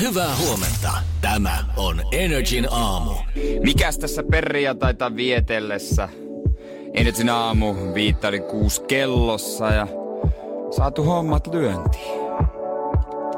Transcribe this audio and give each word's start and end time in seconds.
Hyvää 0.00 0.36
huomenta. 0.36 0.92
Tämä 1.20 1.64
on 1.76 2.00
Energin 2.12 2.68
aamu. 2.70 3.14
Mikäs 3.62 3.98
tässä 3.98 4.22
perjantaita 4.30 5.16
vietellessä? 5.16 6.08
Energin 6.94 7.28
aamu 7.28 7.74
viittali 7.94 8.40
kuusi 8.40 8.82
kellossa 8.82 9.66
ja 9.66 9.86
saatu 10.76 11.04
hommat 11.04 11.46
lyöntiin. 11.54 12.20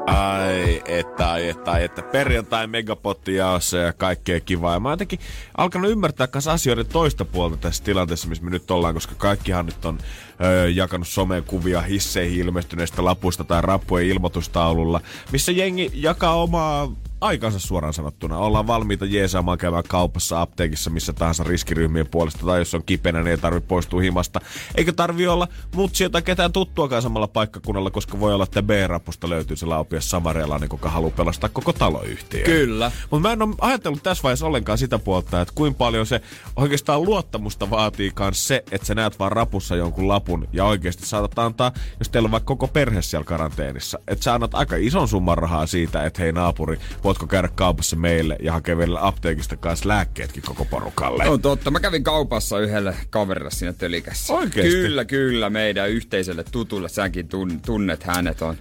Ai, 0.07 0.81
että, 0.85 1.31
ai, 1.31 1.49
että, 1.49 1.71
ai, 1.71 1.83
että 1.83 2.01
perjantai 2.01 2.67
megapotti 2.67 3.35
jaossa 3.35 3.77
ja 3.77 3.93
kaikkea 3.93 4.39
kivaa. 4.39 4.73
Ja 4.73 4.79
mä 4.79 4.89
oon 4.89 4.93
jotenkin 4.93 5.19
alkanut 5.57 5.91
ymmärtää 5.91 6.27
myös 6.33 6.47
asioiden 6.47 6.85
toista 6.85 7.25
puolta 7.25 7.57
tässä 7.57 7.83
tilanteessa, 7.83 8.27
missä 8.27 8.43
me 8.43 8.49
nyt 8.49 8.71
ollaan, 8.71 8.93
koska 8.93 9.15
kaikkihan 9.17 9.65
nyt 9.65 9.85
on 9.85 9.97
öö, 10.41 10.69
jakanut 10.69 11.07
someen 11.07 11.43
kuvia 11.43 11.81
hisseihin 11.81 12.39
ilmestyneistä 12.39 13.05
lapuista 13.05 13.43
tai 13.43 13.61
rappujen 13.61 14.07
ilmoitustaululla, 14.07 15.01
missä 15.31 15.51
jengi 15.51 15.91
jakaa 15.93 16.41
omaa 16.41 16.91
aikansa 17.23 17.59
suoraan 17.59 17.93
sanottuna. 17.93 18.37
Ollaan 18.37 18.67
valmiita 18.67 19.05
jeesaamaan 19.05 19.57
käymään 19.57 19.83
kaupassa, 19.87 20.41
apteekissa, 20.41 20.89
missä 20.89 21.13
tahansa 21.13 21.43
riskiryhmien 21.43 22.07
puolesta, 22.07 22.45
tai 22.45 22.59
jos 22.59 22.73
on 22.73 22.83
kipenä, 22.85 23.19
niin 23.19 23.27
ei 23.27 23.37
tarvitse 23.37 23.67
poistua 23.67 24.01
himasta. 24.01 24.39
Eikä 24.75 24.93
tarvi 24.93 25.27
olla 25.27 25.47
mutsia 25.75 26.09
tai 26.09 26.21
ketään 26.21 26.53
tuttuakaan 26.53 27.01
samalla 27.01 27.27
paikkakunnalla, 27.27 27.91
koska 27.91 28.19
voi 28.19 28.33
olla, 28.33 28.43
että 28.43 28.63
B-rapusta 28.63 29.29
löytyy 29.29 29.55
se 29.55 29.65
laupias 29.65 30.09
samarialainen, 30.09 30.69
joka 30.71 30.89
haluaa 30.89 31.13
pelastaa 31.17 31.49
koko 31.49 31.73
taloyhtiö. 31.73 32.45
Kyllä. 32.45 32.91
Mutta 33.11 33.27
mä 33.27 33.33
en 33.33 33.41
ole 33.41 33.55
ajatellut 33.61 34.03
tässä 34.03 34.23
vaiheessa 34.23 34.47
ollenkaan 34.47 34.77
sitä 34.77 34.99
puolta, 34.99 35.41
että 35.41 35.53
kuinka 35.55 35.77
paljon 35.77 36.05
se 36.05 36.21
oikeastaan 36.55 37.03
luottamusta 37.03 37.69
vaatii 37.69 38.11
myös 38.19 38.47
se, 38.47 38.63
että 38.71 38.87
sä 38.87 38.95
näet 38.95 39.19
vaan 39.19 39.31
rapussa 39.31 39.75
jonkun 39.75 40.07
lapun 40.07 40.22
ja 40.53 40.65
oikeasti 40.65 41.05
saatat 41.05 41.39
antaa, 41.39 41.71
jos 41.99 42.09
teillä 42.09 42.27
on 42.27 42.31
vaikka 42.31 42.47
koko 42.47 42.67
perhe 42.67 43.01
siellä 43.01 43.25
karanteenissa, 43.25 43.99
että 44.07 44.23
sä 44.23 44.33
annat 44.33 44.55
aika 44.55 44.75
ison 44.75 45.07
summan 45.07 45.37
rahaa 45.37 45.67
siitä, 45.67 46.05
että 46.05 46.21
hei 46.21 46.31
naapuri, 46.31 46.79
voitko 47.03 47.27
käydä 47.27 47.49
kaupassa 47.55 47.95
meille 47.95 48.37
ja 48.39 48.53
hakea 48.53 48.77
vielä 48.77 49.07
apteekista 49.07 49.57
kanssa 49.57 49.89
lääkkeetkin 49.89 50.43
koko 50.43 50.65
porukalle. 50.65 51.29
On 51.29 51.41
totta. 51.41 51.71
Mä 51.71 51.79
kävin 51.79 52.03
kaupassa 52.03 52.59
yhdelle 52.59 52.95
kaverille 53.09 53.51
siinä 53.51 53.73
tölikässä. 53.73 54.33
Oikeesti? 54.33 54.71
Kyllä, 54.71 55.05
kyllä. 55.05 55.49
Meidän 55.49 55.89
yhteiselle 55.89 56.43
tutulle. 56.51 56.89
Säkin 56.89 57.25
tun- 57.25 57.59
tunnet 57.65 58.03
hänet. 58.03 58.41
On, 58.41 58.55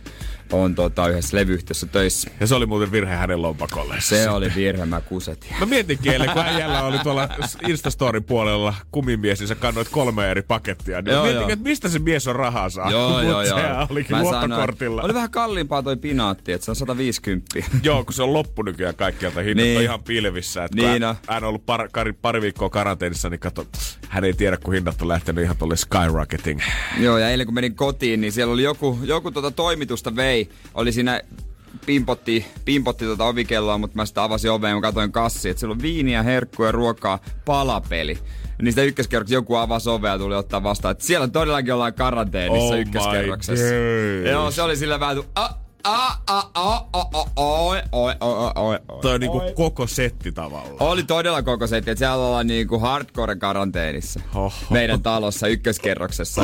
on 0.53 0.75
tota, 0.75 1.09
yhdessä 1.09 1.37
levyyhtiössä 1.37 1.87
töissä. 1.87 2.31
Ja 2.41 2.47
se 2.47 2.55
oli 2.55 2.67
muuten 2.67 2.93
virhe 2.93 3.15
hänen 3.15 3.43
lompakolle. 3.43 3.95
Se 4.01 4.29
oli 4.31 4.53
virhe, 4.57 4.87
mä 4.87 5.01
kusetin. 5.01 5.51
Mä 5.61 5.67
mietinkin 5.67 6.13
eilen, 6.13 6.31
kun 6.31 6.43
äijällä 6.43 6.83
oli 6.83 6.99
tuolla 6.99 7.29
Instastorin 7.69 8.25
puolella 8.25 8.75
kumimies, 8.93 9.39
niin 9.39 9.49
sä 9.49 9.55
kannoit 9.55 9.89
kolme 9.89 10.31
eri 10.31 10.43
pakettia. 10.43 11.03
Niin 11.03 11.13
Joo, 11.13 11.17
joo, 11.17 11.25
mietin, 11.25 11.41
joo. 11.41 11.51
että 11.51 11.63
mistä 11.69 11.89
se 11.89 11.99
mies 11.99 12.29
on. 12.29 12.37
Joo, 12.91 13.11
Mut 13.11 13.23
joo, 13.31 13.43
joo. 13.43 13.59
se 13.59 13.65
olikin 13.91 14.17
Mä 14.17 14.23
sanoin, 14.25 14.51
luottokortilla. 14.51 15.03
oli 15.03 15.15
vähän 15.15 15.31
kalliimpaa 15.31 15.83
toi 15.83 15.97
pinaatti, 15.97 16.53
että 16.53 16.65
se 16.65 16.71
on 16.71 16.77
150. 16.77 17.59
Joo, 17.83 18.05
kun 18.05 18.13
se 18.15 18.23
on 18.23 18.33
loppu 18.33 18.63
nykyään 18.63 18.95
kaikkialta. 18.95 19.41
Hinnat 19.41 19.65
Niin. 19.65 19.77
on 19.79 19.83
ihan 19.83 20.03
pilvissä. 20.03 20.65
Että 20.65 20.77
Niin 20.77 21.05
on. 21.05 21.15
hän 21.29 21.45
on 21.45 21.49
ollut 21.49 21.67
par, 21.67 21.89
pari, 21.95 22.13
pari 22.13 22.41
viikkoa 22.43 22.71
karanteenissa, 22.71 23.29
niin 23.31 23.41
kato, 23.41 23.67
hän 24.09 24.25
ei 24.25 24.33
tiedä, 24.33 24.57
kun 24.57 24.75
hinnat 24.75 25.03
on 25.03 25.09
lähtenyt 25.09 25.45
ihan 25.45 25.57
tuolle 25.57 25.77
skyrocketing. 25.77 26.61
Joo, 26.99 27.19
ja 27.19 27.31
eilen 27.31 27.47
kun 27.47 27.55
menin 27.55 27.75
kotiin, 27.75 28.21
niin 28.21 28.33
siellä 28.33 28.53
oli 28.53 28.63
joku, 28.63 28.99
joku 29.05 29.31
tuota 29.31 29.51
toimitusta 29.51 30.17
vei. 30.17 30.42
Oli 30.75 30.93
siinä 30.93 31.21
pimpotti, 31.87 32.47
pimpotti 32.65 33.05
tuota 33.05 33.25
ovikelloa, 33.25 33.79
mutta 33.79 33.97
mä 33.97 34.07
sitä 34.07 34.25
avasin 34.25 34.51
oveen 34.51 34.71
ja 34.71 34.75
mä 34.75 34.81
katsoin 34.81 35.13
kassi, 35.13 35.49
että 35.49 35.61
siellä 35.61 35.73
on 35.73 35.83
viiniä, 35.83 36.23
herkkuja, 36.23 36.73
ruokaa, 36.73 37.19
palapeli. 37.45 38.19
Niin 38.63 38.73
sitä 38.73 38.83
ykköskerroksessa 38.83 39.35
joku 39.35 39.55
avasi 39.55 39.91
ovea 39.91 40.13
ja 40.13 40.19
tuli 40.19 40.35
ottaa 40.35 40.63
vastaan, 40.63 40.93
että 40.93 41.05
siellä 41.05 41.29
todellakin 41.29 41.75
ollaan 41.75 41.95
karanteenissa 41.95 42.75
Oh 42.75 42.79
ykköskerroksessa. 42.81 43.75
Joo, 44.31 44.51
se 44.51 44.63
oli 44.63 44.77
sillä 44.77 45.01
vähän, 45.01 45.23
a, 45.35 45.49
Toi 49.03 49.15
on 49.15 49.21
niinku 49.21 49.41
koko 49.55 49.87
setti 49.87 50.33
tavallaan. 50.33 50.77
Oli 50.81 51.03
todella 51.03 51.43
koko 51.43 51.67
setti, 51.67 51.91
että 51.91 51.99
siellä 51.99 52.27
ollaan 52.27 52.47
niinku 52.47 52.79
hardcore 52.79 53.37
karanteenissa. 53.37 54.21
Oho. 54.35 54.53
Meidän 54.71 55.03
talossa 55.03 55.47
ykköskerroksessa. 55.47 56.43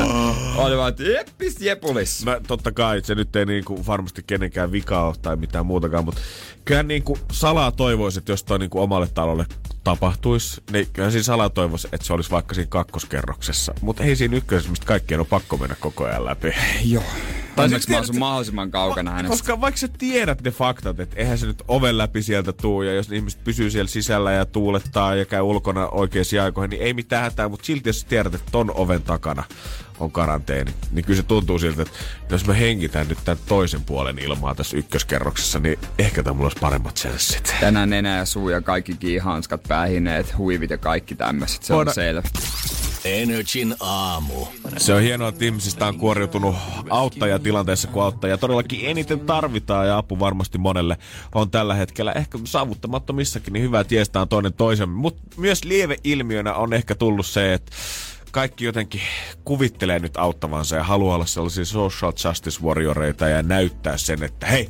Oli 0.56 0.77
vaan, 0.77 0.88
että 0.88 1.03
jeppis 1.03 1.60
jepulis. 1.60 2.25
Mä, 2.25 2.41
totta 2.47 2.72
kai, 2.72 3.00
se 3.04 3.15
nyt 3.15 3.37
ei 3.37 3.47
niinku 3.47 3.87
varmasti 3.87 4.22
kenenkään 4.27 4.72
vika 4.72 5.06
ole 5.06 5.15
tai 5.22 5.37
mitään 5.37 5.66
muutakaan, 5.66 6.04
mutta 6.04 6.21
kyllähän 6.65 6.88
niinku 6.88 7.19
salaa 7.32 7.72
toivoisi, 7.72 8.19
että 8.19 8.32
jos 8.32 8.44
toi 8.44 8.59
niinku 8.59 8.81
omalle 8.81 9.09
talolle 9.15 9.47
tapahtuisi, 9.88 10.62
niin 10.72 10.87
kyllähän 10.93 11.12
siinä 11.12 11.22
salaa 11.22 11.50
toivoisi, 11.50 11.88
että 11.93 12.06
se 12.06 12.12
olisi 12.12 12.31
vaikka 12.31 12.54
siinä 12.54 12.69
kakkoskerroksessa. 12.69 13.75
Mutta 13.81 14.04
ei 14.04 14.16
siinä 14.16 14.37
ykkösessä, 14.37 14.71
mistä 14.71 14.87
kaikkien 14.87 15.21
on 15.21 15.26
pakko 15.26 15.56
mennä 15.56 15.76
koko 15.81 16.04
ajan 16.04 16.25
läpi. 16.25 16.54
Joo. 16.84 17.03
Tai 17.56 17.65
Onneksi 17.65 17.91
mä 17.91 17.98
asun 17.98 18.19
mahdollisimman 18.19 18.71
kaukana 18.71 19.10
hänestä. 19.10 19.28
Koska 19.28 19.60
vaikka 19.60 19.78
sä 19.78 19.88
tiedät 19.88 20.43
ne 20.43 20.50
faktat, 20.50 21.00
että 21.00 21.16
eihän 21.16 21.38
se 21.38 21.47
nyt 21.47 21.62
oven 21.69 21.98
läpi 21.98 22.22
sieltä 22.22 22.53
tuu, 22.53 22.82
ja 22.82 22.94
jos 22.94 23.12
ihmiset 23.12 23.44
pysyy 23.44 23.71
siellä 23.71 23.88
sisällä 23.88 24.32
ja 24.32 24.44
tuulettaa 24.47 25.15
ja 25.15 25.25
käy 25.25 25.43
ulkona 25.43 25.88
oikeisiin 25.88 26.43
aikoihin, 26.43 26.71
niin 26.71 26.82
ei 26.82 26.94
mitään 26.94 27.22
hätää, 27.22 27.48
mutta 27.48 27.66
silti 27.66 27.88
jos 27.88 28.00
sä 28.00 28.06
tiedät, 28.09 28.34
että 28.34 28.50
ton 28.53 28.72
oven 28.75 29.03
takana 29.03 29.44
on 30.00 30.12
karanteeni, 30.12 30.72
niin 30.92 31.04
kyllä 31.04 31.16
se 31.16 31.22
tuntuu 31.22 31.59
siltä, 31.59 31.82
että 31.82 31.94
jos 32.31 32.47
mä 32.47 32.54
hengitän 32.54 33.09
nyt 33.09 33.19
tämän 33.25 33.38
toisen 33.48 33.84
puolen 33.84 34.19
ilmaa 34.19 34.54
tässä 34.54 34.76
ykköskerroksessa, 34.76 35.59
niin 35.59 35.78
ehkä 35.98 36.22
tämä 36.22 36.34
mulla 36.34 36.47
olisi 36.47 36.60
paremmat 36.60 36.94
chanssit. 36.97 37.54
Tänään 37.60 37.91
nenä 37.91 38.16
ja 38.16 38.25
suu 38.25 38.48
ja 38.48 38.60
kaikki 38.60 38.94
kiihanskat, 38.94 39.62
päähineet, 39.69 40.38
huivit 40.38 40.70
ja 40.70 40.78
kaikki 40.78 41.14
tämmöiset. 41.14 41.62
Se 41.62 41.72
on 41.72 41.76
Voidaan- 41.76 41.94
selvä. 41.94 42.22
Energin 43.04 43.75
aamu. 43.81 44.47
Se 44.76 44.94
on 44.94 45.03
hienoa, 45.03 45.28
että 45.28 45.44
ihmisistä 45.44 45.86
on 45.86 45.98
kuoriutunut 45.98 46.56
auttaja 46.91 47.38
tilanteessa, 47.38 47.88
kun 47.88 48.03
auttaja 48.03 48.38
todellakin 48.38 48.80
eniten 48.82 49.20
tarvitaan 49.20 49.86
ja 49.86 49.98
apu 49.98 50.19
varmasti 50.19 50.59
monelle 50.59 50.97
on 51.34 51.50
tällä 51.50 51.75
hetkellä 51.75 52.12
ehkä 52.12 52.38
saavuttamattomissakin, 52.44 53.53
niin 53.53 53.62
hyvä 53.62 53.84
tiestää 53.84 54.22
on 54.22 54.28
toinen 54.28 54.53
toisen. 54.53 54.88
Mutta 54.88 55.22
myös 55.36 55.65
lieveilmiönä 55.65 56.54
on 56.54 56.72
ehkä 56.72 56.94
tullut 56.94 57.26
se, 57.26 57.54
että 57.54 57.72
kaikki 58.31 58.65
jotenkin 58.65 59.00
kuvittelee 59.44 59.99
nyt 59.99 60.16
auttavansa 60.16 60.77
ja 60.77 60.84
haluaa 60.84 61.15
olla 61.15 61.27
sellaisia 61.27 61.65
social 61.65 62.12
justice 62.25 62.62
warrioreita 62.62 63.28
ja 63.28 63.43
näyttää 63.43 63.97
sen, 63.97 64.22
että 64.22 64.47
hei, 64.47 64.69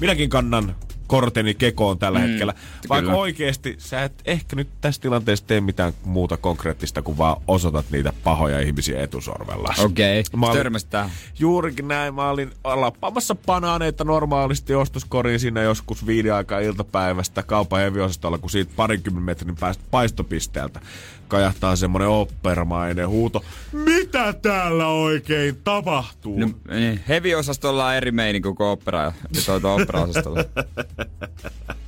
minäkin 0.00 0.30
kannan 0.30 0.74
korteni 1.06 1.54
kekoon 1.54 1.98
tällä 1.98 2.18
mm, 2.18 2.26
hetkellä. 2.26 2.54
Vaikka 2.88 3.06
kyllä. 3.06 3.20
oikeasti 3.20 3.76
sä 3.78 4.02
et 4.02 4.12
ehkä 4.24 4.56
nyt 4.56 4.68
tässä 4.80 5.02
tilanteessa 5.02 5.46
tee 5.46 5.60
mitään 5.60 5.92
muuta 6.04 6.36
konkreettista 6.36 7.02
kuin 7.02 7.18
vaan 7.18 7.36
osoitat 7.48 7.86
niitä 7.90 8.12
pahoja 8.24 8.60
ihmisiä 8.60 9.02
etusorvella. 9.02 9.74
Okei, 9.84 10.22
törmäsit 10.52 10.90
tähän. 10.90 11.10
Juurikin 11.38 11.88
näin. 11.88 12.14
Mä 12.14 12.30
olin 12.30 12.52
lappaamassa 12.64 13.34
banaaneita 13.34 14.04
normaalisti 14.04 14.74
ostoskoriin 14.74 15.40
siinä 15.40 15.62
joskus 15.62 16.06
viiden 16.06 16.34
aikaa 16.34 16.60
iltapäivästä 16.60 17.42
kaupan 17.42 17.80
heviosastolla, 17.80 18.38
kun 18.38 18.50
siitä 18.50 18.72
parinkymmenen 18.76 19.24
metrin 19.24 19.56
päästä 19.56 19.84
paistopisteeltä 19.90 20.80
kajahtaa 21.28 21.76
semmonen 21.76 22.08
oppermainen 22.08 23.08
huuto. 23.08 23.44
Mitä 23.72 24.32
täällä 24.32 24.86
oikein 24.86 25.56
tapahtuu? 25.64 26.38
No, 26.38 26.48
niin, 26.70 27.00
heavy-osastolla 27.08 27.86
on 27.86 27.94
eri 27.94 28.12
meininki 28.12 28.48
kuin 28.56 28.68
opera 28.68 29.12
tuota 29.46 29.72
opera-osastolla. 29.72 30.44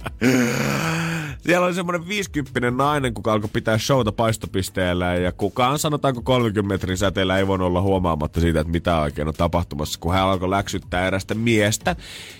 Siellä 1.46 1.66
oli 1.66 1.74
semmoinen 1.74 2.08
50 2.08 2.70
nainen, 2.70 3.14
kuka 3.14 3.32
alkoi 3.32 3.50
pitää 3.52 3.78
showta 3.78 4.12
paistopisteellä 4.12 5.14
ja 5.14 5.32
kukaan 5.32 5.78
sanotaanko 5.78 6.22
30 6.22 6.74
metrin 6.74 6.98
säteellä 6.98 7.38
ei 7.38 7.46
voinut 7.46 7.66
olla 7.66 7.80
huomaamatta 7.80 8.40
siitä, 8.40 8.60
että 8.60 8.70
mitä 8.70 9.00
oikein 9.00 9.28
on 9.28 9.34
tapahtumassa, 9.34 9.98
kun 10.00 10.12
hän 10.12 10.22
alkoi 10.22 10.50
läksyttää 10.50 11.06
erästä 11.06 11.34
miestä, 11.34 11.96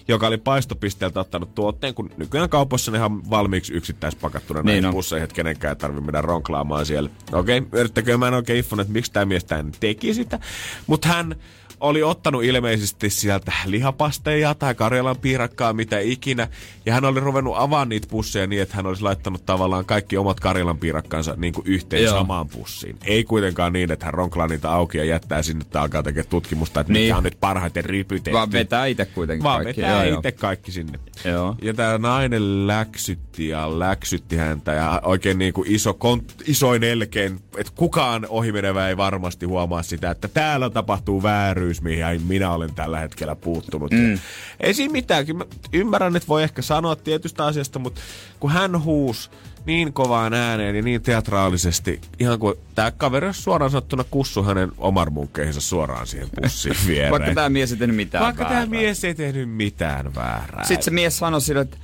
joka 0.09 0.27
oli 0.27 0.39
paistopisteeltä 0.39 1.21
ottanut 1.21 1.55
tuotteen, 1.55 1.95
kun 1.95 2.11
nykyään 2.17 2.49
kaupassa 2.49 2.91
ne 2.91 2.99
ihan 2.99 3.31
valmiiksi 3.31 3.73
yksittäispakattuna 3.73 4.61
Niin 4.61 4.67
näihin 4.67 4.87
on. 4.87 4.93
busseihin, 4.93 5.25
että 5.25 5.35
kenenkään 5.35 5.73
ei 5.73 5.77
tarvitse 5.77 6.07
mennä 6.07 6.21
ronklaamaan 6.21 6.87
siellä. 6.87 7.11
Okei, 7.33 7.59
okay, 7.59 7.81
yrittäkö 7.81 8.19
mä 8.19 8.29
en 8.29 8.35
oikein 8.35 8.59
infon, 8.59 8.81
että 8.81 8.93
miksi 8.93 9.13
tämä 9.13 9.25
mies 9.25 9.45
tämän 9.45 9.73
teki 9.81 10.15
sitä, 10.15 10.39
mutta 10.87 11.09
hän 11.09 11.37
oli 11.81 12.03
ottanut 12.03 12.45
ilmeisesti 12.45 13.11
sieltä 13.11 13.53
lihapasteja 13.65 14.55
tai 14.55 14.75
Karjalan 14.75 15.17
piirakkaa, 15.17 15.73
mitä 15.73 15.99
ikinä. 15.99 16.49
Ja 16.87 16.95
hän 16.95 17.05
oli 17.05 17.21
ruvennut 17.21 17.55
avaamaan 17.57 17.89
niitä 17.89 18.09
pusseja 18.11 18.47
niin, 18.47 18.63
että 18.63 18.77
hän 18.77 18.87
olisi 18.87 19.03
laittanut 19.03 19.47
tavallaan 19.47 19.85
kaikki 19.85 20.17
omat 20.17 20.41
Karjalan 20.41 20.79
piirakkansa 20.79 21.35
niin 21.37 21.53
kuin 21.53 21.67
yhteen 21.67 22.03
Joo. 22.03 22.19
samaan 22.19 22.49
pussiin. 22.49 22.97
Ei 23.05 23.25
kuitenkaan 23.25 23.73
niin, 23.73 23.93
että 23.93 24.07
hän 24.07 24.15
ronklaa 24.15 24.49
niitä 24.49 24.71
auki 24.71 24.99
ja 24.99 25.05
jättää 25.05 25.43
sinne, 25.43 25.63
että 25.63 25.81
alkaa 25.81 26.03
tekemään 26.03 26.29
tutkimusta, 26.29 26.81
että 26.81 26.93
niin. 26.93 27.05
mikä 27.05 27.17
on 27.17 27.25
nyt 27.25 27.41
parhaiten 27.41 27.85
rypytetty. 27.85 28.33
Vaan 28.33 28.53
vetää 28.53 28.87
itse 28.87 29.05
kuitenkin 29.05 29.45
Vaan 29.45 29.65
kaikki. 29.65 29.83
vetää 29.83 30.05
itse 30.05 30.33
kaikki 30.33 30.73
sinne. 30.73 30.99
Joo. 31.25 31.57
Ja 31.63 31.75
tämä 31.75 31.99
nainen 31.99 32.67
läksytti 32.67 33.49
ja 33.49 33.79
läksytti 33.79 34.37
häntä 34.37 34.73
ja 34.73 35.01
oikein 35.05 35.39
niin 35.39 35.53
kuin 35.53 35.71
iso, 35.71 35.95
kont, 35.95 36.35
isoin 36.47 36.85
elkeen, 36.85 37.41
että 37.57 37.73
kukaan 37.77 38.27
ohimenevä 38.29 38.89
ei 38.89 38.97
varmasti 38.97 39.47
huomaa 39.47 39.83
sitä, 39.83 40.11
että 40.11 40.29
täällä 40.29 40.71
tapahtuu 40.71 41.23
vääryys, 41.23 41.66
mihin 41.81 42.23
minä 42.27 42.51
olen 42.51 42.75
tällä 42.75 43.01
hetkellä 43.01 43.37
puuttunut. 43.37 43.91
Mm. 43.91 44.19
Ei 44.61 44.75
siinä 44.75 44.93
mitään. 44.93 45.27
Mä 45.35 45.45
ymmärrän, 45.73 46.17
että 46.17 46.29
voi 46.29 46.43
ehkä 46.43 46.63
sanoa 46.63 46.97
tietystä 46.97 47.45
asiasta, 47.45 47.79
mutta 47.79 48.01
kun 48.41 48.51
hän 48.51 48.83
huus 48.85 49.31
niin 49.67 49.93
kovaan 49.93 50.35
ääneen 50.35 50.77
ja 50.77 50.83
niin 50.83 51.03
teatraalisesti, 51.03 52.01
ihan 52.21 52.39
kuin 52.39 52.55
tämä 52.75 52.91
kaveri 52.91 53.27
olisi 53.27 53.43
suoraan 53.43 53.71
sanottuna 53.71 54.05
kussu 54.05 54.43
hänen 54.43 54.73
omarmunkkeihinsa 54.79 55.61
suoraan 55.61 56.07
siihen 56.07 56.29
pussiin 56.43 56.77
viereen. 56.87 57.13
Vaikka 57.13 57.35
tämä 57.35 57.49
mies 57.49 57.73
ei 57.73 57.79
tehnyt 57.79 57.97
mitään 57.97 58.25
Vaikka 58.25 58.45
väärää. 58.45 58.61
tämä 58.61 58.71
mies 58.71 59.05
ei 59.05 59.15
tehnyt 59.15 59.51
mitään 59.51 60.15
väärää. 60.15 60.65
Sitten 60.65 60.85
se 60.85 60.91
mies 60.91 61.19
sanoi 61.19 61.41
sille, 61.41 61.61
että 61.61 61.77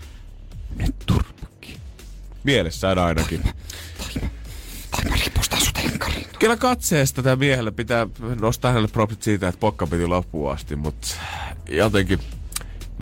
nyt 0.78 0.94
turpakki. 1.06 1.78
Mielessään 2.44 2.98
ainakin. 2.98 3.42
Tai 4.90 5.04
mä 5.10 5.16
ripustan 5.24 5.60
sut 5.60 5.61
henkariin. 5.61 5.61
Kyllä 6.42 6.56
katseesta 6.56 7.22
tämä 7.22 7.36
miehelle 7.36 7.70
pitää 7.70 8.06
nostaa 8.40 8.70
hänelle 8.70 8.88
propsit 8.88 9.22
siitä, 9.22 9.48
että 9.48 9.58
pokka 9.60 9.86
piti 9.86 10.06
loppuun 10.06 10.52
asti, 10.52 10.76
mutta 10.76 11.08
jotenkin 11.68 12.18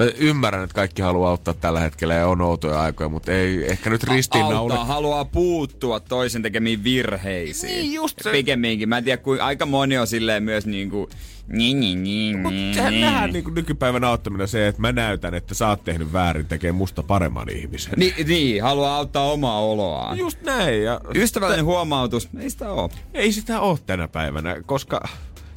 Mä 0.01 0.11
ymmärrän, 0.19 0.65
että 0.65 0.75
kaikki 0.75 1.03
haluaa 1.03 1.31
auttaa 1.31 1.55
tällä 1.55 1.81
hetkellä 1.81 2.15
ja 2.15 2.27
on 2.27 2.41
outoja 2.41 2.81
aikoja, 2.81 3.09
mutta 3.09 3.33
ei 3.33 3.71
ehkä 3.71 3.91
nyt 3.91 4.05
ristiinnaule. 4.05 4.75
Auttaa, 4.75 4.85
haluaa 4.85 5.25
puuttua 5.25 6.01
toisen 6.01 6.43
tekemiin 6.43 6.85
virheisiin. 6.85 7.73
Niin, 7.73 7.93
just 7.93 8.19
se. 8.23 8.31
Pikemminkin. 8.31 8.89
Mä 8.89 8.99
en 8.99 9.05
tiedä, 9.05 9.23
kuin 9.23 9.41
aika 9.41 9.67
moni 9.67 9.99
on 9.99 10.07
silleen 10.07 10.43
myös 10.43 10.67
niinku... 10.67 11.09
Niin, 11.49 11.81
niin, 11.81 12.03
niin, 12.03 12.39
Mutta 12.39 12.51
niin, 12.51 12.75
sehän 12.75 12.93
niin. 12.93 13.01
nähdään 13.01 13.33
niin 13.33 13.55
nykypäivän 13.55 14.05
auttaminen 14.05 14.49
se, 14.49 14.69
että 14.69 14.81
mä 14.81 14.93
näytän, 14.93 15.35
että 15.35 15.55
sä 15.55 15.69
oot 15.69 15.85
tehnyt 15.85 16.13
väärin, 16.13 16.47
tekee 16.47 16.73
musta 16.73 17.03
paremman 17.03 17.49
ihmisen. 17.51 17.93
Ni, 17.97 18.15
niin, 18.27 18.63
haluaa 18.63 18.97
auttaa 18.97 19.33
omaa 19.33 19.61
oloaan. 19.61 20.19
Just 20.19 20.43
näin. 20.43 20.83
Ja 20.83 21.01
Ystävällinen 21.15 21.65
huomautus, 21.65 22.29
ei 22.41 22.51
sitä 22.51 22.73
oo. 22.73 22.91
ei 23.15 23.33
sitä 23.33 23.61
ole 23.61 23.79
tänä 23.87 24.09
päivänä, 24.09 24.57
koska 24.67 25.09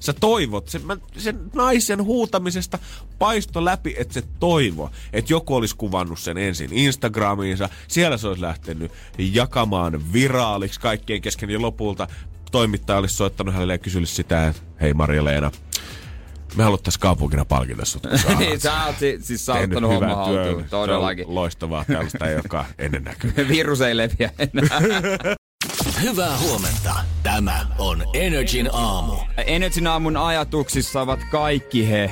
sä 0.05 0.13
toivot, 0.13 0.69
sen, 0.69 0.85
mä, 0.85 0.97
sen 1.17 1.39
naisen 1.53 2.03
huutamisesta 2.03 2.79
paisto 3.19 3.65
läpi, 3.65 3.95
että 3.97 4.13
se 4.13 4.23
toivo, 4.39 4.91
että 5.13 5.33
joku 5.33 5.55
olisi 5.55 5.75
kuvannut 5.75 6.19
sen 6.19 6.37
ensin 6.37 6.73
Instagramiinsa, 6.73 7.69
siellä 7.87 8.17
se 8.17 8.27
olisi 8.27 8.41
lähtenyt 8.41 8.91
jakamaan 9.17 10.13
viraaliksi 10.13 10.79
kaikkien 10.79 11.21
kesken 11.21 11.49
ja 11.49 11.61
lopulta 11.61 12.07
toimittaja 12.51 12.99
olisi 12.99 13.15
soittanut 13.15 13.53
hänelle 13.53 13.73
ja 13.73 13.77
kysynyt 13.77 14.09
sitä, 14.09 14.47
että 14.47 14.61
hei 14.81 14.93
Maria-Leena, 14.93 15.51
me 16.55 16.63
haluttaisiin 16.63 17.01
kaupunkina 17.01 17.45
palkita 17.45 17.85
sut. 17.85 18.03
Niin, 18.39 18.59
sä 18.59 18.85
oot 18.85 18.95
si- 18.99 19.17
siis 19.21 19.45
saattanut 19.45 19.91
homma 19.91 20.15
haltuun. 20.15 20.65
Todellakin. 20.69 21.25
Loistavaa, 21.27 21.85
tällaista 21.85 22.27
ei 22.29 22.35
olekaan 22.35 22.65
ennen 22.77 23.03
näkynyt. 23.03 23.47
Virus 23.47 23.81
ei 23.81 23.97
leviä 23.97 24.29
enää. 24.39 24.79
Hyvää 26.01 26.37
huomenta. 26.37 26.95
Tämä 27.23 27.67
on 27.77 28.03
Energin 28.13 28.69
aamu. 28.73 29.13
Energin 29.47 29.87
aamun 29.87 30.17
ajatuksissa 30.17 31.01
ovat 31.01 31.19
kaikki 31.31 31.89
he 31.89 32.11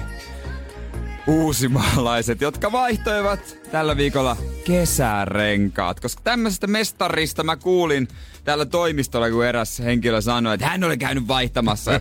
uusimaalaiset, 1.28 2.42
jotka 2.42 2.72
vaihtoivat 2.72 3.58
tällä 3.72 3.98
viikolla 3.98 4.38
kesärenkaat. 4.66 6.00
Koska 6.00 6.22
tämmöisestä 6.24 6.68
mestarista 6.68 7.44
mä 7.44 7.56
kuulin 7.56 8.08
tällä 8.44 8.66
toimistolla, 8.66 9.30
kun 9.30 9.46
eräs 9.46 9.80
henkilö 9.80 10.22
sanoi, 10.22 10.54
että 10.54 10.68
hän 10.68 10.84
oli 10.84 10.98
käynyt 10.98 11.28
vaihtamassa. 11.28 11.92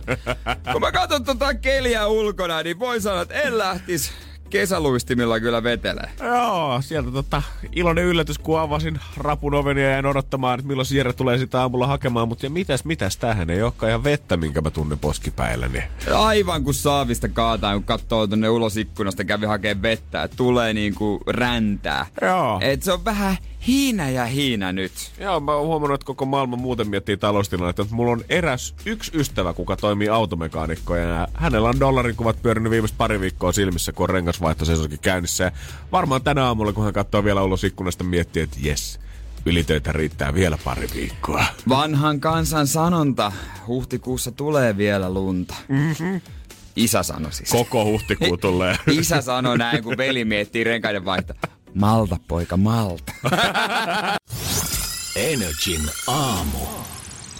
kun 0.71 0.81
mä 0.81 0.91
katson 0.91 1.23
tota 1.23 1.53
keliä 1.53 2.07
ulkona, 2.07 2.63
niin 2.63 2.79
voi 2.79 3.01
sanoa, 3.01 3.21
että 3.21 3.41
en 3.41 3.57
lähtis 3.57 4.11
kesäluistimilla 4.51 5.39
kyllä 5.39 5.63
vetelee. 5.63 6.09
Joo, 6.19 6.81
sieltä 6.81 7.11
tota, 7.11 7.41
iloinen 7.71 8.05
yllätys, 8.05 8.37
kun 8.37 8.59
avasin 8.59 8.99
rapun 9.17 9.53
oven 9.53 9.77
ja 9.77 9.89
jäin 9.89 10.05
odottamaan, 10.05 10.59
että 10.59 10.67
milloin 10.67 10.85
Sierra 10.85 11.13
tulee 11.13 11.37
sitä 11.37 11.61
aamulla 11.61 11.87
hakemaan. 11.87 12.27
Mutta 12.27 12.49
mitäs, 12.49 12.85
mitäs, 12.85 13.17
tähän 13.17 13.49
ei 13.49 13.63
olekaan 13.63 13.89
ihan 13.89 14.03
vettä, 14.03 14.37
minkä 14.37 14.61
mä 14.61 14.69
tunnen 14.69 14.99
poskipäilläni. 14.99 15.83
Aivan 16.13 16.63
kun 16.63 16.73
saavista 16.73 17.29
kaataan, 17.29 17.75
kun 17.75 17.83
katsoo 17.83 18.27
tonne 18.27 18.49
ulos 18.49 18.77
ikkunasta, 18.77 19.23
kävi 19.23 19.45
hakee 19.45 19.81
vettä, 19.81 20.23
että 20.23 20.37
tulee 20.37 20.73
niinku 20.73 21.21
räntää. 21.27 22.05
Joo. 22.21 22.59
Et 22.61 22.83
se 22.83 22.91
on 22.91 23.05
vähän 23.05 23.37
hiinä 23.67 24.09
ja 24.09 24.25
hiinä 24.25 24.71
nyt. 24.71 24.91
Joo, 25.19 25.39
mä 25.39 25.51
oon 25.55 25.67
huomannut, 25.67 25.95
että 25.95 26.05
koko 26.05 26.25
maailma 26.25 26.55
muuten 26.57 26.89
miettii 26.89 27.17
taloustilannetta. 27.17 27.81
Että 27.81 27.95
mulla 27.95 28.11
on 28.11 28.23
eräs 28.29 28.75
yksi 28.85 29.11
ystävä, 29.13 29.53
kuka 29.53 29.75
toimii 29.77 30.09
automekaanikko 30.09 30.95
ja 30.95 31.27
hänellä 31.33 31.69
on 31.69 31.79
dollarin 31.79 32.15
kuvat 32.15 32.41
pyörinyt 32.41 32.71
viimeiset 32.71 32.97
pari 32.97 33.19
viikkoa 33.21 33.51
silmissä, 33.51 33.91
kun 33.91 34.03
on 34.03 34.09
rengasvaihtosesonkin 34.09 34.99
käynnissä. 34.99 35.43
Ja 35.43 35.51
varmaan 35.91 36.21
tänä 36.21 36.45
aamulla, 36.45 36.73
kun 36.73 36.83
hän 36.83 36.93
katsoo 36.93 37.23
vielä 37.23 37.43
ulos 37.43 37.63
ikkunasta, 37.63 38.03
miettii, 38.03 38.43
että 38.43 38.57
jes, 38.61 38.99
ylitöitä 39.45 39.91
riittää 39.91 40.33
vielä 40.33 40.57
pari 40.63 40.87
viikkoa. 40.95 41.45
Vanhan 41.69 42.19
kansan 42.19 42.67
sanonta, 42.67 43.31
huhtikuussa 43.67 44.31
tulee 44.31 44.77
vielä 44.77 45.13
lunta. 45.13 45.55
Mm-hmm. 45.67 46.21
Isä 46.75 47.03
sanoi 47.03 47.33
siis. 47.33 47.49
Koko 47.49 47.85
huhtikuu 47.85 48.37
tulee. 48.47 48.75
Isä 48.91 49.21
sanoi 49.21 49.57
näin, 49.57 49.83
kun 49.83 49.97
veli 49.97 50.25
miettii 50.25 50.63
renkaiden 50.63 51.05
vaihta. 51.05 51.33
Malta, 51.73 52.17
poika, 52.27 52.57
malta. 52.57 53.13
Energin 55.15 55.81
aamu. 56.07 56.57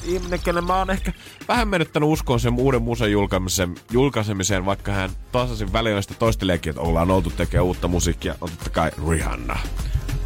ihminen, 0.05 0.39
kelle 0.39 0.61
mä 0.61 0.77
oon 0.77 0.89
ehkä 0.89 1.13
vähän 1.47 1.67
menettänyt 1.67 2.09
uskoon 2.09 2.39
sen 2.39 2.59
uuden 2.59 2.81
musan 2.81 3.11
julkaisemiseen, 3.11 3.75
julkaisemiseen 3.91 4.65
vaikka 4.65 4.91
hän 4.91 5.09
tasaisin 5.31 5.73
välillä 5.73 6.01
sitä 6.01 6.13
toisteleekin, 6.13 6.69
että 6.69 6.81
ollaan 6.81 7.11
oltu 7.11 7.29
tekemään 7.29 7.65
uutta 7.65 7.87
musiikkia, 7.87 8.35
on 8.41 8.49
totta 8.49 8.69
kai 8.69 8.91
Rihanna. 9.09 9.59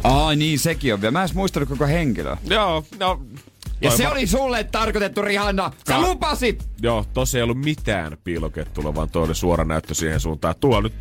Ai 0.04 0.36
niin, 0.36 0.58
sekin 0.58 0.94
on 0.94 1.00
vielä. 1.00 1.12
Mä 1.12 1.22
en 1.22 1.28
muistanut 1.34 1.68
koko 1.68 1.86
henkilöä. 1.86 2.36
Joo, 2.44 2.84
no... 3.00 3.20
Ja 3.80 3.90
se 3.90 4.04
va- 4.04 4.10
oli 4.10 4.26
sulle 4.26 4.64
tarkoitettu, 4.64 5.22
Rihanna. 5.22 5.70
Sä 5.88 5.94
Ka- 5.94 6.00
lupasit! 6.00 6.68
Joo, 6.82 7.04
tossa 7.14 7.38
ei 7.38 7.42
ollut 7.42 7.58
mitään 7.64 8.16
piilokettulla, 8.24 8.94
vaan 8.94 9.10
toi 9.10 9.22
oli 9.24 9.34
suora 9.34 9.64
näyttö 9.64 9.94
siihen 9.94 10.20
suuntaan. 10.20 10.54
Tuo 10.60 10.80
nyt 10.80 10.92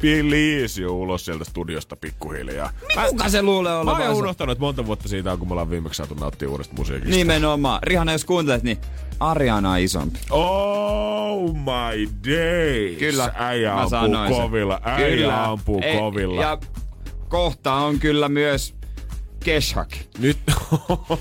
jo 0.81 0.94
ulos 0.94 1.25
sieltä 1.25 1.44
studiosta 1.44 1.95
pikkuhiljaa. 1.95 2.69
Mä, 2.95 3.07
Kuka 3.10 3.30
se 3.30 3.42
luulee 3.42 3.83
mä 3.83 3.92
oon 3.92 4.13
unohtanut, 4.13 4.51
että 4.51 4.62
monta 4.66 4.86
vuotta 4.86 5.07
siitä 5.10 5.31
on, 5.31 5.39
kun 5.39 5.48
me 5.48 5.51
ollaan 5.51 5.69
viimeksi 5.69 5.98
saatu 5.98 6.13
nauttia 6.13 6.50
uudesta 6.50 6.74
musiikista. 6.77 7.16
Nimenomaan. 7.16 7.80
Rihanna, 7.83 8.12
jos 8.12 8.25
kuuntelet, 8.25 8.63
niin 8.63 8.77
Ariana 9.19 9.72
on 9.72 9.80
isompi. 9.80 10.19
Oh 10.30 11.54
my 11.54 12.10
days! 12.27 12.98
Kyllä, 13.00 13.31
Äijä 13.36 13.69
mä 13.69 13.75
ampuu 13.75 13.89
sanoin 13.89 14.33
sen. 14.33 14.42
kovilla. 14.42 14.80
Äijä 14.83 15.44
ampuu 15.44 15.80
Ei, 15.83 15.98
kovilla. 15.98 16.42
Ja 16.42 16.57
kohta 17.30 17.74
on 17.74 18.00
kyllä 18.00 18.30
myös 18.30 18.75
Keshak. 19.45 19.89
Nyt, 20.19 20.38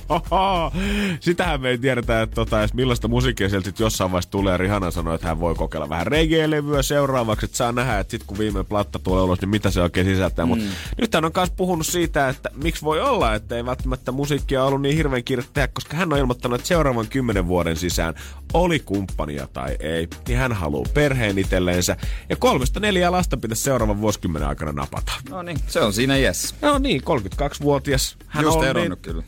sitähän 1.21 1.61
me 1.61 1.69
ei 1.69 1.79
tiedetä, 1.79 2.23
että 2.23 2.35
tota, 2.35 2.59
edes 2.61 2.75
millaista 2.75 3.09
musiikkia 3.09 3.49
sieltä 3.49 3.65
sit 3.65 3.81
jossain 3.81 4.11
vaiheessa 4.13 4.31
tulee. 4.31 4.57
Rihanna 4.57 4.91
sanoi, 4.91 5.15
että 5.15 5.27
hän 5.27 5.41
voi 5.41 5.55
kokeilla 5.55 5.89
vähän 5.89 6.07
reggae-levyä 6.07 6.83
seuraavaksi, 6.83 7.45
että 7.45 7.57
saa 7.57 7.73
nähdä, 7.73 7.99
että 7.99 8.11
sit 8.11 8.25
kun 8.27 8.39
viimein 8.39 8.67
platta 8.67 8.99
tulee 8.99 9.23
ulos, 9.23 9.41
niin 9.41 9.49
mitä 9.49 9.71
se 9.71 9.83
oikein 9.83 10.07
sisältää. 10.07 10.45
Mm. 10.45 10.49
Mutta 10.49 10.65
nyt 11.01 11.15
hän 11.15 11.25
on 11.25 11.31
myös 11.37 11.51
puhunut 11.51 11.87
siitä, 11.87 12.29
että 12.29 12.51
miksi 12.63 12.83
voi 12.83 13.01
olla, 13.01 13.35
että 13.35 13.57
ei 13.57 13.65
välttämättä 13.65 14.13
musiikkia 14.13 14.65
ollut 14.65 14.83
niin 14.83 14.97
hirveän 14.97 15.25
kiire 15.25 15.45
tehdä, 15.55 15.69
koska 15.69 15.97
hän 15.97 16.13
on 16.13 16.19
ilmoittanut, 16.19 16.61
että 16.61 16.69
seuraavan 16.69 17.09
kymmenen 17.09 17.47
vuoden 17.47 17.77
sisään 17.77 18.15
oli 18.55 18.81
kumppania 18.81 19.49
tai 19.53 19.77
ei, 19.81 20.09
niin 20.29 20.39
hän 20.39 20.53
haluaa 20.53 20.85
perheen 20.95 21.39
itselleensä. 21.39 21.97
Ja 22.29 22.37
kolmesta 22.37 22.81
neljää 22.81 23.13
lasta 23.13 23.37
pitäisi 23.37 23.63
seuraavan 23.63 24.01
vuosikymmenen 24.01 24.49
aikana 24.49 24.73
napata. 24.73 25.13
No 25.31 25.43
niin, 25.43 25.59
se 25.69 25.81
on 25.81 25.93
siinä 25.93 26.17
yes. 26.17 26.55
No 26.63 26.79
niin, 26.79 27.03
32-vuotias. 27.03 28.14
Hän 28.27 28.45
Just 28.45 28.59
on 28.59 28.65
eronnut 28.65 28.99
niin, 28.99 29.15
kyllä. 29.15 29.23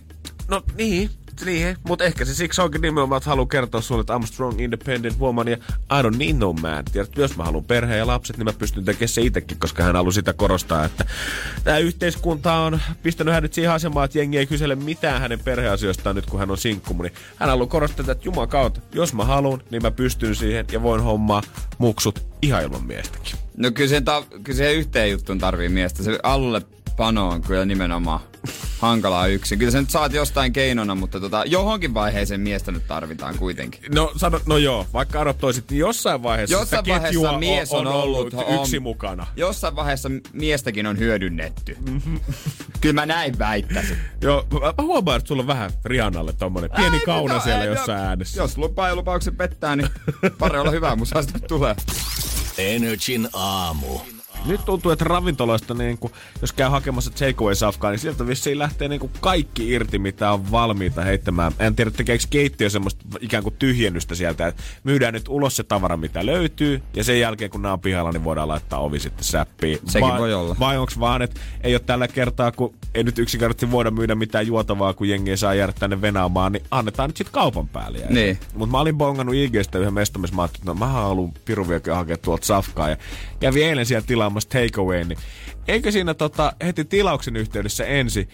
No 0.48 0.62
niin, 0.76 1.10
niin. 1.44 1.76
Mutta 1.88 2.04
ehkä 2.04 2.24
se 2.24 2.34
siksi 2.34 2.60
onkin 2.60 2.80
nimenomaan, 2.80 3.16
että 3.16 3.30
haluan 3.30 3.48
kertoa 3.48 3.80
sulle, 3.80 4.00
että 4.00 4.16
I'm 4.16 4.26
strong, 4.26 4.60
independent 4.60 5.18
woman 5.18 5.48
ja 5.48 5.56
I 5.98 6.02
don't 6.02 6.16
need 6.16 6.36
no 6.36 6.52
man. 6.52 6.84
Tiedät, 6.84 7.16
jos 7.16 7.36
mä 7.36 7.44
haluan 7.44 7.64
perheen 7.64 7.98
ja 7.98 8.06
lapset, 8.06 8.36
niin 8.36 8.44
mä 8.44 8.52
pystyn 8.52 8.84
tekemään 8.84 9.08
se 9.08 9.22
itsekin, 9.22 9.58
koska 9.58 9.82
hän 9.82 9.96
haluaa 9.96 10.12
sitä 10.12 10.32
korostaa, 10.32 10.84
että 10.84 11.04
tämä 11.64 11.78
yhteiskunta 11.78 12.54
on 12.54 12.80
pistänyt 13.02 13.34
hänet 13.34 13.52
siihen 13.52 13.72
asemaan, 13.72 14.04
että 14.04 14.18
jengi 14.18 14.38
ei 14.38 14.46
kysele 14.46 14.74
mitään 14.74 15.20
hänen 15.20 15.40
perheasioistaan 15.40 16.16
nyt, 16.16 16.26
kun 16.26 16.40
hän 16.40 16.50
on 16.50 16.58
sinkku. 16.58 17.02
Niin 17.02 17.12
hän 17.36 17.48
haluaa 17.48 17.66
korostaa, 17.66 18.12
että 18.12 18.24
Juman 18.24 18.48
kautta, 18.48 18.80
jos 18.92 19.14
mä 19.14 19.24
haluan, 19.24 19.62
niin 19.70 19.82
mä 19.82 19.90
pystyn 19.90 20.34
siihen 20.34 20.66
ja 20.72 20.82
voin 20.82 21.02
hommaa 21.02 21.42
muksut 21.78 22.26
ihan 22.42 22.62
ilman 22.62 22.86
miestäkin. 22.86 23.34
No 23.56 23.70
kyllä 23.70 23.88
se, 23.88 24.00
ta- 24.00 24.24
kyllä 24.44 24.70
yhteen 24.70 25.10
juttuun 25.10 25.38
tarvii 25.38 25.68
miestä. 25.68 26.02
Se 26.02 26.18
alulle 26.22 26.62
pano 26.96 27.28
on 27.28 27.42
kyllä 27.42 27.64
nimenomaan 27.64 28.20
hankalaa 28.78 29.26
yksin. 29.26 29.58
Kyllä 29.58 29.70
sä 29.70 29.80
nyt 29.80 29.90
saat 29.90 30.12
jostain 30.12 30.52
keinona, 30.52 30.94
mutta 30.94 31.20
tota, 31.20 31.42
johonkin 31.46 31.94
vaiheeseen 31.94 32.40
miestä 32.40 32.72
nyt 32.72 32.86
tarvitaan 32.86 33.38
kuitenkin. 33.38 33.80
No, 33.94 34.12
sano, 34.16 34.40
no 34.46 34.56
joo, 34.56 34.86
vaikka 34.92 35.20
adoptoisit, 35.20 35.70
niin 35.70 35.78
jossain 35.78 36.22
vaiheessa 36.22 36.56
Jossain 36.56 36.84
sitä 36.84 36.92
vaiheessa 36.92 37.38
mies 37.38 37.72
on, 37.72 37.86
on 37.86 37.92
ollut 37.92 38.34
yksin 38.60 38.78
on, 38.78 38.82
mukana. 38.82 39.26
Jossain 39.36 39.76
vaiheessa 39.76 40.10
miestäkin 40.32 40.86
on 40.86 40.98
hyödynnetty. 40.98 41.76
Kyllä 42.80 42.94
mä 42.94 43.06
näin 43.06 43.38
väittäisin. 43.38 43.96
Joo, 44.20 44.46
mä, 44.52 44.60
mä 44.60 44.82
huomaan, 44.82 45.16
että 45.16 45.28
sulla 45.28 45.42
on 45.42 45.46
vähän 45.46 45.70
Rihannalle 45.84 46.32
tommonen 46.32 46.70
pieni 46.76 46.96
Ei, 46.96 47.02
kauna 47.06 47.34
no, 47.34 47.40
siellä 47.40 47.64
ei, 47.64 47.70
jossain 47.70 47.98
no, 47.98 48.08
äänessä. 48.08 48.40
Jos 48.40 48.58
lupaa 48.58 48.88
ja 48.88 48.96
lupauksen 48.96 49.36
pettää, 49.36 49.76
niin 49.76 49.88
pari 50.38 50.58
olla 50.58 50.70
hyvää 50.70 50.96
musaa 50.96 51.22
sitten 51.22 51.42
tulee. 51.48 51.76
Energin 52.58 53.28
aamu. 53.32 54.15
Nyt 54.46 54.64
tuntuu, 54.64 54.92
että 54.92 55.04
ravintoloista, 55.04 55.74
niin 55.74 55.98
kun, 55.98 56.10
jos 56.40 56.52
käy 56.52 56.68
hakemassa 56.68 57.10
takeaway-safkaa, 57.10 57.90
niin 57.90 57.98
sieltä 57.98 58.26
vissiin 58.26 58.58
lähtee 58.58 58.88
niin 58.88 59.10
kaikki 59.20 59.72
irti, 59.72 59.98
mitä 59.98 60.32
on 60.32 60.50
valmiita 60.50 61.02
heittämään. 61.02 61.52
En 61.58 61.76
tiedä, 61.76 61.90
tekeekö 61.90 62.24
keittiö 62.30 62.70
semmoista 62.70 63.04
ikään 63.20 63.42
kuin 63.42 63.56
tyhjennystä 63.58 64.14
sieltä, 64.14 64.46
että 64.46 64.62
myydään 64.84 65.14
nyt 65.14 65.28
ulos 65.28 65.56
se 65.56 65.62
tavara, 65.62 65.96
mitä 65.96 66.26
löytyy, 66.26 66.82
ja 66.94 67.04
sen 67.04 67.20
jälkeen, 67.20 67.50
kun 67.50 67.62
nämä 67.62 67.72
on 67.72 67.80
pihalla, 67.80 68.12
niin 68.12 68.24
voidaan 68.24 68.48
laittaa 68.48 68.78
ovi 68.78 69.00
sitten 69.00 69.24
säppiin. 69.24 69.78
Sekin 69.86 70.08
vai, 70.08 70.20
voi 70.20 70.34
olla. 70.34 70.56
Vai 70.60 70.78
onko 70.78 70.92
vaan, 71.00 71.22
että 71.22 71.40
ei 71.60 71.74
ole 71.74 71.80
tällä 71.86 72.08
kertaa, 72.08 72.52
kun 72.52 72.74
ei 72.94 73.04
nyt 73.04 73.18
yksinkertaisesti 73.18 73.70
voida 73.70 73.90
myydä 73.90 74.14
mitään 74.14 74.46
juotavaa, 74.46 74.94
kun 74.94 75.08
jengi 75.08 75.36
saa 75.36 75.54
jäädä 75.54 75.72
tänne 75.72 76.00
venaamaan, 76.00 76.52
niin 76.52 76.64
annetaan 76.70 77.08
nyt 77.08 77.16
sitten 77.16 77.34
kaupan 77.34 77.68
päälle. 77.68 77.98
Niin. 78.10 78.38
Mutta 78.54 78.70
mä 78.70 78.80
olin 78.80 78.98
bongannut 78.98 79.34
IGstä 79.34 79.78
yhden 79.78 79.94
missä 79.94 80.18
mä 80.36 80.42
ajattelin, 80.42 80.62
että 80.62 80.64
no, 80.64 80.74
mä 80.74 80.86
haluan 80.86 81.32
piru 81.44 81.68
vielä 81.68 81.96
hakea 81.96 82.16
tuolta 82.16 82.46
safkaa. 82.46 82.88
Ja 82.88 82.96
kävin 83.40 83.66
eilen 83.66 83.86
siellä 83.86 84.06
tilaamassa 84.40 84.48
takeaway, 84.48 85.04
niin 85.04 85.18
eikö 85.68 85.92
siinä 85.92 86.14
tota, 86.14 86.52
heti 86.64 86.84
tilauksen 86.84 87.36
yhteydessä 87.36 87.84
ensi, 87.84 88.28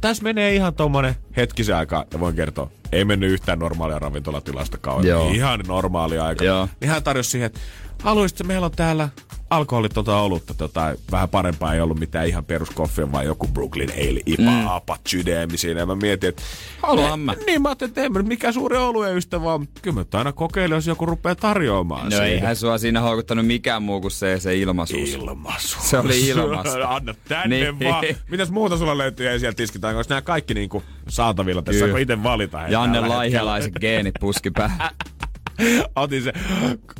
tässä 0.00 0.22
menee 0.22 0.54
ihan 0.54 0.74
tommonen 0.74 1.14
hetkisen 1.36 1.76
aikaa, 1.76 2.04
ja 2.12 2.20
voin 2.20 2.36
kertoa, 2.36 2.70
ei 2.92 3.04
mennyt 3.04 3.30
yhtään 3.30 3.58
normaalia 3.58 3.98
ravintolatilasta 3.98 4.78
kauan. 4.78 5.06
Joo. 5.06 5.30
Ihan 5.30 5.60
normaali 5.68 6.18
aika. 6.18 6.44
Joo. 6.44 6.68
Niin 6.80 6.90
hän 6.90 7.02
tarjosi 7.02 7.30
siihen, 7.30 7.46
että 7.46 7.60
haluaisitko, 8.02 8.44
meillä 8.44 8.64
on 8.64 8.72
täällä 8.76 9.08
alkoholitonta 9.50 10.18
olutta, 10.18 10.54
tota, 10.54 10.94
vähän 11.12 11.28
parempaa 11.28 11.74
ei 11.74 11.80
ollut 11.80 11.98
mitään 11.98 12.26
ihan 12.26 12.44
peruskoffia, 12.44 13.12
vaan 13.12 13.24
joku 13.26 13.46
Brooklyn 13.48 13.90
Ale, 13.90 14.20
IPA, 14.26 14.42
mm. 14.42 14.66
apat, 14.66 15.00
sydämi 15.06 15.58
siinä. 15.58 15.80
Ja 15.80 15.86
mä 15.86 15.94
mietin, 15.94 16.28
että... 16.28 16.42
Haluan 16.82 17.20
mä. 17.20 17.34
Niin 17.46 17.62
mä 17.62 17.68
ajattelin, 17.68 17.92
että 17.96 18.22
mikään 18.22 18.54
suuri 18.54 18.76
oluen 18.76 19.16
ystävä, 19.16 19.44
vaan 19.44 19.68
kyllä 19.82 19.94
mä 19.94 20.04
aina 20.18 20.32
kokeilen, 20.32 20.76
jos 20.76 20.86
joku 20.86 21.06
rupeaa 21.06 21.34
tarjoamaan 21.34 22.04
No 22.04 22.10
siihen. 22.10 22.26
eihän 22.26 22.56
sua 22.56 22.78
siinä 22.78 23.00
houkuttanut 23.00 23.46
mikään 23.46 23.82
muu 23.82 24.00
kuin 24.00 24.10
se, 24.10 24.40
se 24.40 24.56
ilmaisuus. 24.56 25.14
Ilmaisu. 25.14 25.78
Se 25.80 25.98
oli 25.98 26.26
ilmaisu. 26.28 26.78
Anna 26.88 27.14
tänne 27.28 27.58
Niin. 27.58 27.80
vaan. 27.80 28.04
Mitäs 28.30 28.50
muuta 28.50 28.76
sulla 28.76 28.98
löytyy 28.98 29.28
ei 29.28 29.40
sieltä 29.40 29.56
tiskitään, 29.56 29.94
koska 29.94 30.14
nämä 30.14 30.22
kaikki 30.22 30.54
niinku 30.54 30.82
saatavilla 31.08 31.62
tässä, 31.62 31.88
kun 31.88 31.98
itse 31.98 32.22
valita. 32.22 32.68
Janne 32.68 33.00
tällä 33.00 33.14
Laihialaiset 33.14 33.72
geenit 33.80 34.14
puski 34.20 34.50
päähän. 34.50 34.90
Otin 35.96 36.22
se 36.22 36.32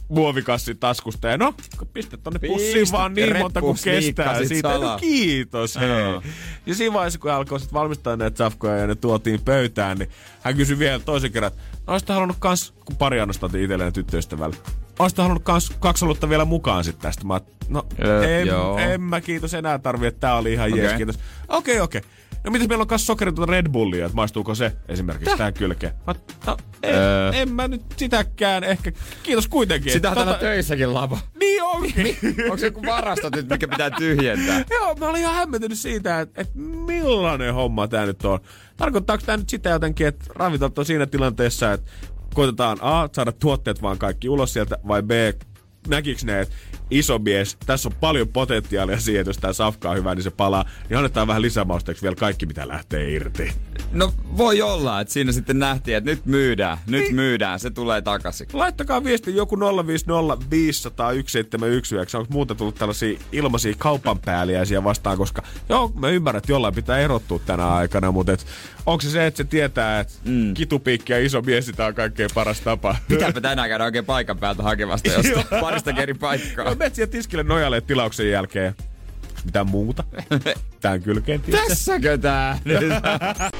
muovikassin 0.09 0.79
taskusta 0.79 1.29
ja 1.29 1.39
no, 1.39 1.55
pistä 1.93 2.17
tonne 2.17 2.39
pussiin 2.39 2.87
vaan 2.93 3.15
niin 3.15 3.39
monta 3.39 3.61
kuin 3.61 3.79
kestää 3.85 4.45
siitä. 4.45 4.69
salaa. 4.69 4.93
No, 4.93 4.99
kiitos, 4.99 5.77
hei. 5.77 5.89
Joo. 5.89 6.23
Ja 6.67 6.75
siinä 6.75 6.93
vaiheessa, 6.95 7.19
kun 7.19 7.31
alkoi 7.31 7.61
sit 7.61 7.73
valmistaa 7.73 8.17
näitä 8.17 8.37
safkoja 8.37 8.77
ja 8.77 8.87
ne 8.87 8.95
tuotiin 8.95 9.41
pöytään, 9.45 9.99
niin 9.99 10.11
hän 10.43 10.57
kysyi 10.57 10.79
vielä 10.79 10.99
toisen 10.99 11.33
kerran, 11.33 11.53
että 11.53 11.63
no, 11.87 11.93
olisit 11.93 12.09
halunnut 12.09 12.37
kans, 12.41 12.75
kun 12.85 12.97
pari 12.97 13.21
annosta 13.21 13.47
otin 13.47 13.63
itselleen 13.63 13.93
tyttöystävälle, 13.93 14.57
olisit 14.99 15.19
halunnut 15.19 15.45
kans 15.45 15.73
kaksi 15.81 16.05
olutta 16.05 16.29
vielä 16.29 16.45
mukaan 16.45 16.85
sitten 16.85 17.03
tästä. 17.03 17.25
Mä, 17.25 17.41
no, 17.69 17.87
Öö, 18.05 18.41
en, 18.41 18.47
joo. 18.47 18.79
en 18.79 19.01
mä 19.01 19.21
kiitos 19.21 19.55
enää 19.55 19.79
tarvi, 19.79 20.07
että 20.07 20.21
tää 20.21 20.37
oli 20.37 20.53
ihan 20.53 20.73
Okei. 20.73 20.85
jees, 20.85 20.97
kiitos. 20.97 21.19
Okei, 21.49 21.75
okay, 21.75 21.85
okei. 21.85 21.99
Okay. 21.99 22.11
No 22.47 22.53
mitäs 22.53 22.69
meillä 22.69 22.83
on 22.83 22.89
kas 22.89 23.07
sokeritonta 23.07 23.53
Red 23.53 23.69
Bullia, 23.69 24.07
että 24.07 24.17
maistuuko 24.17 24.55
se 24.55 24.73
esimerkiksi 24.89 25.37
tähän 25.37 25.55
kylkeen? 25.55 25.93
Mä, 26.07 26.15
no, 26.47 26.57
en, 26.83 26.95
Öö. 26.95 27.31
en, 27.33 27.53
mä 27.53 27.69
nyt 27.69 27.83
sitäkään 27.97 28.65
ehkä. 28.65 28.93
Kiitos 29.23 29.49
kuitenkin. 29.49 29.93
Sitä 29.93 30.09
on 30.11 30.17
Tota- 30.17 30.21
täällä 30.25 30.39
töissäkin 30.39 30.95
lava. 30.95 31.19
Niin 31.41 31.63
onkin. 31.63 32.17
Onko 32.45 32.57
se 32.57 32.67
joku 32.67 32.83
varastot 32.87 33.37
nyt, 33.37 33.49
mikä 33.49 33.69
pitää 33.69 33.91
tyhjentää? 33.91 34.65
Joo, 34.81 34.95
mä 34.95 35.09
olin 35.09 35.21
ihan 35.21 35.35
hämmentynyt 35.35 35.79
siitä, 35.79 36.21
että, 36.21 36.41
että 36.41 36.59
millainen 36.59 37.55
homma 37.55 37.89
tää 37.89 38.07
nyt 38.07 38.25
on. 38.25 38.41
Tarkoittaako 38.77 39.23
tää 39.27 39.37
nyt 39.37 39.49
sitä 39.49 39.71
jotenkin, 39.71 40.07
että 40.07 40.25
ravintolat 40.35 40.79
on 40.79 40.85
siinä 40.85 41.07
tilanteessa, 41.07 41.73
että 41.73 41.91
koitetaan 42.35 42.79
A, 42.81 43.09
saada 43.13 43.33
tuotteet 43.33 43.83
vaan 43.83 43.99
kaikki 43.99 44.29
ulos 44.29 44.53
sieltä, 44.53 44.79
vai 44.89 45.03
B, 45.03 45.11
näkiks 45.89 46.25
ne, 46.25 46.41
että 46.41 46.55
iso 46.91 47.19
mies, 47.19 47.57
tässä 47.67 47.89
on 47.89 47.95
paljon 48.01 48.29
potentiaalia 48.29 49.01
siihen, 49.01 49.21
että 49.21 49.29
jos 49.29 49.39
tää 49.39 49.53
safka 49.53 49.91
on 49.91 49.97
hyvä, 49.97 50.15
niin 50.15 50.23
se 50.23 50.31
palaa, 50.31 50.65
niin 50.89 50.97
annetaan 50.97 51.27
vähän 51.27 51.43
lisämausteeksi 51.43 52.03
vielä 52.03 52.17
kaikki, 52.17 52.47
mitä 52.47 52.69
lähtee 52.69 53.11
irti. 53.11 53.53
No 53.93 54.13
voi 54.37 54.63
olla, 54.63 55.01
että 55.01 55.13
siinä 55.13 55.33
sitten 55.33 55.59
nähtiin, 55.59 55.97
että 55.97 56.11
nyt 56.11 56.27
myydään, 56.27 56.79
nyt 56.87 57.13
myydään, 57.13 57.61
se 57.61 57.71
tulee 57.71 58.03
takaisin. 58.03 58.47
Laittakaa 58.53 59.05
viesti 59.05 59.37
joku 59.37 59.57
050 59.87 60.51
500 60.51 61.07
1719, 61.07 62.19
onko 62.19 62.33
muuta 62.33 62.55
tullut 62.55 62.75
tällaisia 62.75 63.19
ilmaisia 63.33 63.75
kaupan 63.79 64.19
päälliäisiä 64.19 64.85
vastaan, 64.85 65.17
koska 65.17 65.43
joo, 65.69 65.93
mä 65.95 66.09
ymmärrän, 66.09 66.39
että 66.39 66.53
jollain 66.53 66.75
pitää 66.75 66.99
erottua 66.99 67.39
tänä 67.39 67.75
aikana, 67.75 68.13
mutta 68.13 68.33
et, 68.33 68.47
onko 68.87 69.03
se 69.03 69.11
se, 69.11 69.27
että 69.27 69.39
se 69.39 69.45
tietää, 69.45 70.01
että 70.01 70.13
mm. 70.25 70.55
kitupiikki 70.55 71.13
ja 71.13 71.27
iso 71.27 71.43
mies 71.43 71.67
sitä 71.67 71.87
on 71.87 71.95
kaikkein 71.95 72.31
paras 72.35 72.61
tapa? 72.61 72.97
Pitääpä 73.09 73.41
tänään 73.41 73.69
käydä 73.69 73.85
oikein 73.85 74.05
paikan 74.05 74.39
päältä 74.39 74.63
hakemasta 74.63 75.13
jostain 75.13 75.61
parista 75.61 75.91
eri 75.91 76.15
paikkaa. 76.15 76.76
Menet 76.77 76.95
siellä 76.95 77.11
tiskille 77.11 77.43
nojalle 77.43 77.81
tilauksen 77.81 78.31
jälkeen. 78.31 78.75
Mitään 79.45 79.67
muuta? 79.67 80.05
Tän 80.81 81.03
kylkeen 81.03 81.41
tiedätkö? 81.41 81.69
Tässäkö 81.69 82.19
tää? 82.19 82.59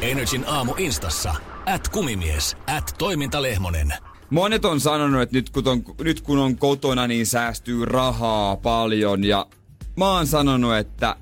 Energin 0.00 0.44
aamu 0.46 0.74
instassa. 0.78 1.34
At 1.66 1.88
kumimies. 1.88 2.56
At 2.66 2.94
toimintalehmonen. 2.98 3.94
Monet 4.30 4.64
on 4.64 4.80
sanonut, 4.80 5.22
että 5.22 5.36
nyt 5.36 5.50
kun, 5.50 5.68
on, 5.68 5.82
nyt 6.04 6.20
kun 6.20 6.38
on 6.38 6.58
kotona, 6.58 7.06
niin 7.06 7.26
säästyy 7.26 7.84
rahaa 7.84 8.56
paljon. 8.56 9.24
Ja 9.24 9.46
mä 9.96 10.12
oon 10.12 10.26
sanonut, 10.26 10.76
että 10.76 11.16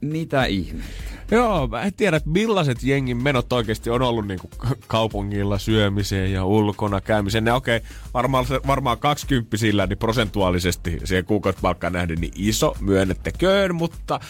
mitä 0.00 0.44
ihmettä. 0.44 1.13
Joo, 1.30 1.66
mä 1.66 1.82
en 1.82 1.94
tiedä, 1.94 2.16
että 2.16 2.30
millaiset 2.30 2.82
jengin 2.82 3.22
menot 3.22 3.52
oikeasti 3.52 3.90
on 3.90 4.02
ollut 4.02 4.28
niin 4.28 4.40
kaupungilla 4.86 5.58
syömiseen 5.58 6.32
ja 6.32 6.44
ulkona 6.44 7.00
käymiseen. 7.00 7.44
Ne 7.44 7.52
okei, 7.52 7.76
okay, 7.76 7.88
varmaan, 8.14 8.46
varmaan 8.66 8.98
20 8.98 9.56
sillä, 9.56 9.86
niin 9.86 9.98
prosentuaalisesti 9.98 11.00
siihen 11.04 11.24
kuukausipalkkaan 11.24 11.92
nähden 11.92 12.18
niin 12.20 12.32
iso, 12.36 12.76
myönnettäköön, 12.80 13.74
mutta 13.74 14.20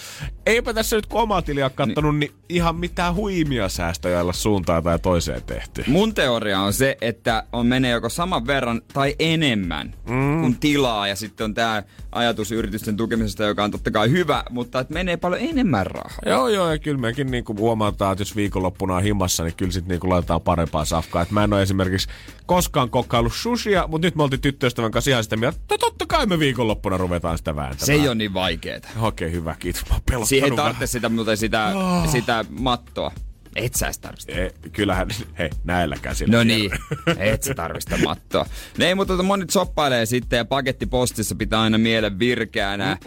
eipä 0.47 0.75
tässä 0.75 0.97
nyt 0.97 1.07
kun 1.07 1.21
omaa 1.21 1.43
tiliä 1.43 1.71
kattonut, 1.71 2.19
niin 2.19 2.33
ihan 2.49 2.77
mitään 2.77 3.15
huimia 3.15 3.69
säästöjä 3.69 4.21
olla 4.21 4.33
suuntaan 4.33 4.83
tai 4.83 4.99
toiseen 4.99 5.43
tehty. 5.43 5.85
Mun 5.87 6.15
teoria 6.15 6.61
on 6.61 6.73
se, 6.73 6.97
että 7.01 7.45
on 7.53 7.67
menee 7.67 7.91
joko 7.91 8.09
saman 8.09 8.47
verran 8.47 8.83
tai 8.93 9.15
enemmän 9.19 9.95
mm. 10.09 10.41
kuin 10.41 10.57
tilaa. 10.61 11.09
Ja 11.09 11.17
sitten 11.17 11.45
on 11.45 11.55
tämä 11.55 11.83
ajatus 12.15 12.53
yritysten 12.53 12.97
tukemisesta, 12.97 13.45
joka 13.45 13.65
on 13.65 13.71
totta 13.71 13.91
kai 13.91 14.11
hyvä, 14.11 14.43
mutta 14.51 14.81
että 14.81 14.95
menee 14.95 15.17
paljon 15.17 15.41
enemmän 15.41 15.87
rahaa. 15.87 16.19
Joo, 16.27 16.49
joo, 16.49 16.71
ja 16.73 16.79
kyllä 16.79 16.99
mekin 16.99 17.31
niinku 17.31 17.57
huomataan, 17.59 18.13
että 18.13 18.23
jos 18.23 18.37
viikonloppuna 18.37 18.95
on 18.97 19.03
himmassa, 19.03 19.45
niin 19.45 19.55
kyllä 19.57 19.73
sitten 19.73 19.89
niinku 19.89 20.09
laitetaan 20.09 20.41
parempaa 20.41 20.85
safkaa. 20.85 21.23
Et 21.23 21.31
mä 21.31 21.45
en 21.45 21.53
ole 21.53 21.63
esimerkiksi 21.63 22.09
koskaan 22.47 22.91
kokkaillut 22.91 23.35
sushia, 23.35 23.87
mutta 23.89 24.07
nyt 24.07 24.17
me 24.17 24.23
oltiin 24.23 24.41
tyttöystävän 24.41 24.91
kanssa 24.91 25.11
ihan 25.11 25.25
sitä 25.25 25.37
mieltä, 25.37 25.59
että 25.61 25.79
totta 25.79 26.07
kai 26.07 26.27
me 26.27 26.39
viikonloppuna 26.39 26.97
ruvetaan 26.97 27.39
sitä 27.39 27.57
vääntämään. 27.57 27.87
Se 27.87 27.93
ei 27.93 28.07
ole 28.09 28.15
niin 28.15 28.35
vaikeeta. 28.35 28.89
Okei, 29.01 29.33
hyvä, 29.33 29.57
kiitos. 29.59 29.85
Mä 29.91 30.25
Siihen 30.25 30.51
ei 30.51 30.57
tarvitse 30.57 30.87
sitä, 30.87 31.11
sitä, 31.35 31.73
Oh. 31.75 32.11
sitä 32.11 32.45
mattoa. 32.59 33.13
Et 33.57 33.75
sä 33.75 33.91
tarvitse. 34.01 34.33
E, 34.33 34.51
kyllähän, 34.73 35.09
hei, 35.39 35.51
näillä 35.65 35.97
käsillä. 36.03 36.37
No 36.37 36.43
niin, 36.43 36.71
et 37.19 37.43
sä 37.43 37.55
tarvista 37.55 37.97
mattoa. 38.05 38.47
No 38.79 38.85
ei, 38.85 38.95
mutta 38.95 39.13
tota 39.13 39.23
monet 39.23 39.51
soppailee 39.51 40.07
sitten 40.07 40.37
ja 40.37 40.45
pakettipostissa 40.45 41.35
pitää 41.35 41.61
aina 41.61 41.79
mielen 41.79 42.19
virkeänä. 42.19 42.99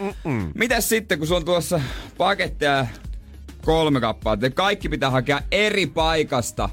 Mitäs 0.54 0.88
sitten, 0.88 1.18
kun 1.18 1.28
se 1.28 1.34
on 1.34 1.44
tuossa 1.44 1.80
paketteja 2.18 2.86
kolme 3.64 4.00
kappaletta, 4.00 4.46
ja 4.46 4.50
kaikki 4.50 4.88
pitää 4.88 5.10
hakea 5.10 5.40
eri 5.50 5.86
paikasta. 5.86 6.68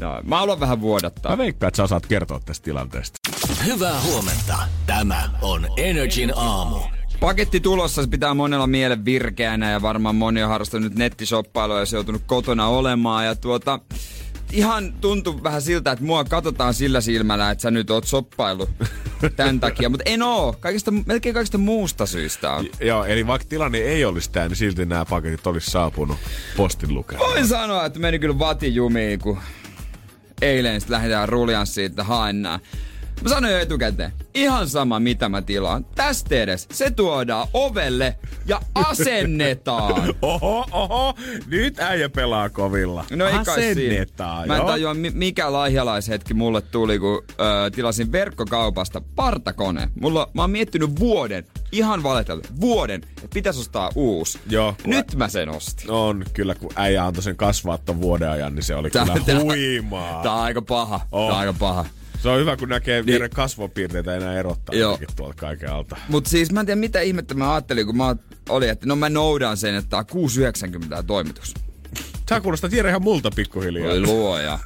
No, 0.00 0.20
mä 0.24 0.38
haluan 0.38 0.60
vähän 0.60 0.80
vuodattaa. 0.80 1.32
Mä 1.32 1.38
veikkaan, 1.38 1.68
että 1.68 1.76
sä 1.76 1.82
osaat 1.82 2.06
kertoa 2.06 2.40
tästä 2.40 2.64
tilanteesta. 2.64 3.18
Hyvää 3.64 4.00
huomenta. 4.00 4.58
Tämä 4.86 5.30
on 5.42 5.66
Energin 5.76 6.32
aamu. 6.36 6.76
Paketti 7.22 7.60
tulossa, 7.60 8.02
se 8.02 8.08
pitää 8.08 8.34
monella 8.34 8.66
mielen 8.66 9.04
virkeänä 9.04 9.70
ja 9.70 9.82
varmaan 9.82 10.16
moni 10.16 10.42
on 10.42 10.48
harrastanut 10.48 10.90
nyt 10.90 10.98
nettisoppailua 10.98 11.78
ja 11.78 11.86
se 11.86 11.96
joutunut 11.96 12.22
kotona 12.26 12.66
olemaan. 12.66 13.26
Ja 13.26 13.36
tuota, 13.36 13.78
ihan 14.52 14.92
tuntuu 15.00 15.42
vähän 15.42 15.62
siltä, 15.62 15.92
että 15.92 16.04
mua 16.04 16.24
katsotaan 16.24 16.74
sillä 16.74 17.00
silmällä, 17.00 17.50
että 17.50 17.62
sä 17.62 17.70
nyt 17.70 17.90
oot 17.90 18.04
soppailu 18.04 18.68
tämän 19.36 19.60
takia. 19.60 19.88
Mutta 19.88 20.02
en 20.06 20.22
oo. 20.22 20.56
Kaikista, 20.60 20.90
melkein 20.90 21.34
kaikista 21.34 21.58
muusta 21.58 22.06
syystä 22.06 22.52
on. 22.52 22.66
Joo, 22.80 23.04
eli 23.04 23.26
vaikka 23.26 23.48
tilanne 23.48 23.78
ei 23.78 24.04
olisi 24.04 24.30
tämä, 24.30 24.48
niin 24.48 24.56
silti 24.56 24.86
nämä 24.86 25.04
paketit 25.04 25.46
olisi 25.46 25.70
saapunut 25.70 26.18
postin 26.56 26.94
lukemaan. 26.94 27.30
Voin 27.30 27.46
sanoa, 27.46 27.86
että 27.86 27.98
meni 27.98 28.18
kyllä 28.18 28.38
vati 28.38 28.74
jumiin, 28.74 29.18
kun 29.18 29.38
eilen 30.42 30.80
sitten 30.80 30.94
lähdetään 30.94 31.28
ruljanssiin, 31.28 31.86
että 31.86 32.04
haen 32.04 32.42
nää. 32.42 32.60
Mä 33.22 33.28
sanoin 33.28 33.52
jo 33.54 33.60
etukäteen, 33.60 34.12
ihan 34.34 34.68
sama 34.68 35.00
mitä 35.00 35.28
mä 35.28 35.42
tilaan. 35.42 35.84
Tästä 35.94 36.34
edes, 36.34 36.68
se 36.72 36.90
tuodaan 36.90 37.48
ovelle 37.52 38.18
ja 38.46 38.60
asennetaan. 38.74 40.14
Oho, 40.22 40.66
oho, 40.72 41.14
nyt 41.46 41.78
äijä 41.78 42.08
pelaa 42.08 42.50
kovilla. 42.50 43.04
No 43.10 43.26
ei. 43.26 43.34
Asennetaan, 43.34 44.48
Mä 44.48 44.56
en 44.56 44.66
tajua, 44.66 44.94
mi- 44.94 45.10
mikä 45.14 45.52
lahjalaishetki 45.52 46.34
mulle 46.34 46.60
tuli, 46.60 46.98
kun 46.98 47.24
ö, 47.30 47.70
tilasin 47.70 48.12
verkkokaupasta 48.12 49.00
partakone. 49.16 49.88
Mulla, 50.00 50.30
mä 50.34 50.42
oon 50.42 50.50
miettinyt 50.50 50.98
vuoden, 51.00 51.44
ihan 51.72 52.02
valetellut, 52.02 52.60
vuoden, 52.60 53.00
että 53.16 53.34
pitäisi 53.34 53.60
ostaa 53.60 53.90
uusi. 53.94 54.38
Joo, 54.50 54.74
Nyt 54.86 55.14
mä 55.14 55.28
sen 55.28 55.48
ostin. 55.48 55.90
On 55.90 56.24
kyllä, 56.34 56.54
kun 56.54 56.70
äijä 56.76 57.04
antoi 57.06 57.22
sen 57.22 57.36
kasvaa 57.36 57.78
ton 57.78 58.00
vuoden 58.00 58.30
ajan, 58.30 58.54
niin 58.54 58.62
se 58.64 58.74
oli 58.74 58.90
Tää- 58.90 59.04
kyllä 59.04 59.20
tää- 59.26 59.40
huimaa. 59.40 60.22
Tää 60.22 60.32
on 60.32 60.40
aika 60.42 60.62
paha. 60.62 61.00
On. 61.12 61.26
Tää 61.28 61.34
on 61.34 61.40
aika 61.40 61.54
paha. 61.58 61.84
Se 62.22 62.28
on 62.28 62.40
hyvä, 62.40 62.56
kun 62.56 62.68
näkee 62.68 63.02
niiden 63.02 63.30
kasvopiirteitä 63.30 64.16
enää 64.16 64.34
erottaa 64.38 64.74
Joo. 64.74 64.98
tuolta 65.16 65.34
kaiken 65.36 65.72
alta. 65.72 65.96
Mut 66.08 66.26
siis 66.26 66.52
mä 66.52 66.60
en 66.60 66.66
tiedä 66.66 66.80
mitä 66.80 67.00
ihmettä 67.00 67.34
mä 67.34 67.52
ajattelin, 67.52 67.86
kun 67.86 67.96
mä 67.96 68.16
olin, 68.48 68.70
että 68.70 68.86
no 68.86 68.96
mä 68.96 69.08
noudan 69.08 69.56
sen, 69.56 69.74
että 69.74 69.90
tää 69.90 69.98
on 70.14 70.28
6,90 70.82 70.88
tää 70.88 71.02
toimitus. 71.02 71.54
Sä 72.28 72.40
kuulostaa 72.40 72.70
tiedä 72.70 72.88
ihan 72.88 73.02
multa 73.02 73.30
pikkuhiljaa. 73.36 73.88
Voi 73.88 74.00
luoja. 74.00 74.58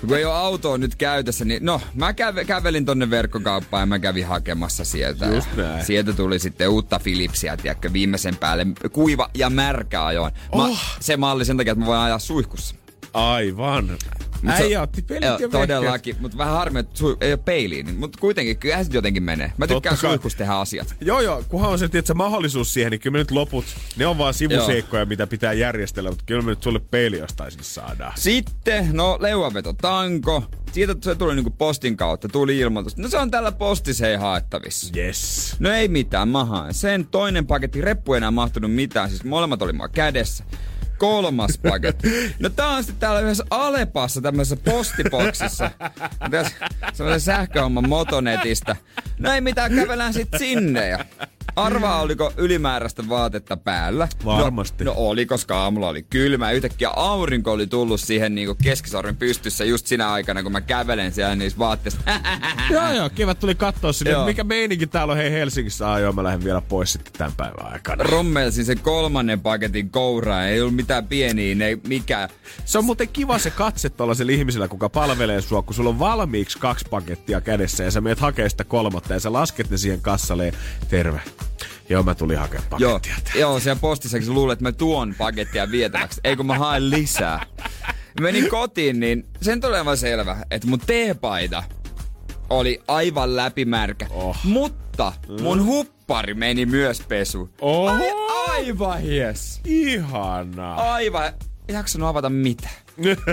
kun 0.00 0.16
ei 0.16 0.24
ole 0.24 0.34
autoa 0.34 0.78
nyt 0.78 0.94
käytössä, 0.94 1.44
niin 1.44 1.64
no, 1.64 1.80
mä 1.94 2.12
käve, 2.12 2.44
kävelin 2.44 2.84
tonne 2.84 3.10
verkkokauppaan 3.10 3.82
ja 3.82 3.86
mä 3.86 3.98
kävin 3.98 4.26
hakemassa 4.26 4.84
sieltä. 4.84 5.26
Just 5.26 5.48
näin. 5.56 5.84
Sieltä 5.84 6.12
tuli 6.12 6.38
sitten 6.38 6.68
uutta 6.68 7.00
Philipsia, 7.02 7.56
tiedätkö, 7.56 7.92
viimeisen 7.92 8.36
päälle. 8.36 8.66
Kuiva 8.92 9.30
ja 9.34 9.50
märkä 9.50 10.04
ajoin. 10.04 10.32
Mä, 10.56 10.62
Oh. 10.68 10.80
Se 11.00 11.16
malli 11.16 11.44
sen 11.44 11.56
takia, 11.56 11.72
että 11.72 11.80
mä 11.80 11.86
voin 11.86 12.00
ajaa 12.00 12.18
suihkussa. 12.18 12.74
Aivan. 13.14 13.98
Mut 14.42 14.56
se- 14.56 14.62
Äijä 14.62 14.82
otti 14.82 15.02
pelit 15.02 15.22
Joo, 15.22 15.30
ja 15.32 15.38
vehkeet. 15.40 15.50
Todellakin, 15.50 16.16
mutta 16.20 16.38
vähän 16.38 16.54
harmi, 16.54 16.78
että 16.78 16.98
sui, 16.98 17.16
ei 17.20 17.32
ole 17.32 17.40
peiliin. 17.44 17.86
niin- 17.86 17.98
Mutta 17.98 18.18
kuitenkin, 18.20 18.58
kyllähän 18.58 18.84
se 18.84 18.90
jotenkin 18.94 19.22
menee. 19.22 19.52
Mä 19.56 19.66
tykkään 19.66 19.94
Totta 19.96 20.02
kai. 20.02 20.10
suihkussa 20.10 20.38
tehdä 20.38 20.52
asiat. 20.52 20.94
Joo, 21.00 21.20
joo, 21.20 21.44
kunhan 21.48 21.70
on 21.70 21.78
se 21.78 21.88
tietysti, 21.88 22.14
mahdollisuus 22.14 22.74
siihen, 22.74 22.90
niin 22.90 23.00
kyllä 23.00 23.12
me 23.12 23.18
nyt 23.18 23.30
loput, 23.30 23.64
ne 23.96 24.06
on 24.06 24.18
vaan 24.18 24.34
sivuseikkoja, 24.34 25.06
mitä 25.06 25.26
pitää 25.26 25.52
järjestellä, 25.52 26.10
mutta 26.10 26.24
kyllä 26.26 26.42
me 26.42 26.50
nyt 26.50 26.62
sulle 26.62 26.78
peili 26.78 27.18
jostain 27.18 27.50
sinne 27.50 27.64
saadaan. 27.64 28.12
Sitten, 28.16 28.88
no 28.92 29.18
leuaveto 29.20 29.72
tanko. 29.72 30.44
Siitä 30.72 30.94
se 31.00 31.14
tuli 31.14 31.34
niinku 31.34 31.50
postin 31.50 31.96
kautta, 31.96 32.28
tuli 32.28 32.58
ilmoitus. 32.58 32.96
No 32.96 33.08
se 33.08 33.18
on 33.18 33.30
tällä 33.30 33.52
postissa 33.52 34.08
ei 34.08 34.16
haettavissa. 34.16 34.98
Yes. 34.98 35.56
No 35.58 35.70
ei 35.72 35.88
mitään, 35.88 36.28
mä 36.28 36.44
haen. 36.44 36.74
Sen 36.74 37.06
toinen 37.06 37.46
paketti, 37.46 37.80
reppu 37.80 38.14
ei 38.14 38.16
enää 38.16 38.30
mahtunut 38.30 38.72
mitään, 38.74 39.08
siis 39.10 39.24
molemmat 39.24 39.62
oli 39.62 39.72
mua 39.72 39.88
kädessä. 39.88 40.44
Kolmas 40.98 41.58
paketti. 41.58 42.34
No 42.38 42.48
tää 42.48 42.68
on 42.68 42.84
sitten 42.84 43.00
täällä 43.00 43.20
yhdessä 43.20 43.44
Alepassa 43.50 44.20
tämmöisessä 44.20 44.56
postiboksissa. 44.64 45.70
Tässä 46.30 46.52
semmoisen 46.92 47.20
sähköhomman 47.20 47.88
motonetistä. 47.88 48.76
No 49.18 49.32
ei 49.32 49.40
mitään, 49.40 49.74
kävelään 49.74 50.14
sit 50.14 50.28
sinne 50.38 50.88
ja 50.88 51.04
Arvaa, 51.64 52.00
oliko 52.00 52.32
ylimääräistä 52.36 53.08
vaatetta 53.08 53.56
päällä. 53.56 54.08
Varmasti. 54.24 54.84
No, 54.84 54.92
no 54.92 55.00
oli, 55.00 55.26
koska 55.26 55.62
aamulla 55.62 55.88
oli 55.88 56.02
kylmä. 56.02 56.50
Yhtäkkiä 56.50 56.88
aurinko 56.88 57.52
oli 57.52 57.66
tullut 57.66 58.00
siihen 58.00 58.34
niinku 58.34 58.56
keskisormen 58.62 59.16
pystyssä 59.16 59.64
just 59.64 59.86
sinä 59.86 60.12
aikana, 60.12 60.42
kun 60.42 60.52
mä 60.52 60.60
kävelen 60.60 61.12
siellä 61.12 61.36
niissä 61.36 61.58
vaatteissa. 61.58 62.00
joo, 62.70 62.92
joo, 62.92 63.10
kevät 63.14 63.40
tuli 63.40 63.54
katsoa 63.54 63.92
sinne, 63.92 64.10
Joo. 64.10 64.24
mikä 64.24 64.44
meininki 64.44 64.86
täällä 64.86 65.12
on 65.12 65.16
hei 65.16 65.30
Helsingissä. 65.30 65.92
Ah, 65.92 66.00
joo, 66.00 66.12
mä 66.12 66.24
lähden 66.24 66.44
vielä 66.44 66.60
pois 66.60 66.92
sitten 66.92 67.12
tämän 67.12 67.32
päivän 67.36 67.72
aikana. 67.72 68.04
rommelsin 68.04 68.64
sen 68.64 68.80
kolmannen 68.80 69.40
paketin 69.40 69.90
kouraa. 69.90 70.46
Ei 70.46 70.60
ollut 70.60 70.76
mitään 70.76 71.06
pieniä, 71.06 71.66
ei 71.66 71.76
mikään. 71.86 72.28
Se 72.64 72.78
on 72.78 72.84
muuten 72.84 73.08
kiva 73.08 73.38
se 73.38 73.50
katse 73.50 73.90
tuollaisella 73.90 74.32
ihmisellä, 74.32 74.68
kuka 74.68 74.88
palvelee 74.88 75.40
sua, 75.40 75.62
kun 75.62 75.74
sulla 75.74 75.90
on 75.90 75.98
valmiiksi 75.98 76.58
kaksi 76.58 76.86
pakettia 76.90 77.40
kädessä 77.40 77.84
ja 77.84 77.90
sä 77.90 78.00
meet 78.00 78.20
hakee 78.20 78.48
sitä 78.48 78.64
kolmatta 78.64 79.14
ja 79.14 79.20
sä 79.20 79.32
lasket 79.32 79.70
ne 79.70 79.76
siihen 79.76 80.00
kassalle 80.00 80.52
terve. 80.88 81.20
Joo, 81.88 82.02
mä 82.02 82.14
tulin 82.14 82.38
hakemaan 82.38 82.66
Joo, 82.80 82.92
pakettia. 82.92 83.40
joo, 83.40 83.60
siellä 83.60 83.80
postissa 83.80 84.18
kun 84.20 84.34
luulet, 84.34 84.52
että 84.52 84.62
mä 84.64 84.72
tuon 84.72 85.14
pakettia 85.18 85.70
vietäväksi. 85.70 86.20
Ei 86.24 86.36
kun 86.36 86.46
mä 86.46 86.58
haen 86.58 86.90
lisää. 86.90 87.46
Menin 88.20 88.48
kotiin, 88.50 89.00
niin 89.00 89.26
sen 89.42 89.60
tulee 89.60 89.78
aivan 89.78 89.96
selvä, 89.96 90.36
että 90.50 90.68
mun 90.68 90.80
teepaita 90.80 91.62
oli 92.50 92.82
aivan 92.88 93.36
läpimärkä. 93.36 94.06
Oh. 94.10 94.36
Mutta 94.44 95.12
mun 95.42 95.64
huppari 95.64 96.34
meni 96.34 96.66
myös 96.66 97.00
pesu. 97.08 97.50
Oho! 97.60 97.90
Ai, 97.92 98.10
aivan 98.50 99.00
hies. 99.00 99.60
Ihanaa. 99.64 100.92
Aivan. 100.92 101.24
Ei 101.68 101.74
jaksanut 101.74 102.08
avata 102.08 102.30
mitään. 102.30 102.74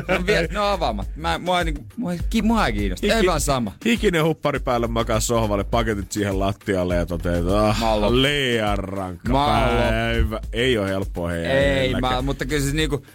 No, 0.07 0.25
vie, 0.27 0.47
no 0.51 0.65
avaamat. 0.65 1.07
Mä, 1.15 1.37
mua, 1.37 1.59
ei 1.59 1.65
niinku, 1.65 1.83
mua, 1.97 2.13
ei 2.13 2.19
ki- 2.29 2.41
mua 2.41 2.67
ei 2.67 2.73
kiinnosta. 2.73 3.07
Ei 3.07 3.25
vaan 3.25 3.41
sama. 3.41 3.71
Hikinen 3.85 4.23
huppari 4.23 4.59
päälle 4.59 4.87
makaa 4.87 5.19
sohvalle, 5.19 5.63
paketit 5.63 6.11
siihen 6.11 6.39
lattialle 6.39 6.95
ja 6.95 7.05
toteaa, 7.05 7.35
että 7.37 7.67
ah, 7.69 7.79
liian 8.11 8.77
rankka 8.77 9.33
päivä. 9.33 10.39
Ei 10.53 10.77
ole 10.77 10.87
helppoa 10.89 11.29
hei. 11.29 11.45
Ei, 11.45 11.93
mä, 12.01 12.21
mutta 12.21 12.45
kyllä 12.45 12.61
siis 12.61 12.73
niinku, 12.73 13.05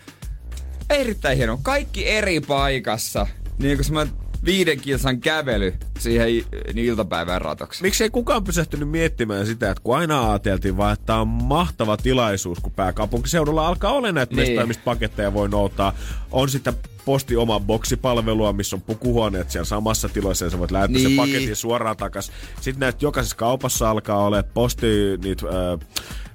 erittäin 0.91 1.37
hieno. 1.37 1.59
Kaikki 1.63 2.09
eri 2.09 2.41
paikassa. 2.41 3.27
Niinku 3.59 3.85
semmoinen 3.85 4.15
viiden 4.45 4.81
kilsan 4.81 5.21
kävely 5.21 5.75
siihen 5.99 6.27
niin 6.75 6.87
iltapäivän 6.87 7.41
ratoksi. 7.41 7.83
Miksi 7.83 8.05
ei 8.05 8.11
kukaan 8.11 8.45
pysähtynyt 8.45 8.89
miettimään 8.89 9.47
sitä, 9.47 9.71
että 9.71 9.83
kun 9.83 9.97
aina 9.97 10.31
ajateltiin 10.31 10.77
vaan, 10.77 10.93
että 10.93 11.07
tämä 11.07 11.21
on 11.21 11.29
mahtava 11.29 11.97
tilaisuus, 11.97 12.61
kun 12.61 12.73
pääkaupunkiseudulla 12.73 13.67
alkaa 13.69 13.93
olla 13.93 14.13
näitä 14.13 14.35
Niin. 14.35 14.41
mestoja, 14.49 14.67
mistä 14.67 14.85
paketteja 14.85 15.35
voi 15.35 15.49
noutaa. 15.49 15.93
On 16.33 16.49
sitä 16.49 16.73
posti 17.05 17.37
oma 17.37 17.61
boksipalvelua, 17.61 18.53
missä 18.53 18.77
on 18.77 18.83
pukuhuoneet 18.83 19.51
siellä 19.51 19.65
samassa 19.67 20.09
tilassa 20.09 20.45
ja 20.45 20.51
sä 20.51 20.59
voit 20.59 20.71
lähettää 20.71 20.99
niin. 20.99 21.09
sen 21.09 21.17
paketin 21.17 21.57
suoraan 21.57 21.97
takas. 21.97 22.33
Sitten 22.61 22.81
näitä 22.81 22.99
jokaisessa 23.01 23.37
kaupassa 23.37 23.91
alkaa 23.91 24.25
olla 24.25 24.43
posti 24.43 24.87
niitä 25.25 25.47
äh, 25.47 25.89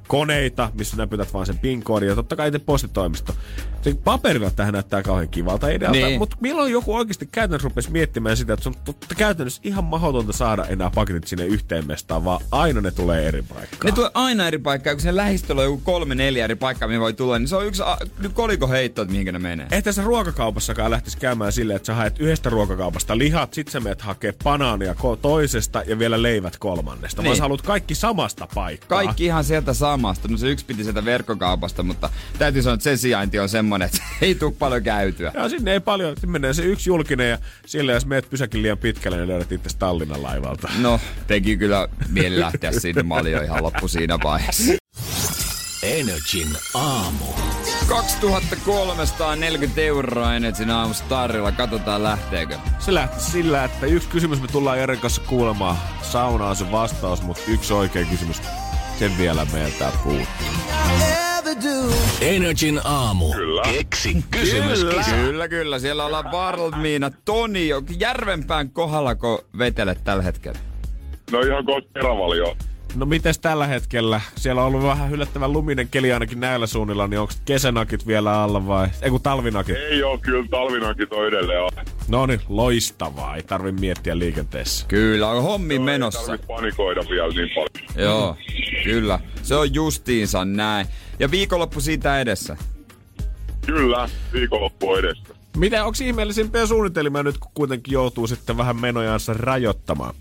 koneita, 0.07 0.71
missä 0.73 0.97
näpytät 0.97 1.33
vaan 1.33 1.45
sen 1.45 1.57
PIN-koodin 1.57 2.09
ja 2.09 2.15
totta 2.15 2.35
kai 2.35 2.47
itse 2.47 2.59
postitoimisto. 2.59 3.35
Se 3.85 3.93
paperilla 4.03 4.51
tähän 4.51 4.73
näyttää 4.73 5.03
kauhean 5.03 5.29
kivalta 5.29 5.69
idealta, 5.69 5.99
Niin. 5.99 6.19
mutta 6.19 6.37
milloin 6.39 6.71
joku 6.71 6.95
oikeasti 6.95 7.25
käytännössä 7.31 7.67
rupesi 7.67 7.91
miettimään 7.91 8.37
sitä, 8.37 8.53
että 8.53 8.63
se 8.63 8.69
on 8.69 8.75
totta 8.85 9.15
käytännössä 9.15 9.61
ihan 9.65 9.83
mahdotonta 9.83 10.33
saada 10.33 10.65
enää 10.65 10.89
paketit 10.95 11.27
sinne 11.27 11.45
yhteen 11.45 11.87
mestaan, 11.87 12.25
vaan 12.25 12.41
aina 12.51 12.81
ne 12.81 12.91
tulee 12.91 13.27
eri 13.27 13.41
paikkaan. 13.41 13.85
Ne 13.85 13.91
tulee 13.91 14.09
aina 14.13 14.47
eri 14.47 14.57
paikkaan, 14.57 14.95
kun 14.95 15.01
sen 15.01 15.15
lähistöllä 15.15 15.61
on 15.61 15.65
joku 15.65 15.81
kolme, 15.83 16.15
neljä 16.15 16.43
eri 16.43 16.55
paikkaa, 16.55 16.87
mihin 16.87 17.01
voi 17.01 17.13
tulla, 17.13 17.39
niin 17.39 17.47
se 17.47 17.55
on 17.55 17.65
yksi 17.65 17.83
a- 17.85 17.97
koliko 18.33 18.67
heitto, 18.67 19.01
että 19.01 19.11
mihinkä 19.11 19.31
ne 19.31 19.39
menee. 19.39 19.67
Ei 19.71 19.81
tässä 19.81 20.01
ruokakaupassakaan 20.03 20.91
lähtisi 20.91 21.17
käymään 21.17 21.51
silleen, 21.51 21.75
että 21.77 21.85
sä 21.85 21.95
haet 21.95 22.19
yhdestä 22.19 22.49
ruokakaupasta 22.49 23.17
lihat, 23.17 23.53
sit 23.53 23.67
sä 23.67 23.79
meet 23.79 24.01
hakee 24.01 24.33
banaania 24.43 24.95
toisesta 25.21 25.83
ja 25.87 25.99
vielä 25.99 26.21
leivät 26.21 26.57
kolmannesta. 26.57 27.21
Niin. 27.21 27.27
Vaan 27.27 27.37
sä 27.37 27.43
haluat 27.43 27.61
kaikki 27.61 27.95
samasta 27.95 28.47
paikkaa. 28.55 29.03
Kaikki 29.03 29.25
ihan 29.25 29.43
sieltä 29.43 29.73
samasta. 29.73 30.27
No 30.27 30.37
se 30.37 30.47
yksi 30.49 30.65
piti 30.65 30.83
sieltä 30.83 31.05
verkkokaupasta, 31.05 31.83
mutta 31.83 32.09
täytyy 32.39 32.61
sanoa, 32.61 32.73
että 32.73 32.83
sen 32.83 32.97
sijainti 32.97 33.39
on 33.39 33.49
semmonen, 33.79 33.85
että 33.85 34.01
ei 34.25 34.35
tule 34.35 34.51
paljon 34.59 34.83
käytyä. 34.83 35.31
Ja 35.33 35.49
sinne 35.49 35.73
ei 35.73 35.79
paljon, 35.79 36.15
sitten 36.15 36.29
menee 36.29 36.53
se 36.53 36.63
yksi 36.63 36.89
julkinen 36.89 37.29
ja 37.29 37.37
sillä 37.65 37.93
jos 37.93 38.05
meet 38.05 38.29
pysäkin 38.29 38.61
liian 38.61 38.77
pitkälle, 38.77 39.17
niin 39.17 39.27
löydät 39.27 39.51
itse 39.51 39.77
Tallinnan 39.77 40.23
laivalta. 40.23 40.69
No, 40.79 40.99
teki 41.27 41.57
kyllä 41.57 41.87
mieli 42.09 42.39
lähteä 42.39 42.71
sinne. 42.71 43.03
Mä 43.03 43.15
olin 43.15 43.31
jo 43.31 43.41
ihan 43.41 43.63
loppu 43.63 43.87
siinä 43.87 44.19
vaiheessa. 44.23 44.73
Energin 45.83 46.47
aamu. 46.73 47.25
2340 47.87 49.81
euroa 49.81 50.35
Energyn 50.35 50.69
aamustarilla. 50.69 51.51
Katsotaan 51.51 52.03
lähteekö. 52.03 52.57
Se 52.79 52.93
lähti 52.93 53.23
sillä, 53.23 53.63
että 53.63 53.85
yksi 53.85 54.09
kysymys 54.09 54.41
me 54.41 54.47
tullaan 54.47 54.79
Jeren 54.79 54.99
kanssa 54.99 55.21
kuulemaan. 55.21 55.77
Sauna 56.01 56.45
on 56.45 56.55
se 56.55 56.71
vastaus, 56.71 57.21
mutta 57.21 57.43
yksi 57.47 57.73
oikea 57.73 58.05
kysymys, 58.05 58.41
sen 58.99 59.17
vielä 59.17 59.47
meiltä 59.53 59.91
puuttuu. 60.03 60.55
Energin 62.21 62.81
aamu. 62.83 63.33
Kyllä. 63.33 63.61
Keksi 63.61 64.25
kysymys. 64.31 64.79
Kyllä, 64.79 65.03
kyllä, 65.03 65.47
kyllä. 65.47 65.79
Siellä 65.79 66.05
ollaan 66.05 66.31
valmiina. 66.31 67.11
Toni, 67.25 67.69
Järvenpään 67.99 68.69
kohdallako 68.69 69.45
vetelet 69.57 70.03
tällä 70.03 70.23
hetkellä? 70.23 70.59
No 71.31 71.39
ihan 71.39 71.65
kohta 71.65 71.89
Keravalio. 71.93 72.57
No 72.95 73.05
mites 73.05 73.39
tällä 73.39 73.67
hetkellä? 73.67 74.21
Siellä 74.35 74.61
on 74.61 74.67
ollut 74.67 74.83
vähän 74.83 75.11
yllättävän 75.11 75.53
luminen 75.53 75.87
keli 75.87 76.13
ainakin 76.13 76.39
näillä 76.39 76.67
suunnilla, 76.67 77.07
niin 77.07 77.19
onko 77.19 77.33
kesänakit 77.45 78.07
vielä 78.07 78.41
alla 78.43 78.67
vai? 78.67 78.87
Ei 79.01 79.09
kun 79.09 79.21
talvinakit. 79.21 79.75
Ei 79.75 80.03
oo 80.03 80.17
kyllä 80.17 80.47
talvinakin 80.51 81.07
toi 81.09 81.27
edelleen 81.27 81.61
on. 81.61 81.69
No 82.07 82.25
niin, 82.25 82.41
loistavaa. 82.49 83.35
Ei 83.35 83.43
tarvi 83.43 83.71
miettiä 83.71 84.19
liikenteessä. 84.19 84.85
Kyllä, 84.87 85.29
on 85.29 85.43
hommi 85.43 85.73
Ei 85.73 85.79
menossa. 85.79 86.21
tarvitse 86.21 86.47
panikoida 86.47 87.01
vielä 87.09 87.27
niin 87.27 87.49
paljon. 87.55 88.09
Joo, 88.09 88.37
kyllä. 88.83 89.19
Se 89.43 89.55
on 89.55 89.73
justiinsa 89.73 90.45
näin. 90.45 90.87
Ja 91.19 91.31
viikonloppu 91.31 91.81
siitä 91.81 92.19
edessä. 92.21 92.57
Kyllä, 93.65 94.09
viikonloppu 94.33 94.91
on 94.91 94.99
edessä. 94.99 95.23
Mitä, 95.57 95.85
onko 95.85 95.97
ihmeellisimpiä 96.03 96.65
suunnitelmia 96.65 97.23
nyt, 97.23 97.37
kun 97.37 97.51
kuitenkin 97.53 97.91
joutuu 97.93 98.27
sitten 98.27 98.57
vähän 98.57 98.75
menojansa 98.81 99.33
rajoittamaan? 99.33 100.15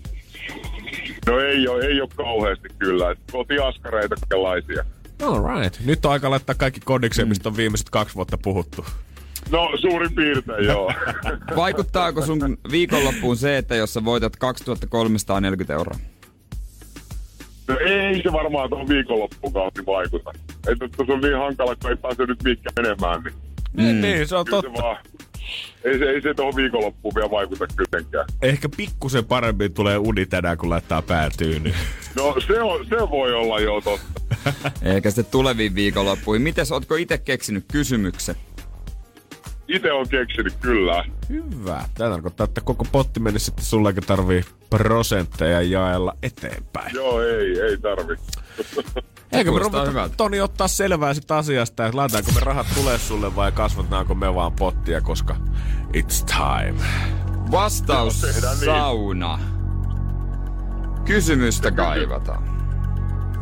No 1.27 1.39
ei 1.39 1.67
oo, 1.67 1.79
ei 1.79 2.01
oo 2.01 2.07
kauheasti 2.15 2.67
kyllä. 2.79 3.15
Kotiaskareita 3.31 4.15
kaikenlaisia. 4.15 4.83
All 5.23 5.61
right. 5.61 5.79
Nyt 5.85 6.05
on 6.05 6.11
aika 6.11 6.29
laittaa 6.29 6.55
kaikki 6.55 6.79
kodikseen, 6.85 7.27
mistä 7.27 7.49
on 7.49 7.57
viimeiset 7.57 7.89
kaksi 7.89 8.15
vuotta 8.15 8.37
puhuttu. 8.37 8.85
No 9.51 9.69
suurin 9.81 10.15
piirtein 10.15 10.65
joo. 10.65 10.91
Vaikuttaako 11.55 12.25
sun 12.25 12.57
viikonloppuun 12.71 13.37
se, 13.37 13.57
että 13.57 13.75
jos 13.75 13.93
sä 13.93 14.05
voitat 14.05 14.35
2340 14.35 15.73
euroa? 15.73 15.99
No 17.67 17.77
ei 17.79 18.21
se 18.23 18.31
varmaan 18.33 18.69
tuohon 18.69 18.87
viikonloppukausi 18.87 19.85
vaikuta. 19.85 20.31
Että 20.67 21.05
se 21.05 21.11
on 21.13 21.21
niin 21.21 21.37
hankala, 21.37 21.75
kun 21.75 21.89
ei 21.89 21.97
pääse 21.97 22.25
nyt 22.25 22.43
mihinkään 22.43 22.73
menemään, 22.81 23.23
niin 23.23 23.35
Mm. 23.77 24.01
Niin, 24.01 24.27
se 24.27 24.35
on 24.35 24.45
kyllä 24.45 24.61
totta. 24.61 24.77
se 24.77 24.83
vaan... 24.83 24.97
Ei 25.83 25.99
se, 25.99 26.05
ei 26.05 26.21
se 26.21 26.33
tuohon 26.33 26.55
viikonloppuun 26.55 27.15
vielä 27.15 27.31
vaikuta 27.31 27.65
mitenkään. 27.79 28.25
Ehkä 28.41 28.69
pikkusen 28.77 29.25
paremmin 29.25 29.73
tulee 29.73 29.97
uni 29.97 30.25
tänään, 30.25 30.57
kun 30.57 30.69
laittaa 30.69 31.01
päätyyn. 31.01 31.73
No 32.15 32.35
se, 32.47 32.61
on, 32.61 32.85
se 32.85 32.95
voi 32.95 33.33
olla 33.33 33.59
jo 33.59 33.81
totta. 33.81 34.21
Eikä 34.81 35.11
sitten 35.11 35.31
tuleviin 35.31 35.75
viikonloppuihin. 35.75 36.41
Mites, 36.41 36.71
ootko 36.71 36.95
itse 36.95 37.17
keksinyt 37.17 37.65
kysymyksen? 37.71 38.35
Itse 39.67 39.91
on 39.91 40.09
keksinyt 40.09 40.53
kyllä. 40.61 41.05
Hyvä. 41.29 41.85
Tämä 41.93 42.09
tarkoittaa, 42.09 42.43
että 42.43 42.61
koko 42.61 42.85
potti 42.91 43.19
meni 43.19 43.39
sitten 43.39 43.65
sulle, 43.65 43.89
eikä 43.89 44.01
tarvii 44.01 44.43
prosentteja 44.69 45.61
jaella 45.61 46.13
eteenpäin. 46.23 46.95
Joo, 46.95 47.21
ei, 47.21 47.59
ei 47.61 47.77
tarvi. 47.77 48.15
Eikö 49.31 49.51
me 49.51 49.59
ruveta, 49.59 49.85
hyvältä. 49.85 50.15
Toni, 50.17 50.41
ottaa 50.41 50.67
selvää 50.67 51.13
sitä 51.13 51.37
asiasta, 51.37 51.85
että 51.85 51.97
laitetaanko 51.97 52.31
me 52.31 52.39
rahat 52.39 52.67
tulee 52.75 52.97
sulle 52.97 53.35
vai 53.35 53.51
kasvatetaanko 53.51 54.15
me 54.15 54.35
vaan 54.35 54.51
pottia, 54.51 55.01
koska 55.01 55.35
it's 55.97 56.25
time. 56.25 56.81
Vastaus 57.51 58.23
Joo, 58.23 58.31
niin. 58.31 58.65
sauna. 58.65 59.39
Kysymystä 61.05 61.71
kaivataan. 61.71 62.43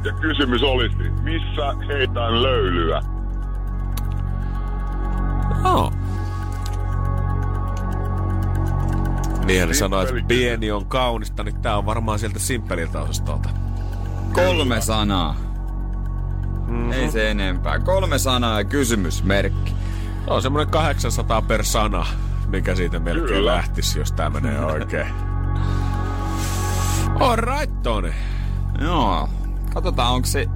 Ja 0.05 0.13
kysymys 0.13 0.63
olisi, 0.63 0.95
missä 1.23 1.88
heitään 1.88 2.43
löylyä? 2.43 3.12
Oh. 5.65 5.93
Mieli 9.45 9.73
sanoi, 9.75 10.03
että 10.03 10.27
pieni 10.27 10.71
on 10.71 10.86
kaunista, 10.86 11.43
niin 11.43 11.62
tää 11.62 11.77
on 11.77 11.86
varmaan 11.86 12.19
sieltä 12.19 12.39
simppeliltä 12.39 13.01
osastolta. 13.01 13.49
Kolme 14.34 14.82
sanaa. 14.82 15.36
Mhm. 16.67 16.91
Ei 16.91 17.12
se 17.12 17.32
enempää. 17.32 17.79
Kolme 17.79 18.17
sanaa 18.17 18.60
ja 18.60 18.63
kysymysmerkki. 18.65 19.71
Se 20.25 20.34
on 20.34 20.41
semmonen 20.41 20.67
800 20.67 21.41
per 21.41 21.63
sana, 21.63 22.06
mikä 22.47 22.75
siitä 22.75 22.99
melkein 22.99 23.27
Kyllä. 23.27 23.56
lähtisi, 23.56 23.99
jos 23.99 24.12
tää 24.12 24.29
menee 24.29 24.65
oikein. 24.73 25.08
Alright, 27.19 27.82
Toni. 27.84 28.13
Joo. 28.82 29.29
Katsotaan, 29.73 30.13
onko 30.13 30.25
se 30.27 30.47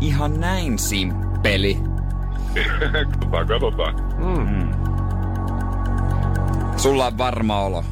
ihan 0.00 0.40
näin 0.40 0.78
simppeli. 0.78 1.78
Katsotaan, 2.92 3.46
katsotaan. 3.48 3.94
Sulla 6.76 7.06
on 7.06 7.18
varma 7.18 7.60
olo. 7.60 7.84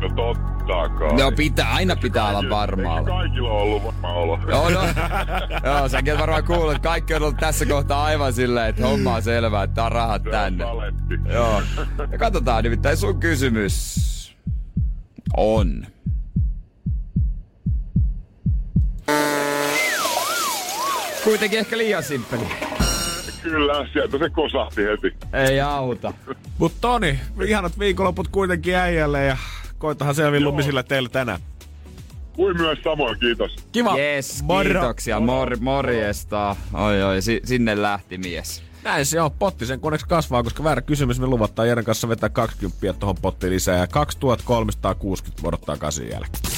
No 0.00 0.08
totta 0.08 0.88
kai. 0.98 1.16
No 1.18 1.32
pitää, 1.36 1.72
aina 1.74 1.96
pitää 1.96 2.28
olla 2.28 2.50
varma 2.50 2.94
olo. 2.94 3.04
kaikilla 3.04 3.50
on 3.50 3.60
ollut 3.62 3.82
varma 3.84 4.12
olo? 4.12 4.38
Joo, 4.48 4.70
no. 4.70 4.80
Joo, 5.64 5.88
säkin 5.88 6.12
oot 6.12 6.20
varmaan 6.20 6.44
kuullut, 6.44 6.74
että 6.76 6.88
kaikki 6.88 7.14
on 7.14 7.22
ollut 7.22 7.36
tässä 7.36 7.66
kohtaa 7.66 8.04
aivan 8.04 8.32
silleen, 8.32 8.68
että 8.68 8.86
homma 8.86 9.14
on 9.14 9.22
selvää, 9.22 9.62
että 9.62 9.84
on 9.84 9.92
rahat 9.92 10.22
Se 10.22 10.28
on 10.28 10.32
tänne. 10.32 10.64
saletti. 10.64 11.14
Joo. 11.32 11.62
Ja 12.12 12.18
katsotaan 12.18 12.64
nimittäin 12.64 12.96
sun 12.96 13.20
kysymys 13.20 14.08
on. 15.36 15.86
Kuitenkin 21.24 21.58
ehkä 21.58 21.78
liian 21.78 22.02
simppeli. 22.02 22.46
Kyllä, 23.50 23.86
sieltä 23.92 24.18
se 24.18 24.30
kosahti 24.30 24.82
heti. 24.84 25.16
Ei 25.32 25.60
auta. 25.60 26.12
Mut 26.58 26.72
Toni, 26.80 27.20
ihanat 27.46 27.78
viikonloput 27.78 28.28
kuitenkin 28.28 28.74
äijälle 28.74 29.24
ja 29.24 29.36
koitahan 29.78 30.14
selvin 30.14 30.42
Joo. 30.42 30.50
lumisille 30.50 30.82
teille 30.82 31.08
tänään. 31.08 31.40
Kuin 32.32 32.56
myös 32.56 32.78
samoin, 32.84 33.18
kiitos. 33.18 33.56
Kiva. 33.72 33.98
Yes, 33.98 34.44
kiitoksia. 34.62 35.20
Mor, 35.20 35.56
morjesta. 35.60 36.56
Oi, 36.74 37.02
oi, 37.02 37.22
si- 37.22 37.40
sinne 37.44 37.82
lähti 37.82 38.18
mies. 38.18 38.62
Näin 38.84 39.06
se 39.06 39.20
on. 39.20 39.30
Potti 39.32 39.66
sen 39.66 39.80
koneeksi 39.80 40.06
kasvaa, 40.08 40.42
koska 40.42 40.64
väärä 40.64 40.82
kysymys 40.82 41.20
me 41.20 41.26
luvataan 41.26 41.68
Jeren 41.68 41.84
kanssa 41.84 42.08
vetää 42.08 42.28
20 42.28 42.92
tuohon 42.92 43.16
pottiin 43.22 43.52
lisää 43.52 43.76
ja 43.78 43.86
2360 43.86 45.48
odottaa 45.48 45.76
kasin 45.76 46.08
jälkeen. 46.10 46.57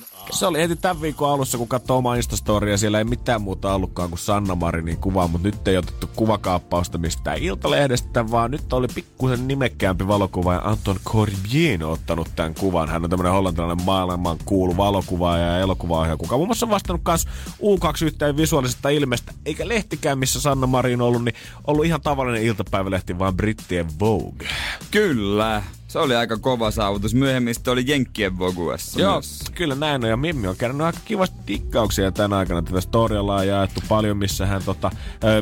Se 0.29 0.45
oli 0.45 0.59
heti 0.59 0.75
tämän 0.75 1.01
viikon 1.01 1.29
alussa, 1.29 1.57
kun 1.57 1.67
katsoi 1.67 1.97
omaa 1.97 2.15
Instastoria. 2.15 2.77
Siellä 2.77 2.97
ei 2.97 3.03
mitään 3.03 3.41
muuta 3.41 3.73
ollutkaan 3.73 4.09
kuin 4.09 4.19
Sanna 4.19 4.55
Marinin 4.55 4.97
kuva, 4.97 5.27
mutta 5.27 5.47
nyt 5.47 5.67
ei 5.67 5.77
otettu 5.77 6.09
kuvakaappausta 6.15 6.97
mistään 6.97 7.37
Iltalehdestä, 7.37 8.31
vaan 8.31 8.51
nyt 8.51 8.73
oli 8.73 8.87
pikkusen 8.95 9.47
nimekkäämpi 9.47 10.07
valokuva 10.07 10.53
ja 10.53 10.61
Anton 10.63 10.97
Corbien 11.05 11.83
on 11.83 11.91
ottanut 11.91 12.29
tämän 12.35 12.55
kuvan. 12.55 12.89
Hän 12.89 13.03
on 13.03 13.09
tämmöinen 13.09 13.33
hollantilainen 13.33 13.85
maailman 13.85 14.37
kuulu 14.45 14.77
valokuvaaja 14.77 15.45
ja 15.45 15.59
elokuvaohjaaja, 15.59 16.17
kuka 16.17 16.37
muun 16.37 16.47
muassa 16.47 16.69
vastannut 16.69 17.01
myös 17.07 17.25
U2 17.61 18.05
yhteen 18.05 18.37
visuaalisesta 18.37 18.89
ilmeestä, 18.89 19.33
eikä 19.45 19.67
lehtikään, 19.67 20.19
missä 20.19 20.41
Sanna 20.41 20.67
Marin 20.67 21.01
ollut, 21.01 21.25
niin 21.25 21.35
ollut 21.67 21.85
ihan 21.85 22.01
tavallinen 22.01 22.43
iltapäivälehti, 22.43 23.19
vaan 23.19 23.37
brittien 23.37 23.87
Vogue. 23.99 24.47
Kyllä. 24.91 25.63
Se 25.91 25.99
oli 25.99 26.15
aika 26.15 26.37
kova 26.37 26.71
saavutus. 26.71 27.13
Myöhemmin 27.13 27.53
sitten 27.53 27.71
oli 27.71 27.83
Jenkkien 27.87 28.39
Voguessa 28.39 29.01
Joo, 29.01 29.13
myös. 29.13 29.43
kyllä 29.55 29.75
näin 29.75 30.03
on. 30.03 30.09
Ja 30.09 30.17
Mimmi 30.17 30.47
on 30.47 30.55
kerännyt 30.55 30.85
aika 30.85 30.99
kivasti 31.05 31.37
tikkauksia 31.45 32.11
tänä 32.11 32.37
aikana. 32.37 32.61
Tätä 32.61 32.81
storialla 32.81 33.35
on 33.35 33.47
jaettu 33.47 33.81
paljon, 33.89 34.17
missä 34.17 34.45
hän 34.45 34.61
tota, 34.65 34.91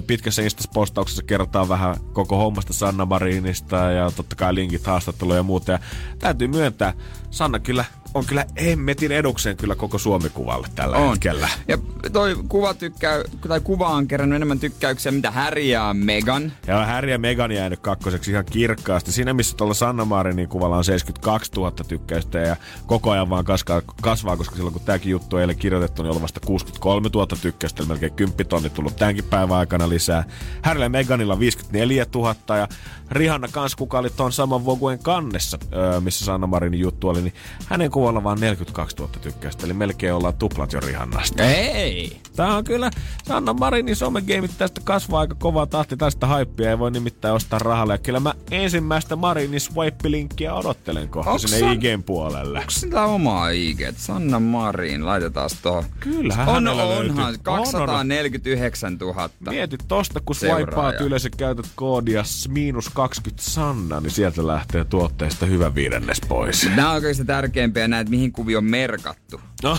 pitkässä 0.07 0.41
Instas-postauksessa 0.41 1.23
kertaa 1.23 1.69
vähän 1.69 1.95
koko 2.13 2.37
hommasta 2.37 2.73
Sanna 2.73 3.05
Marinista 3.05 3.75
ja 3.75 4.11
totta 4.11 4.35
kai 4.35 4.55
linkit 4.55 4.85
haastatteluja 4.85 5.37
ja 5.37 5.43
muuta. 5.43 5.71
Ja 5.71 5.79
täytyy 6.19 6.47
myöntää, 6.47 6.93
Sanna 7.31 7.59
kyllä 7.59 7.85
on 8.13 8.25
kyllä 8.25 8.45
hemmetin 8.63 9.11
edukseen 9.11 9.57
kyllä 9.57 9.75
koko 9.75 9.97
Suomi-kuvalle 9.97 10.67
tällä 10.75 10.97
On. 10.97 11.09
hetkellä. 11.09 11.49
Ja 11.67 11.77
toi 12.13 12.35
kuva, 12.49 12.73
tykkää, 12.73 13.23
tai 13.47 13.59
kuva 13.59 13.87
on 13.87 14.07
kerännyt 14.07 14.35
enemmän 14.35 14.59
tykkäyksiä, 14.59 15.11
mitä 15.11 15.31
Harry 15.31 15.61
ja 15.61 15.93
Megan. 15.93 16.51
Ja 16.67 16.85
Harry 16.85 17.11
ja 17.11 17.19
Megan 17.19 17.51
jäänyt 17.51 17.79
kakkoseksi 17.79 18.31
ihan 18.31 18.45
kirkkaasti. 18.45 19.11
Siinä 19.11 19.33
missä 19.33 19.57
tuolla 19.57 19.73
Sanna 19.73 20.05
Marinin 20.05 20.49
kuvalla 20.49 20.77
on 20.77 20.83
72 20.83 21.51
000 21.55 21.71
tykkäystä 21.71 22.39
ja 22.39 22.55
koko 22.85 23.11
ajan 23.11 23.29
vaan 23.29 23.45
kasvaa, 23.45 23.81
kasvaa 24.01 24.37
koska 24.37 24.55
silloin 24.55 24.73
kun 24.73 24.81
tämäkin 24.85 25.11
juttu 25.11 25.35
on 25.35 25.41
eilen 25.41 25.57
kirjoitettu, 25.57 26.03
niin 26.03 26.11
oli 26.11 26.21
vasta 26.21 26.39
63 26.39 27.09
000 27.13 27.27
tykkäystä, 27.41 27.83
eli 27.83 27.87
melkein 27.87 28.13
10 28.13 28.47
tonni 28.47 28.69
tullut 28.69 28.95
tämänkin 28.95 29.23
päivän 29.23 29.57
aikana 29.57 29.89
lisää. 29.89 30.23
Harry 30.61 30.83
ja 30.83 30.89
Meganilla 30.89 31.33
on 31.33 31.39
54 31.39 32.05
000 32.15 32.35
ja 32.57 32.67
Rihanna 33.11 33.47
kans, 33.51 33.75
kuka 33.75 33.99
oli 33.99 34.09
tuon 34.09 34.31
saman 34.31 34.65
Voguen 34.65 34.99
kannessa, 34.99 35.57
öö, 35.73 35.99
missä 35.99 36.25
Sanna 36.25 36.47
Marinin 36.47 36.79
juttu 36.79 37.07
oli, 37.09 37.21
niin 37.21 37.33
hänen 37.65 37.91
kuvalla 37.99 38.23
vaan 38.23 38.39
42 38.39 38.95
000 38.95 39.11
tykkäystä, 39.21 39.65
eli 39.65 39.73
melkein 39.73 40.13
ollaan 40.13 40.33
tuplat 40.33 40.73
jo 40.73 40.79
Rihannasta. 40.79 41.43
Ei! 41.43 42.21
Tää 42.35 42.55
on 42.55 42.63
kyllä, 42.63 42.91
Sanna 43.23 43.53
Marinin 43.53 43.95
somegeimit 43.95 44.51
tästä 44.57 44.81
kasvaa 44.83 45.19
aika 45.19 45.35
kovaa 45.35 45.65
tahti, 45.65 45.97
tästä 45.97 46.27
haippia 46.27 46.69
ei 46.69 46.79
voi 46.79 46.91
nimittäin 46.91 47.33
ostaa 47.33 47.59
rahalla. 47.59 47.93
Ja 47.93 47.97
kyllä 47.97 48.19
mä 48.19 48.33
ensimmäistä 48.51 49.15
Marinin 49.15 49.59
swipe-linkkiä 49.59 50.53
odottelen 50.53 51.09
kohta 51.09 51.31
Onks 51.31 51.43
sinne 51.43 51.59
San- 51.59 51.73
IGn 51.73 52.03
puolelle. 52.03 52.59
Onko 52.59 52.71
sillä 52.71 53.05
omaa 53.05 53.49
IG? 53.49 53.79
Sanna 53.97 54.39
Marin, 54.39 55.05
laitetaan 55.05 55.49
tuohon. 55.61 55.85
Kyllähän 55.99 56.49
On, 56.49 56.67
onhan, 56.67 56.89
löytyy. 56.89 57.37
249 57.43 58.97
000. 58.97 59.29
Mieti 59.49 59.77
tosta, 59.87 60.19
kun 60.25 60.35
swipeaat 60.35 61.01
yleensä 61.01 61.29
käytät 61.37 61.65
koodia 61.75 62.23
miinus 62.47 62.89
20 62.89 63.43
Sanna, 63.43 63.99
niin 63.99 64.11
sieltä 64.11 64.47
lähtee 64.47 64.85
tuotteesta 64.85 65.45
hyvä 65.45 65.75
viidennes 65.75 66.21
pois. 66.27 66.69
Nämä 66.75 66.89
on 66.89 66.95
oikeasti 66.95 67.25
tärkeimpiä 67.25 67.87
näitä, 67.89 68.09
mihin 68.11 68.31
kuvi 68.31 68.55
on 68.55 68.65
merkattu. 68.65 69.41
No. 69.63 69.77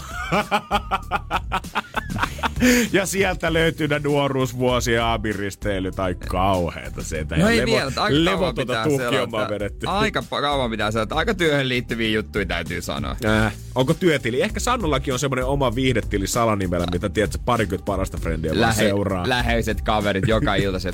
ja 2.92 3.06
sieltä 3.06 3.52
löytyy 3.52 3.88
ne 3.88 3.98
nuoruusvuosien 3.98 5.02
aabiristeily 5.02 5.92
tai 5.92 6.14
kauheeta 6.14 7.02
sieltä. 7.02 7.36
No 7.36 7.42
Ja 7.42 7.50
ei 7.50 7.58
levo- 7.60 7.66
vielä, 7.66 7.88
että 7.88 8.02
aika 8.02 8.52
pitää 8.56 8.84
tuhkiomaa 8.84 9.40
selata. 9.40 9.54
vedetty. 9.54 9.86
Aika 9.86 10.22
kauan 10.30 10.70
pitää 10.70 10.90
selata. 10.90 11.14
Aika 11.14 11.34
työhön 11.34 11.68
liittyviä 11.68 12.08
juttuja 12.10 12.46
täytyy 12.46 12.82
sanoa. 12.82 13.16
Äh, 13.24 13.52
onko 13.74 13.94
työtili? 13.94 14.42
Ehkä 14.42 14.60
Sannullakin 14.60 15.12
on 15.12 15.18
semmoinen 15.18 15.44
oma 15.44 15.74
viihdetili 15.74 16.26
salanimellä, 16.26 16.86
mitä 16.92 17.08
tiedät, 17.08 17.40
parikymmentä 17.44 17.84
parasta 17.84 18.18
frendiä 18.18 18.52
vaan 18.60 18.74
seuraa. 18.74 19.28
läheiset 19.28 19.80
kaverit 19.80 20.28
joka 20.28 20.54
ilta 20.54 20.78
se. 20.78 20.92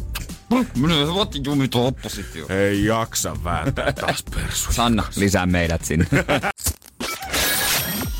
Minä 0.76 0.94
otin 1.12 1.44
jumit 1.44 1.74
oppositio. 1.74 2.46
Ei 2.48 2.84
jaksa 2.84 3.36
vääntää 3.44 3.92
taas 3.92 4.24
persu. 4.34 4.72
Sanna, 4.72 5.04
lisää 5.16 5.46
meidät 5.46 5.84
sinne. 5.84 6.06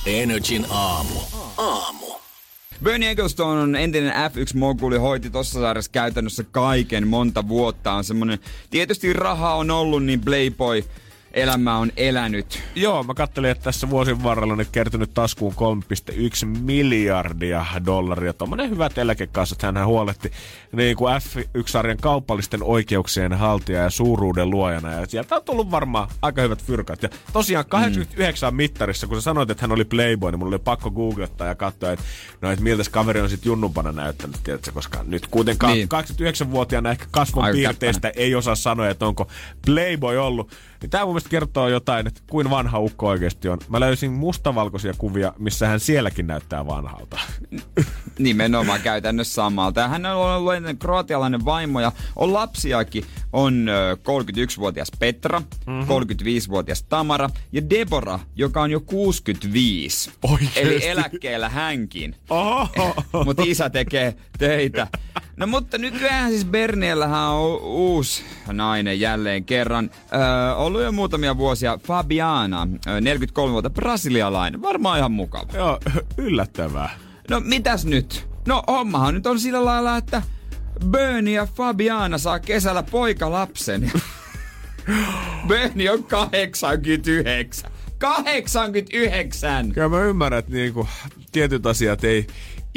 Energin 0.07 0.67
aamu. 0.71 1.21
Aamu. 1.57 2.07
Bernie 2.83 3.11
Ecclestone 3.11 3.61
on 3.61 3.77
entinen 3.77 4.13
F1-moguli, 4.13 4.99
hoiti 4.99 5.31
tossa 5.31 5.61
sarjassa 5.61 5.91
käytännössä 5.91 6.45
kaiken 6.51 7.09
monta 7.09 7.49
vuotta. 7.49 7.93
On 7.93 8.05
semmonen, 8.05 8.39
tietysti 8.71 9.13
raha 9.13 9.55
on 9.55 9.71
ollut, 9.71 10.05
niin 10.05 10.21
Playboy 10.21 10.85
elämä 11.37 11.79
on 11.79 11.93
elänyt. 11.97 12.63
Joo, 12.75 13.03
mä 13.03 13.15
kattelin, 13.15 13.51
että 13.51 13.65
tässä 13.65 13.91
vuosien 13.91 14.23
varrella 14.23 14.53
on 14.53 14.59
nyt 14.59 14.69
kertynyt 14.73 15.15
taskuun 15.15 15.55
3,1 15.55 16.47
miljardia 16.47 17.67
dollaria. 17.87 18.33
Tuommoinen 18.33 18.71
hyvät 18.71 18.99
eläkekassat, 18.99 19.63
hän 19.63 19.87
huolehti 19.87 20.33
niin 20.73 20.97
kuin 20.97 21.15
F1-sarjan 21.15 21.97
kaupallisten 21.97 22.63
oikeuksien 22.63 23.33
haltija 23.33 23.83
ja 23.83 23.91
suuruuden 23.91 24.51
luojana. 24.51 24.93
Ja 24.93 25.07
sieltä 25.07 25.37
on 25.37 25.43
tullut 25.45 25.71
varmaan 25.71 26.09
aika 26.23 26.43
hyvät 26.43 26.65
fyrkat. 26.65 27.03
Ja 27.03 27.09
tosiaan 27.33 27.65
89 27.69 28.53
mm. 28.53 28.57
mittarissa, 28.57 29.07
kun 29.07 29.17
sä 29.17 29.21
sanoit, 29.21 29.51
että 29.51 29.63
hän 29.63 29.73
oli 29.73 29.85
Playboy, 29.85 30.31
niin 30.31 30.39
mulla 30.39 30.55
oli 30.55 30.63
pakko 30.65 30.91
googlettaa 30.91 31.47
ja 31.47 31.55
katsoa, 31.55 31.93
että, 31.93 32.05
no, 32.41 32.51
että 32.51 32.63
miltä 32.63 32.91
kaveri 32.91 33.21
on 33.21 33.31
sitten 33.31 33.51
junnumpana 33.51 33.93
näyttänyt, 33.93 34.37
tiedätkö, 34.45 34.73
koska 34.73 35.05
nyt 35.07 35.27
kuitenkaan 35.27 35.73
niin. 35.73 35.89
89-vuotiaana 35.89 36.91
ehkä 36.91 37.07
kasvon 37.11 37.53
piirteistä 37.53 38.13
ei 38.17 38.35
osaa 38.35 38.55
sanoa, 38.55 38.89
että 38.89 39.07
onko 39.07 39.29
Playboy 39.67 40.19
ollut. 40.19 40.53
Niin 40.87 40.91
tämä 40.91 41.05
mun 41.05 41.13
mielestä 41.15 41.31
kertoo 41.31 41.69
jotain, 41.69 42.07
että 42.07 42.21
kuin 42.31 42.51
vanha 42.51 42.79
ukko 42.79 43.09
oikeasti 43.09 43.49
on. 43.49 43.59
Mä 43.69 43.81
löysin 43.81 44.13
mustavalkoisia 44.13 44.95
kuvia, 44.99 45.33
missä 45.39 45.69
hän 45.69 45.81
sielläkin 45.81 46.27
näyttää 46.27 46.67
vanhalta. 46.67 47.19
Nimenomaan 48.19 48.81
käytännössä 48.81 49.35
samalta. 49.35 49.89
hän 49.89 50.07
on 50.07 50.17
ollut 50.17 50.55
kroatialainen 50.79 51.45
vaimo 51.45 51.81
ja 51.81 51.93
on 52.17 52.33
lapsiakin. 52.33 53.05
On 53.33 53.67
31-vuotias 53.99 54.89
Petra, 54.99 55.41
mm-hmm. 55.41 55.83
35-vuotias 55.83 56.83
Tamara 56.83 57.31
ja 57.53 57.71
Debora, 57.71 58.19
joka 58.37 58.63
on 58.63 58.71
jo 58.71 58.81
65. 58.81 60.11
Oikeesti? 60.23 60.61
Eli 60.61 60.89
eläkkeellä 60.89 61.49
hänkin. 61.49 62.17
Mutta 63.25 63.43
isä 63.47 63.71
tekee 63.71 64.15
töitä. 64.39 64.87
No 65.37 65.47
mutta 65.47 65.79
nykyään 65.79 66.31
siis 66.31 66.45
Berniellähän 66.45 67.29
on 67.29 67.61
uusi 67.61 68.25
nainen 68.47 69.01
jälleen 69.01 69.45
kerran. 69.45 69.91
Öö, 70.15 70.55
ollut 70.55 70.83
jo 70.83 70.93
muutamia 70.93 71.39
vuosia 71.39 71.79
Fabiana, 71.87 72.69
43 73.01 73.53
vuotta 73.53 73.71
brasilialainen. 73.71 74.63
Varmaan 74.63 74.99
ihan 74.99 75.13
mukava. 75.13 75.53
Joo, 75.55 75.81
yllättävää. 76.17 76.91
No 77.31 77.41
mitäs 77.41 77.85
nyt? 77.85 78.29
No 78.47 78.63
hommahan 78.67 79.15
nyt 79.15 79.27
on 79.27 79.41
sillä 79.41 79.65
lailla, 79.65 79.97
että 79.97 80.23
Bernie 80.87 81.35
ja 81.35 81.47
Fabiana 81.47 82.19
saa 82.19 82.39
kesällä 82.39 82.83
poikalapsen. 82.83 83.93
Bernie 85.49 85.91
on 85.91 86.05
89. 86.05 87.71
89! 87.99 89.73
Kyllä 89.73 89.89
mä 89.89 90.03
ymmärrän, 90.03 90.39
että 90.39 90.53
niinku, 90.53 90.89
tietyt 91.33 91.67
asiat 91.67 92.05
ei 92.05 92.27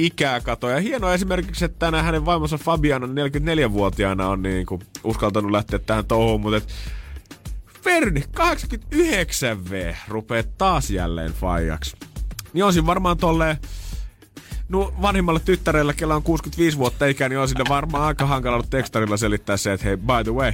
ikää 0.05 0.41
kato. 0.41 0.69
Ja 0.69 0.79
hienoa 0.79 1.13
esimerkiksi, 1.13 1.65
että 1.65 1.79
tänään 1.79 2.05
hänen 2.05 2.25
vaimonsa 2.25 2.57
Fabiana 2.57 3.07
44-vuotiaana 3.07 4.27
on 4.27 4.41
niinku 4.41 4.79
uskaltanut 5.03 5.51
lähteä 5.51 5.79
tähän 5.79 6.05
touhuun, 6.05 6.41
mutta 6.41 6.57
et 6.57 6.73
Verni, 7.85 8.23
89V, 8.39 9.95
rupeaa 10.07 10.43
taas 10.57 10.89
jälleen 10.89 11.33
faijaksi. 11.33 11.97
Niin 12.53 12.65
on 12.65 12.85
varmaan 12.85 13.17
tolleen 13.17 13.57
no, 14.69 14.93
vanhimmalle 15.01 15.39
tyttärelle, 15.39 15.93
kellä 15.93 16.15
on 16.15 16.23
65 16.23 16.77
vuotta 16.77 17.05
ikää, 17.05 17.29
niin 17.29 17.39
on 17.39 17.47
sinne 17.47 17.63
varmaan 17.69 18.03
aika 18.03 18.25
hankala 18.25 18.63
tekstarilla 18.69 19.17
selittää 19.17 19.57
se, 19.57 19.73
että 19.73 19.85
hei, 19.85 19.97
by 19.97 20.23
the 20.23 20.33
way, 20.33 20.53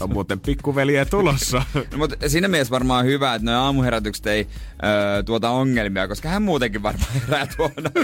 on 0.00 0.12
muuten 0.12 0.40
pikkuveliä 0.40 1.04
tulossa. 1.04 1.62
No, 1.92 1.98
mutta 1.98 2.28
siinä 2.28 2.48
mielessä 2.48 2.70
varmaan 2.70 3.04
hyvä, 3.06 3.34
että 3.34 3.50
nuo 3.50 3.60
aamuherätykset 3.60 4.26
ei 4.26 4.46
öö, 4.84 5.22
tuota 5.22 5.50
ongelmia, 5.50 6.08
koska 6.08 6.28
hän 6.28 6.42
muutenkin 6.42 6.82
varmaan 6.82 7.10
herää 7.14 7.46
tuona. 7.56 7.90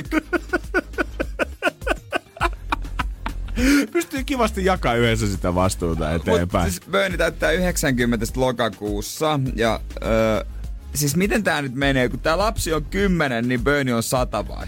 Pystyy 3.92 4.24
kivasti 4.24 4.64
jakaa 4.64 4.94
yhdessä 4.94 5.26
sitä 5.26 5.55
vastuuta 5.55 6.12
eteenpäin. 6.12 6.64
Mut 6.64 6.72
siis 6.72 6.90
Bernie 6.90 7.18
täyttää 7.18 7.50
90 7.50 8.26
lokakuussa 8.37 9.40
ja 9.57 9.81
öö, 10.05 10.44
siis 10.94 11.16
miten 11.16 11.44
tää 11.44 11.62
nyt 11.62 11.74
menee, 11.74 12.09
kun 12.09 12.20
tää 12.20 12.38
lapsi 12.38 12.72
on 12.72 12.85
10, 12.85 13.48
niin 13.48 13.61
Bernie 13.64 13.94
on 13.94 14.02
100 14.02 14.48
vai? 14.48 14.66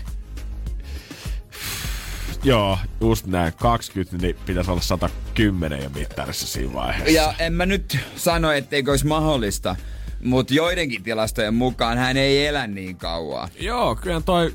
Joo, 2.45 2.79
just 3.01 3.27
näin. 3.27 3.53
20, 3.53 4.17
niin 4.17 4.37
pitäisi 4.47 4.71
olla 4.71 4.81
110 4.81 5.83
jo 5.83 5.89
mittarissa 5.89 6.47
siinä 6.47 6.75
vaiheessa. 6.75 7.11
Ja 7.11 7.35
en 7.39 7.53
mä 7.53 7.67
nyt 7.67 7.99
sano, 8.17 8.53
etteikö 8.53 8.91
olisi 8.91 9.07
mahdollista, 9.07 9.77
mutta 10.25 10.55
joidenkin 10.55 11.03
tilastojen 11.03 11.55
mukaan 11.55 11.99
hän 11.99 12.17
ei 12.17 12.47
elä 12.47 12.67
niin 12.67 12.97
kauan. 12.97 13.49
Joo, 13.61 13.97
kyllä 13.97 14.21
toi... 14.21 14.53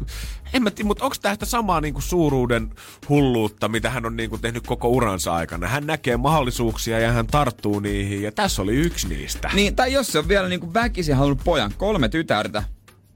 En 0.54 0.64
mä 0.64 0.72
tiedä, 0.72 0.88
mutta 0.88 1.04
onko 1.04 1.16
tästä 1.22 1.46
samaa 1.46 1.82
niinku 1.82 2.02
suuruuden 2.02 2.70
hulluutta, 3.10 3.68
mitä 3.68 3.90
hän 3.90 4.06
on 4.06 4.18
niinku 4.18 4.38
tehnyt 4.38 4.68
koko 4.68 4.88
uransa 4.88 5.34
aikana? 5.34 5.68
Hän 5.68 5.88
näkee 5.88 6.18
mahdollisuuksia 6.18 7.00
ja 7.00 7.12
hän 7.12 7.28
tarttuu 7.28 7.80
niihin, 7.80 8.22
ja 8.22 8.32
tässä 8.32 8.62
oli 8.62 8.76
yksi 8.76 9.08
niistä. 9.08 9.50
Niin, 9.54 9.76
tai 9.76 9.94
jos 9.94 10.08
se 10.08 10.20
on 10.20 10.28
vielä 10.28 10.50
niinku 10.50 10.74
väkisin 10.74 11.16
halunnut 11.16 11.44
pojan, 11.44 11.74
kolme 11.78 12.10
tytärtä, 12.10 12.64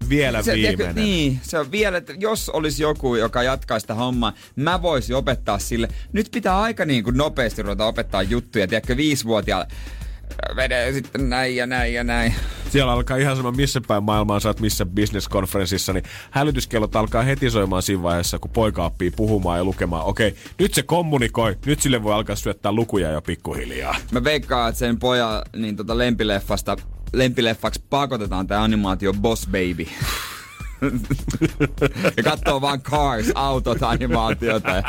vielä 0.09 0.43
se, 0.43 0.53
viimeinen. 0.53 0.95
Niin, 0.95 1.39
se 1.41 1.59
on 1.59 1.71
vielä, 1.71 1.97
että 1.97 2.13
jos 2.19 2.49
olisi 2.49 2.83
joku, 2.83 3.15
joka 3.15 3.43
jatkaa 3.43 3.79
sitä 3.79 3.93
hommaa, 3.93 4.33
mä 4.55 4.81
voisin 4.81 5.15
opettaa 5.15 5.59
sille. 5.59 5.87
Nyt 6.13 6.27
pitää 6.31 6.61
aika 6.61 6.85
niin 6.85 7.03
kuin 7.03 7.17
nopeasti 7.17 7.61
ruveta 7.61 7.85
opettaa 7.85 8.21
juttuja, 8.21 8.67
tiedätkö, 8.67 8.97
viisivuotiaalle 8.97 9.67
menee 10.55 10.93
sitten 10.93 11.29
näin 11.29 11.55
ja 11.55 11.65
näin 11.65 11.93
ja 11.93 12.03
näin. 12.03 12.35
Siellä 12.69 12.91
alkaa 12.91 13.17
ihan 13.17 13.37
sama 13.37 13.51
missä 13.51 13.81
päin 13.87 14.03
maailmaa 14.03 14.39
sä 14.39 14.49
oot 14.49 14.59
missä 14.59 14.85
business-konferenssissa, 14.85 15.93
niin 15.93 16.03
hälytyskellot 16.31 16.95
alkaa 16.95 17.23
heti 17.23 17.49
soimaan 17.49 17.81
siinä 17.81 18.03
vaiheessa, 18.03 18.39
kun 18.39 18.51
poika 18.51 18.85
oppii 18.85 19.11
puhumaan 19.11 19.57
ja 19.57 19.63
lukemaan. 19.63 20.05
Okei, 20.05 20.35
nyt 20.59 20.73
se 20.73 20.83
kommunikoi, 20.83 21.57
nyt 21.65 21.81
sille 21.81 22.03
voi 22.03 22.13
alkaa 22.13 22.35
syöttää 22.35 22.71
lukuja 22.71 23.11
jo 23.11 23.21
pikkuhiljaa. 23.21 23.95
Mä 24.11 24.23
veikkaan, 24.23 24.69
että 24.69 24.79
sen 24.79 24.99
poja 24.99 25.43
niin 25.55 25.75
tota 25.75 25.97
lempileffasta 25.97 26.77
lempileffaksi 27.13 27.83
pakotetaan 27.89 28.47
tämä 28.47 28.63
animaatio 28.63 29.13
Boss 29.13 29.47
Baby. 29.47 29.87
ja 32.17 32.23
katsoo 32.23 32.61
vaan 32.61 32.81
Cars, 32.81 33.31
autot, 33.35 33.83
animaatiota. 33.83 34.83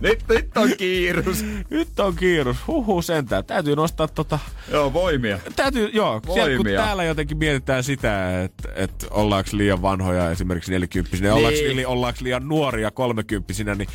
Nyt, 0.00 0.24
nyt 0.28 0.56
on 0.56 0.70
kiirus. 0.78 1.44
Nyt 1.70 2.00
on 2.00 2.16
kiirus. 2.16 2.56
Huhu 2.66 3.02
sentään. 3.02 3.44
Täytyy 3.44 3.76
nostaa 3.76 4.08
tota... 4.08 4.38
Joo, 4.70 4.92
voimia. 4.92 5.38
Täytyy, 5.56 5.90
joo. 5.92 6.20
Voimia. 6.26 6.44
Siellä, 6.44 6.56
kun 6.56 6.66
täällä 6.66 7.04
jotenkin 7.04 7.36
mietitään 7.38 7.84
sitä, 7.84 8.42
että, 8.42 8.68
että 8.74 9.06
ollaanko 9.10 9.50
liian 9.52 9.82
vanhoja 9.82 10.30
esimerkiksi 10.30 10.72
nelikymppisinä, 10.72 11.28
niin. 11.28 11.36
ollaanko, 11.36 11.92
ollaanko 11.92 12.20
liian 12.22 12.48
nuoria 12.48 12.90
kolmekymppisinä, 12.90 13.74
niin 13.74 13.88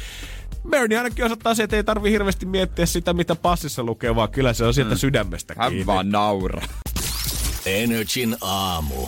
Bernie 0.70 0.98
ainakin 0.98 1.26
osoittaa 1.26 1.56
se, 1.56 1.64
että 1.64 1.76
ei 1.76 1.84
tarvi 1.84 2.12
hirveästi 2.12 2.46
miettiä 2.46 2.86
sitä, 2.86 3.14
mitä 3.14 3.36
passissa 3.36 3.84
lukee, 3.84 4.16
vaan 4.16 4.30
kyllä 4.30 4.54
se 4.54 4.66
on 4.66 4.74
sieltä 4.74 4.96
mm. 4.96 5.00
sydämestä 5.00 5.56
kiinni. 5.56 5.78
Hän 5.78 5.86
vaan 5.86 6.10
naura. 6.10 6.62
Energin 7.66 8.38
aamu. 8.42 9.08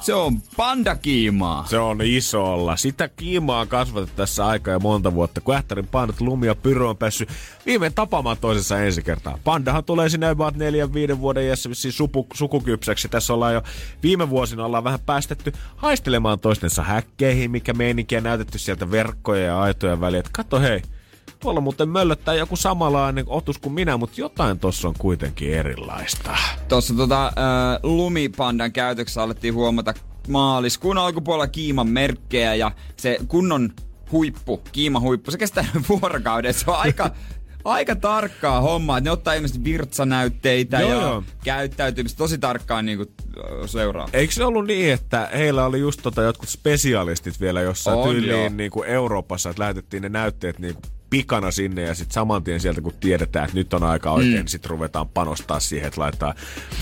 Se 0.00 0.14
on 0.14 0.42
pandakiimaa. 0.56 1.66
Se 1.66 1.78
on 1.78 1.98
isolla. 2.02 2.76
Sitä 2.76 3.08
kiimaa 3.08 3.66
kasvatettu 3.66 4.16
tässä 4.16 4.46
aikaa 4.46 4.72
jo 4.72 4.78
monta 4.78 5.14
vuotta. 5.14 5.40
Kun 5.40 5.54
ähtärin 5.54 5.86
pandat 5.86 6.20
Lumi 6.20 6.46
ja 6.46 6.54
Pyro 6.54 6.90
on 6.90 6.96
päässyt 6.96 7.28
viimein 7.66 7.94
tapaamaan 7.94 8.36
toisessa 8.40 8.80
ensi 8.80 9.02
kertaa. 9.02 9.38
Pandahan 9.44 9.84
tulee 9.84 10.08
sinne 10.08 10.28
about 10.28 10.56
neljän, 10.56 10.94
viiden 10.94 11.20
vuoden 11.20 11.44
iässä 11.44 11.68
supu, 11.90 12.26
sukukypsäksi. 12.34 13.08
Tässä 13.08 13.34
ollaan 13.34 13.54
jo 13.54 13.62
viime 14.02 14.30
vuosina 14.30 14.64
ollaan 14.64 14.84
vähän 14.84 15.00
päästetty 15.06 15.52
haistelemaan 15.76 16.40
toistensa 16.40 16.82
häkkeihin, 16.82 17.50
mikä 17.50 17.72
meininkiä 17.72 18.20
näytetty 18.20 18.58
sieltä 18.58 18.90
verkkoja 18.90 19.46
ja 19.46 19.60
aitoja 19.60 20.00
väliä. 20.00 20.22
Kato 20.32 20.60
hei, 20.60 20.82
Tuolla 21.40 21.60
muuten 21.60 21.88
möllöttää 21.88 22.34
joku 22.34 22.56
samanlainen 22.56 23.24
otus 23.28 23.58
kuin 23.58 23.72
minä, 23.72 23.96
mutta 23.96 24.20
jotain 24.20 24.58
tossa 24.58 24.88
on 24.88 24.94
kuitenkin 24.98 25.54
erilaista. 25.54 26.36
Tuossa 26.68 26.94
tota, 26.94 27.26
äh, 27.26 27.32
lumipandan 27.82 28.72
käytöksessä 28.72 29.22
alettiin 29.22 29.54
huomata 29.54 29.94
maaliskuun 30.28 30.98
alkupuolella 30.98 31.46
kiiman 31.46 31.88
merkkejä 31.88 32.54
ja 32.54 32.72
se 32.96 33.18
kunnon 33.28 33.72
huippu, 34.12 34.62
kiimahuippu, 34.72 35.30
se 35.30 35.38
kestää 35.38 35.64
vuorokauden. 35.88 36.54
Se 36.54 36.70
on 36.70 36.76
aika, 36.76 37.10
aika 37.64 37.96
tarkkaa 37.96 38.60
hommaa. 38.60 39.00
Ne 39.00 39.10
ottaa 39.10 39.34
ilmeisesti 39.34 39.64
virtsanäytteitä 39.64 40.80
joo, 40.80 40.90
ja 40.90 41.00
joo. 41.00 41.22
käyttäytymistä 41.44 42.18
tosi 42.18 42.38
tarkkaan 42.38 42.86
niin 42.86 42.98
kuin, 42.98 43.08
seuraa. 43.66 44.08
Eikö 44.12 44.32
se 44.32 44.44
ollut 44.44 44.66
niin, 44.66 44.92
että 44.92 45.30
heillä 45.34 45.64
oli 45.64 45.80
just 45.80 46.00
tota 46.02 46.22
jotkut 46.22 46.48
spesialistit 46.48 47.40
vielä 47.40 47.60
jossain 47.60 47.98
on, 47.98 48.08
tyyliin 48.08 48.56
niin 48.56 48.70
kuin 48.70 48.88
Euroopassa, 48.88 49.50
että 49.50 49.62
lähetettiin 49.62 50.02
ne 50.02 50.08
näytteet 50.08 50.58
niin 50.58 50.74
kuin 50.74 50.99
pikana 51.10 51.50
sinne 51.50 51.82
ja 51.82 51.94
sitten 51.94 52.14
saman 52.14 52.44
tien 52.44 52.60
sieltä 52.60 52.80
kun 52.80 52.92
tiedetään, 53.00 53.44
että 53.44 53.56
nyt 53.56 53.74
on 53.74 53.82
aika 53.82 54.10
oikein, 54.10 54.32
mm. 54.32 54.36
niin 54.36 54.48
sitten 54.48 54.70
ruvetaan 54.70 55.08
panostaa 55.08 55.60
siihen, 55.60 55.88
että 55.88 56.00
laittaa 56.00 56.34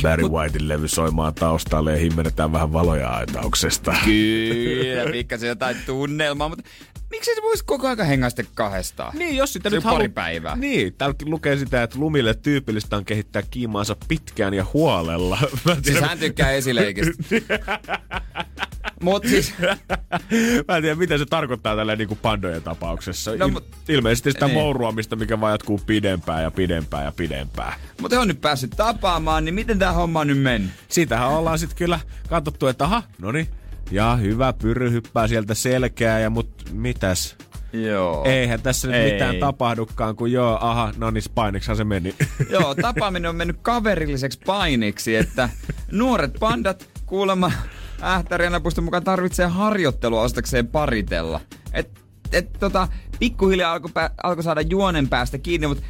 Barry 0.02 0.22
Mut... 0.22 0.32
Whitein 0.32 0.68
levy 0.68 0.88
soimaan 0.88 1.34
taustalle 1.34 1.92
ja 1.92 1.98
himmennetään 1.98 2.52
vähän 2.52 2.72
valoja 2.72 3.08
aitauksesta. 3.08 3.94
Kyllä, 4.04 5.12
pikkasen 5.12 5.48
jotain 5.48 5.76
tunnelmaa, 5.86 6.48
mutta 6.48 6.64
miksi 7.10 7.34
se 7.34 7.42
voisi 7.42 7.64
koko 7.64 7.88
aika 7.88 8.04
hengää 8.04 8.30
sitten 8.30 8.46
kahdestaan? 8.54 9.18
Niin, 9.18 9.36
jos 9.36 9.52
sitä 9.52 9.70
se 9.70 9.76
nyt 9.76 9.84
halu... 9.84 9.96
pari 9.96 10.08
päivää. 10.08 10.56
Niin, 10.56 10.94
täälläkin 10.94 11.30
lukee 11.30 11.56
sitä, 11.56 11.82
että 11.82 11.98
lumille 11.98 12.34
tyypillistä 12.34 12.96
on 12.96 13.04
kehittää 13.04 13.42
kiimaansa 13.50 13.96
pitkään 14.08 14.54
ja 14.54 14.66
huolella. 14.72 15.38
Siis 15.84 16.00
hän 16.00 16.18
tykkää 16.18 16.50
esileikistä. 16.50 17.12
Mut 19.02 19.26
siis, 19.26 19.54
Mä 20.68 20.76
en 20.76 20.82
tiedä, 20.82 20.94
mitä 20.94 21.18
se 21.18 21.26
tarkoittaa 21.26 21.76
tällä 21.76 21.96
niin 21.96 22.08
kuin 22.08 22.18
pandojen 22.22 22.62
tapauksessa. 22.62 23.36
No, 23.36 23.48
mut- 23.48 23.64
ilmeisesti 23.88 24.32
sitä 24.32 24.46
niin. 24.46 24.58
mouruamista, 24.58 25.16
mikä 25.16 25.40
vaan 25.40 25.52
jatkuu 25.52 25.80
pidempään 25.86 26.42
ja 26.42 26.50
pidempään 26.50 27.04
ja 27.04 27.12
pidempään. 27.12 27.72
mutta 28.00 28.16
he 28.16 28.20
on 28.20 28.28
nyt 28.28 28.40
päässyt 28.40 28.70
tapaamaan, 28.76 29.44
niin 29.44 29.54
miten 29.54 29.78
tää 29.78 29.92
homma 29.92 30.20
on 30.20 30.26
nyt 30.26 30.42
mennyt? 30.42 30.70
Siitähän 30.88 31.28
ollaan 31.28 31.58
sitten 31.58 31.78
kyllä 31.78 32.00
katsottu, 32.28 32.66
että 32.66 32.84
aha, 32.84 33.02
no 33.18 33.32
niin, 33.32 33.48
ja 33.90 34.16
hyvä, 34.16 34.52
pyry 34.52 34.90
hyppää 34.90 35.28
sieltä 35.28 35.54
selkää, 35.54 36.18
ja 36.20 36.30
mut 36.30 36.64
mitäs? 36.72 37.36
Joo. 37.72 38.24
Eihän 38.24 38.62
tässä 38.62 38.88
nyt 38.88 38.96
Ei. 38.96 39.12
mitään 39.12 39.36
tapahdukaan, 39.36 40.16
kun 40.16 40.32
joo, 40.32 40.58
aha, 40.60 40.92
no 40.96 41.10
niin, 41.10 41.22
Spineksihan 41.22 41.76
se 41.76 41.84
meni. 41.84 42.14
Joo, 42.50 42.74
tapaaminen 42.74 43.28
on 43.28 43.36
mennyt 43.36 43.56
kaverilliseksi 43.62 44.40
painiksi, 44.46 45.16
että 45.16 45.48
nuoret 45.90 46.32
pandat 46.40 46.88
kuulemma 47.06 47.52
ähtäriänä 48.02 48.60
puiston 48.60 48.84
mukaan 48.84 49.04
tarvitsee 49.04 49.46
harjoittelua 49.46 50.22
ostakseen 50.22 50.66
paritella. 50.66 51.40
Et, 51.72 51.90
et 52.32 52.52
tota, 52.52 52.88
pikkuhiljaa 53.18 53.72
alkoi 53.72 53.90
alko 54.22 54.42
saada 54.42 54.60
juonen 54.60 55.08
päästä 55.08 55.38
kiinni, 55.38 55.66
mutta 55.66 55.84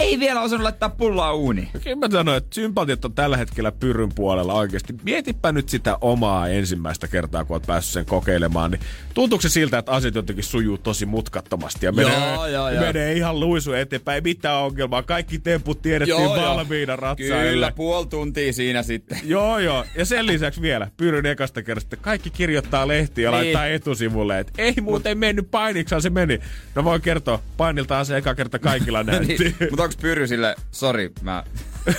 ei 0.00 0.18
vielä 0.20 0.40
osannut 0.40 0.62
laittaa 0.64 0.88
pullaa 0.88 1.34
uuniin. 1.34 1.68
Kyllä 1.84 1.96
mä 1.96 2.08
sanoin, 2.12 2.36
että 2.36 2.54
sympatiat 2.54 3.04
on 3.04 3.12
tällä 3.12 3.36
hetkellä 3.36 3.72
pyryn 3.72 4.08
puolella 4.14 4.54
oikeasti. 4.54 4.94
Mietipä 5.02 5.52
nyt 5.52 5.68
sitä 5.68 5.98
omaa 6.00 6.48
ensimmäistä 6.48 7.08
kertaa, 7.08 7.44
kun 7.44 7.54
oot 7.54 7.66
päässyt 7.66 7.92
sen 7.92 8.04
kokeilemaan, 8.06 8.70
niin 8.70 8.80
tuntuuko 9.14 9.42
se 9.42 9.48
siltä, 9.48 9.78
että 9.78 9.92
asiat 9.92 10.14
jotenkin 10.14 10.44
sujuu 10.44 10.78
tosi 10.78 11.06
mutkattomasti 11.06 11.86
ja 11.86 11.92
menee, 11.92 12.34
Joo, 12.34 12.46
joo, 12.46 12.70
joo. 12.70 12.80
menee 12.84 13.12
ihan 13.12 13.40
luisu 13.40 13.72
eteenpäin, 13.72 14.14
ei 14.14 14.20
mitään 14.20 14.56
ongelmaa. 14.62 15.02
Kaikki 15.02 15.38
temput 15.38 15.82
tiedettiin 15.82 16.22
Joo, 16.24 16.36
joo. 16.36 16.54
valmiina 16.56 16.96
ratsaille. 16.96 17.50
Kyllä, 17.50 17.72
puoli 17.76 18.06
tuntia 18.06 18.52
siinä 18.52 18.82
sitten. 18.82 19.18
Joo, 19.24 19.58
joo. 19.58 19.84
Ja 19.96 20.04
sen 20.04 20.26
lisäksi 20.26 20.62
vielä, 20.62 20.90
Pyryn 20.96 21.26
ekasta 21.26 21.62
kerrasta, 21.62 21.96
kaikki 21.96 22.30
kirjoittaa 22.30 22.88
lehtiä 22.88 23.24
ja 23.24 23.30
Niin. 23.30 23.42
laittaa 23.44 23.66
etusivulle, 23.66 24.38
että 24.38 24.52
ei 24.58 24.74
muuten 24.82 25.18
mennyt 25.18 25.50
painiksaan, 25.50 26.02
se 26.02 26.10
meni. 26.10 26.40
No 26.74 26.84
voin 26.84 27.00
kertoa, 27.02 27.42
painiltaan 27.56 28.06
se 28.06 28.16
eka 28.16 28.34
kerta 28.34 28.58
kaikilla 28.58 29.02
näytti. 29.10 29.36
niin, 29.38 29.54
mutta 29.70 29.82
onks 29.90 30.02
Pyry 30.02 30.26
sille, 30.26 30.56
sori, 30.70 31.10
mä... 31.22 31.44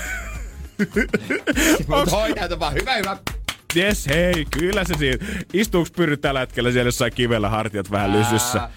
Mutta 1.88 2.12
hoitaa 2.12 2.60
vaan, 2.60 2.74
hyvä, 2.74 2.96
hyvä. 2.96 3.18
Yes, 3.76 4.08
hei, 4.08 4.46
kyllä 4.52 4.84
se 4.84 4.94
siinä. 5.00 5.26
Istuuks 5.54 5.92
Pyry 5.92 6.18
tällä 6.18 6.40
hetkellä 6.40 6.72
siellä 6.72 6.88
jossain 6.88 7.14
kivellä 7.14 7.50
hartiat 7.50 7.92
vähän 7.92 8.12
lysyssä? 8.12 8.60
Ää. 8.60 8.72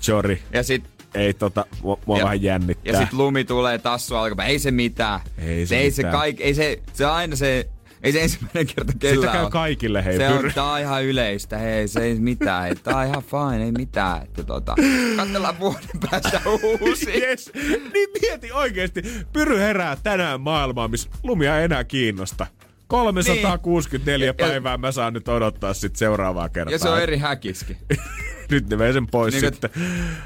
Sorry, 0.00 0.38
Ja 0.52 0.62
sit, 0.62 0.84
ei 1.14 1.34
tota, 1.34 1.64
mua, 1.82 1.98
mua 2.06 2.18
ja, 2.18 2.24
vähän 2.24 2.42
jännittää. 2.42 2.92
ja 2.92 2.98
sit 3.00 3.12
lumi 3.12 3.44
tulee 3.44 3.78
tassu 3.78 4.16
alkaa, 4.16 4.46
ei 4.46 4.58
se 4.58 4.70
mitään. 4.70 5.20
Ei 5.38 5.66
se 5.66 5.76
ei 5.76 5.90
se 5.90 6.02
kaik, 6.02 6.40
ei 6.40 6.54
se, 6.54 6.82
se 6.92 7.04
aina 7.04 7.36
se, 7.36 7.68
ei 8.02 8.12
se 8.12 8.22
ensimmäinen 8.22 8.66
kerta 8.66 8.92
kellään 8.98 9.32
käy 9.32 9.44
on. 9.44 9.50
kaikille, 9.50 10.04
hei 10.04 10.16
se 10.16 10.28
on, 10.28 10.50
tää 10.54 10.64
on 10.64 10.80
ihan 10.80 11.04
yleistä, 11.04 11.58
hei, 11.58 11.88
se 11.88 12.00
ei 12.02 12.14
mitään, 12.14 12.62
hei, 12.62 12.74
tää 12.76 12.96
on 12.96 13.06
ihan 13.06 13.22
fine, 13.22 13.64
ei 13.64 13.72
mitään, 13.72 14.22
että 14.22 14.44
tota, 14.44 14.74
katsellaan 15.16 15.58
vuoden 15.58 16.00
päästä 16.10 16.40
uusi. 16.80 17.10
Yes. 17.20 17.50
Niin 17.92 18.08
mieti 18.20 18.52
oikeesti, 18.52 19.02
Pyry 19.32 19.58
herää 19.58 19.96
tänään 20.02 20.40
maailmaan, 20.40 20.90
missä 20.90 21.10
lumia 21.22 21.58
ei 21.58 21.64
enää 21.64 21.84
kiinnosta. 21.84 22.46
364 22.86 24.26
Ja- 24.26 24.28
ja- 24.28 24.34
päivää 24.34 24.78
mä 24.78 24.92
saan 24.92 25.12
nyt 25.12 25.28
odottaa 25.28 25.74
sit 25.74 25.96
seuraavaa 25.96 26.48
kertaa. 26.48 26.72
Ja 26.72 26.78
se 26.78 26.88
on 26.88 27.00
eri 27.02 27.18
häkiski. 27.18 27.76
Nyt 28.50 28.68
ne 28.68 28.78
vei 28.78 28.92
sen 28.92 29.06
pois 29.06 29.34
Niin, 29.34 29.42
niin, 29.42 29.52
sitten. 29.52 29.70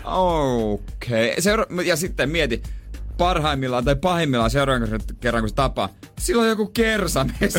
Okei. 0.05 1.31
Okay. 1.31 1.43
Seura- 1.43 1.67
ja 1.85 1.97
sitten 1.97 2.31
mieti, 2.31 2.63
parhaimmillaan 3.19 3.85
tai 3.85 3.97
pahimmillaan 3.97 4.51
seuraavan 4.51 4.89
kerran, 5.21 5.43
kun 5.43 5.49
se 5.49 5.55
tapaa, 5.55 5.89
silloin 6.25 6.45
on 6.45 6.51
joku 6.51 6.67
kersamies. 6.67 7.55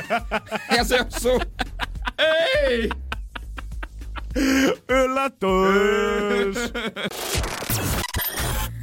ja 0.76 0.84
se 0.84 1.00
on 1.00 1.06
sun. 1.20 1.40
Ei! 2.18 2.90
Yllätys! 4.88 6.72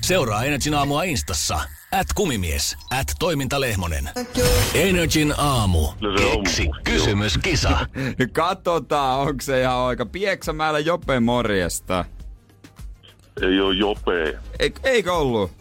Seuraa 0.01 0.43
Energin 0.43 0.73
aamua 0.73 1.03
Instassa. 1.03 1.59
At 1.91 2.07
kumimies, 2.15 2.77
at 2.91 3.07
toimintalehmonen. 3.19 4.09
Energin 4.73 5.33
aamu. 5.37 5.87
No 6.01 6.09
Keksi 6.13 6.69
kysymyskisa. 6.83 7.87
Katsotaan, 8.33 9.19
onko 9.19 9.41
se 9.41 9.61
ihan 9.61 9.75
oikea. 9.75 10.05
Pieksämäellä 10.05 10.79
Jope 10.79 11.19
morjesta. 11.19 12.05
Ei 13.41 13.59
oo 13.59 13.71
jopee. 13.71 14.39
Eik, 14.59 14.79
eikö 14.83 15.13
ollut? 15.13 15.51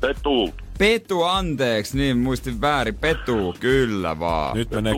Petu. 0.00 0.54
Petu, 0.82 1.22
anteeksi, 1.22 1.96
niin 1.96 2.18
muistin 2.18 2.60
väärin. 2.60 2.94
Petu, 2.94 3.54
kyllä 3.60 4.18
vaan. 4.18 4.56
Nyt 4.56 4.70
menee. 4.70 4.94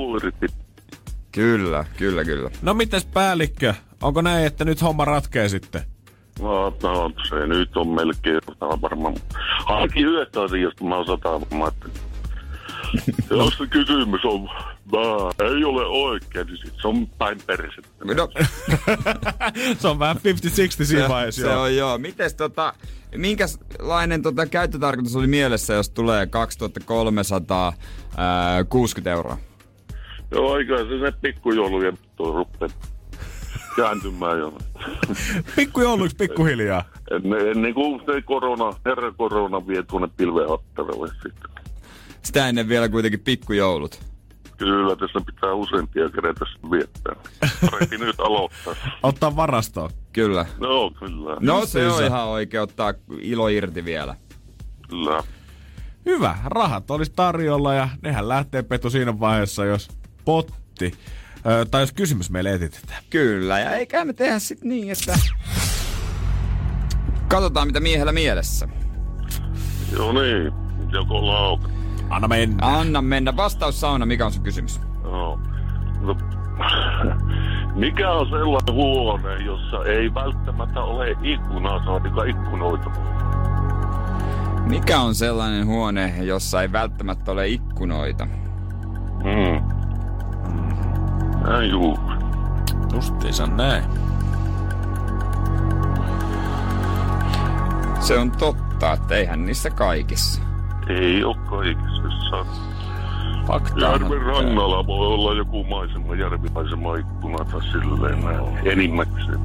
Kyllä, 1.32 1.84
kyllä, 1.96 2.24
kyllä. 2.24 2.50
No 2.62 2.74
mitäs 2.74 3.04
päällikkö? 3.04 3.74
Onko 4.02 4.22
näin, 4.22 4.46
että 4.46 4.64
nyt 4.64 4.82
homma 4.82 5.04
ratkee 5.04 5.48
sitten? 5.48 5.82
No, 6.40 6.76
no, 6.82 7.10
se 7.28 7.46
nyt 7.46 7.76
on 7.76 7.88
melkein 7.88 8.40
varmaan. 8.82 9.14
Ainakin 9.66 10.06
yhdestä 10.06 10.42
asiasta 10.42 10.84
mä 10.84 10.96
osataan 10.96 11.40
varmaan, 11.40 11.72
että 11.72 12.00
jos 13.30 13.54
se 13.58 13.66
kysymys 13.66 14.24
on 14.24 14.48
väärä, 14.92 15.56
ei 15.56 15.64
ole 15.64 15.86
oikein, 15.86 16.46
niin 16.46 16.56
sit 16.56 16.74
se 16.82 16.88
on 16.88 17.06
päin 17.18 17.38
persettä. 17.46 18.04
No, 18.04 18.28
se 19.78 19.88
on 19.88 19.98
vähän 19.98 20.16
50-60 20.16 20.20
siinä 20.84 21.08
vaiheessa. 21.08 21.42
se 21.42 21.50
on 21.50 21.76
joo. 21.76 21.98
Mites 21.98 22.34
tota, 22.34 22.74
minkälainen 23.16 24.22
tota 24.22 24.46
käyttötarkoitus 24.46 25.16
oli 25.16 25.26
mielessä, 25.26 25.74
jos 25.74 25.90
tulee 25.90 26.26
2360 26.26 29.12
euroa? 29.12 29.38
Joo, 30.30 30.52
aikaa 30.52 30.78
se 30.78 30.84
ne 30.84 31.12
pikkujoulujen 31.22 31.98
tuo 32.16 32.32
ruppee 32.32 32.68
kääntymään 33.76 34.38
jo. 34.38 34.58
Pikkujouluiksi 35.56 36.16
pikkuhiljaa. 36.16 36.84
Ennen, 37.10 37.48
ennen 37.48 37.74
kuin 37.74 38.00
se 38.06 38.22
korona, 38.22 38.72
herra 38.84 39.12
korona 39.12 39.66
vie 39.66 39.82
tuonne 39.82 40.08
pilvehattaralle 40.16 41.08
sitten. 41.08 41.53
Sitä 42.24 42.48
ennen 42.48 42.68
vielä 42.68 42.88
kuitenkin 42.88 43.20
pikkujoulut. 43.20 44.00
Kyllä, 44.56 44.96
tässä 44.96 45.20
pitää 45.26 45.52
useampia 45.52 46.10
kerätä 46.10 46.44
viettää. 46.70 47.16
Parempi 47.70 47.98
nyt 47.98 48.20
aloittaa. 48.20 48.74
Ottaa 49.02 49.36
varastoon. 49.36 49.90
Kyllä. 50.12 50.46
No, 50.60 50.90
kyllä. 50.98 51.36
No 51.40 51.66
se 51.66 51.88
on 51.88 52.04
ihan 52.04 52.26
oikein 52.26 52.62
ottaa 52.62 52.94
ilo 53.20 53.48
irti 53.48 53.84
vielä. 53.84 54.16
Kyllä. 54.88 55.22
Hyvä, 56.06 56.36
rahat 56.44 56.90
olisi 56.90 57.12
tarjolla 57.16 57.74
ja 57.74 57.88
nehän 58.02 58.28
lähtee 58.28 58.62
Petu 58.62 58.90
siinä 58.90 59.20
vaiheessa, 59.20 59.64
jos 59.64 59.88
potti, 60.24 60.92
ö, 61.46 61.64
tai 61.70 61.82
jos 61.82 61.92
kysymys 61.92 62.30
meille 62.30 62.54
etitetään. 62.54 63.02
Kyllä, 63.10 63.58
ja 63.58 63.70
eikä 63.70 64.04
me 64.04 64.12
tehdä 64.12 64.38
sit 64.38 64.64
niin, 64.64 64.90
että... 64.90 65.18
Katsotaan 67.28 67.66
mitä 67.66 67.80
miehellä 67.80 68.12
mielessä. 68.12 68.68
Joo 69.92 70.12
niin, 70.12 70.52
joko 70.92 71.26
lauka. 71.26 71.68
Anna 72.14 72.28
mennä. 72.28 72.56
Anna 72.78 73.02
mennä. 73.02 73.36
Vastaus 73.36 73.80
sauna, 73.80 74.06
mikä 74.06 74.26
on 74.26 74.32
sun 74.32 74.42
kysymys? 74.42 74.80
Joo. 75.04 75.38
No, 76.00 76.16
mikä 77.74 78.12
on 78.12 78.26
sellainen 78.28 78.74
huone, 78.74 79.36
jossa 79.36 79.84
ei 79.84 80.14
välttämättä 80.14 80.80
ole 80.82 81.16
ikkunaa, 81.22 81.84
saatika 81.84 82.24
ikkunoita? 82.24 82.90
Mikä 84.66 85.00
on 85.00 85.14
sellainen 85.14 85.66
huone, 85.66 86.14
jossa 86.22 86.62
ei 86.62 86.72
välttämättä 86.72 87.32
ole 87.32 87.48
ikkunoita? 87.48 88.24
Mm. 89.24 89.62
Näin 91.46 91.70
juu. 91.70 91.98
Justiinsa 92.94 93.46
näin. 93.46 93.84
Se 98.00 98.18
on 98.18 98.30
totta, 98.30 98.92
että 98.92 99.14
eihän 99.14 99.46
niissä 99.46 99.70
kaikissa. 99.70 100.53
Ei 100.88 101.24
oo 101.24 101.34
kaikissa. 101.34 102.46
Fakta 103.46 103.80
Järven 103.80 104.22
rannalla 104.22 104.86
voi 104.86 105.06
olla 105.06 105.34
joku 105.34 105.64
maisema, 105.64 106.14
järvimaisema 106.14 106.96
ikkuna 106.96 107.44
tai 107.44 107.60
silleen 107.62 108.24
näin. 108.24 108.68
Enimmäkseen. 108.68 109.40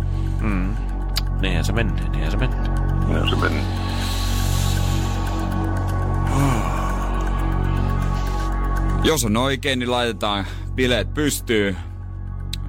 Niinhän 1.42 1.66
se 1.66 1.74
menee, 1.74 2.10
niinhän 2.10 2.32
se 2.32 2.38
menee. 2.38 2.60
Näin 3.08 3.30
se 3.30 3.36
meni. 3.36 3.62
Jos 9.04 9.26
on 9.26 9.38
oikein, 9.38 9.80
niin 9.80 9.92
laitetaan 9.92 10.46
bileet 10.76 11.14
pystyyn. 11.14 11.78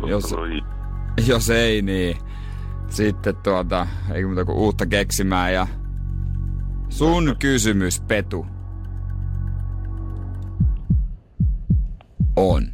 Jos, 0.07 0.35
jos 1.27 1.51
ei, 1.51 1.83
niin 1.83 2.17
sitten 2.89 3.37
tuota, 3.37 3.87
ei 4.13 4.25
muuta 4.25 4.45
kuin 4.45 4.59
uutta 4.59 4.87
keksimään. 4.87 5.55
Ja 5.55 5.67
sun 6.89 7.37
kysymys, 7.39 8.01
Petu, 8.01 8.47
on. 12.49 12.67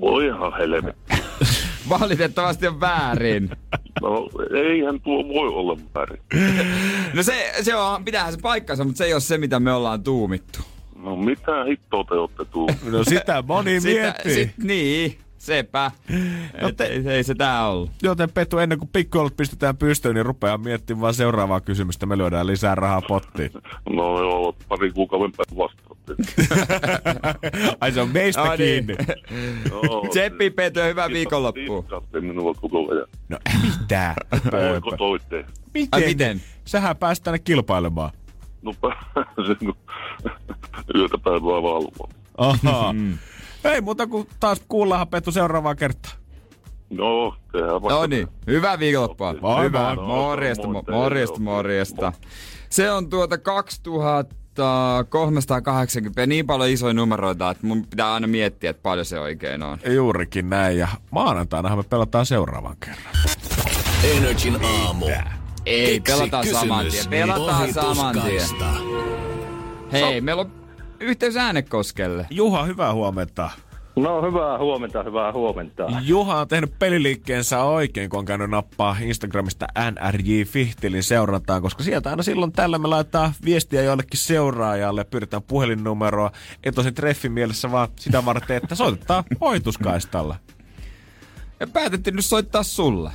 Voi 0.00 0.26
ihan 0.26 0.52
helvetti. 0.58 1.14
Valitettavasti 2.00 2.66
on 2.66 2.80
väärin. 2.80 3.50
No, 4.02 4.28
eihän 4.56 5.00
tuo 5.00 5.24
voi 5.28 5.48
olla 5.48 5.76
väärin. 5.94 6.18
No 7.14 7.22
se, 7.22 7.52
se 7.62 7.74
on, 7.74 8.04
pitäähän 8.04 8.32
se 8.32 8.38
paikkansa, 8.42 8.84
mutta 8.84 8.98
se 8.98 9.04
ei 9.04 9.12
ole 9.12 9.20
se, 9.20 9.38
mitä 9.38 9.60
me 9.60 9.72
ollaan 9.72 10.02
tuumittu. 10.02 10.58
No 10.96 11.16
mitä 11.16 11.64
hittoa 11.68 12.04
te 12.04 12.14
olette 12.14 12.44
tuu? 12.44 12.70
No 12.90 13.04
sitä 13.04 13.42
moni 13.46 13.80
miettii. 13.84 14.34
sit, 14.34 14.50
niin, 14.62 15.18
sepä. 15.42 15.90
No 16.62 16.68
Et 16.68 16.76
te- 16.76 16.84
ei, 16.86 17.08
ei 17.08 17.24
se 17.24 17.34
tää 17.34 17.68
ollut. 17.68 17.90
Joten 18.02 18.30
Petu, 18.32 18.58
ennen 18.58 18.78
kuin 18.78 18.88
pikkuolut 18.92 19.36
pistetään 19.36 19.76
pystyyn, 19.76 20.14
niin 20.14 20.26
rupeaa 20.26 20.58
miettimään 20.58 21.14
seuraavaa 21.14 21.60
kysymystä. 21.60 22.06
Me 22.06 22.18
lyödään 22.18 22.46
lisää 22.46 22.74
rahaa 22.74 23.02
pottiin. 23.08 23.50
No 23.96 24.20
joo, 24.20 24.54
pari 24.68 24.90
kuukauden 24.90 25.32
päästä 25.36 25.56
vastaatte. 25.56 26.14
Ai 27.80 27.92
se 27.92 28.00
on 28.00 28.08
meistä 28.08 28.44
No 28.44 28.56
niin. 28.56 28.86
kiinni. 28.86 28.94
Joo, 29.70 30.06
Tseppi 30.10 30.50
Petu, 30.50 30.80
hyvää 30.80 31.08
viikonloppua. 31.08 31.84
Minua 32.20 32.54
koko 32.54 32.78
ajan. 32.92 33.06
No 33.28 33.38
mitä? 33.62 34.14
Miten? 35.74 35.88
Ai 35.92 36.04
miten? 36.04 36.42
Sähän 36.64 36.96
pääst 36.96 37.22
tänne 37.24 37.38
kilpailemaan. 37.38 38.10
No 38.62 38.72
pääsen, 38.80 39.56
kun 39.58 39.74
yötä 40.94 41.18
päivää 41.18 41.62
valvoa. 41.62 42.08
Ahaa. 42.38 42.94
Ei 43.64 43.80
muuta 43.80 44.06
kuin 44.06 44.28
taas 44.40 44.62
kuullaanhan 44.68 45.08
Petu 45.08 45.32
seuraavaa 45.32 45.74
kertaa. 45.74 46.12
No, 46.90 47.34
tehdään 47.52 47.82
vaikka. 47.82 47.94
No 47.94 48.06
niin, 48.06 48.28
hyvää 48.46 48.78
viikonloppua. 48.78 49.34
Moi, 49.40 49.64
Hyvä, 49.64 49.94
moi. 49.94 50.06
morjesta, 50.06 50.68
Moi 50.68 50.82
morjesta, 50.90 51.40
morjesta. 51.40 52.12
Se 52.68 52.90
on 52.90 53.10
tuota 53.10 53.38
2380 53.38 56.20
ja 56.22 56.26
niin 56.26 56.46
paljon 56.46 56.70
isoja 56.70 56.94
numeroita, 56.94 57.50
että 57.50 57.66
mun 57.66 57.86
pitää 57.86 58.14
aina 58.14 58.26
miettiä, 58.26 58.70
että 58.70 58.82
paljon 58.82 59.06
se 59.06 59.20
oikein 59.20 59.62
on. 59.62 59.78
Juurikin 59.94 60.50
näin. 60.50 60.78
Ja 60.78 60.88
maanantaina 61.10 61.76
me 61.76 61.82
pelataan 61.82 62.26
seuraavan 62.26 62.76
kerran. 62.80 63.14
Energin 64.16 64.58
aamu. 64.64 65.06
Ei, 65.66 66.00
Keksi 66.00 66.12
pelataan 66.20 66.46
saman 66.46 66.86
tien. 66.90 67.08
Pelataan 67.10 67.72
saman 67.72 68.20
tien. 68.22 68.42
Hei, 69.92 70.20
meillä 70.20 70.40
on 70.40 70.52
yhteys 71.02 71.36
Äänekoskelle. 71.36 72.26
Juha, 72.30 72.64
hyvää 72.64 72.92
huomenta. 72.92 73.50
No 73.96 74.22
hyvää 74.22 74.58
huomenta, 74.58 75.02
hyvää 75.02 75.32
huomenta. 75.32 75.86
Juha 76.02 76.40
on 76.40 76.48
tehnyt 76.48 76.78
peliliikkeensä 76.78 77.62
oikein, 77.62 78.10
kun 78.10 78.18
on 78.18 78.24
käynyt 78.24 78.50
nappaa 78.50 78.96
Instagramista 79.02 79.66
NRJ 79.90 80.44
Fihtilin 80.44 81.02
seurantaan, 81.02 81.62
koska 81.62 81.82
sieltä 81.82 82.10
aina 82.10 82.22
silloin 82.22 82.52
tällä 82.52 82.78
me 82.78 82.88
laittaa 82.88 83.32
viestiä 83.44 83.82
jollekin 83.82 84.18
seuraajalle, 84.18 85.04
pyydetään 85.04 85.42
puhelinnumeroa, 85.42 86.30
ei 86.64 86.72
tosi 86.72 86.92
treffin 86.92 87.32
mielessä, 87.32 87.70
vaan 87.70 87.88
sitä 87.96 88.24
varten, 88.24 88.56
että 88.56 88.74
soitetaan 88.74 89.24
hoituskaistalla. 89.40 90.36
Ja 91.60 91.66
päätettiin 91.66 92.16
nyt 92.16 92.24
soittaa 92.24 92.62
sulle. 92.62 93.10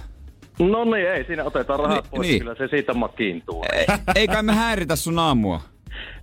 No 0.60 0.86
niin, 0.86 1.12
ei 1.12 1.26
siinä 1.26 1.44
otetaan 1.44 1.80
rahat 1.80 2.04
Ni- 2.04 2.10
pois, 2.10 2.28
niin. 2.28 2.40
kyllä 2.40 2.56
se 2.56 2.68
siitä 2.68 2.94
makiintuu. 2.94 3.66
Ei, 3.74 3.86
ei 4.16 4.28
kai 4.28 4.44
me 4.44 4.54
häiritä 4.54 4.96
sun 4.96 5.20
aamua. 5.20 5.62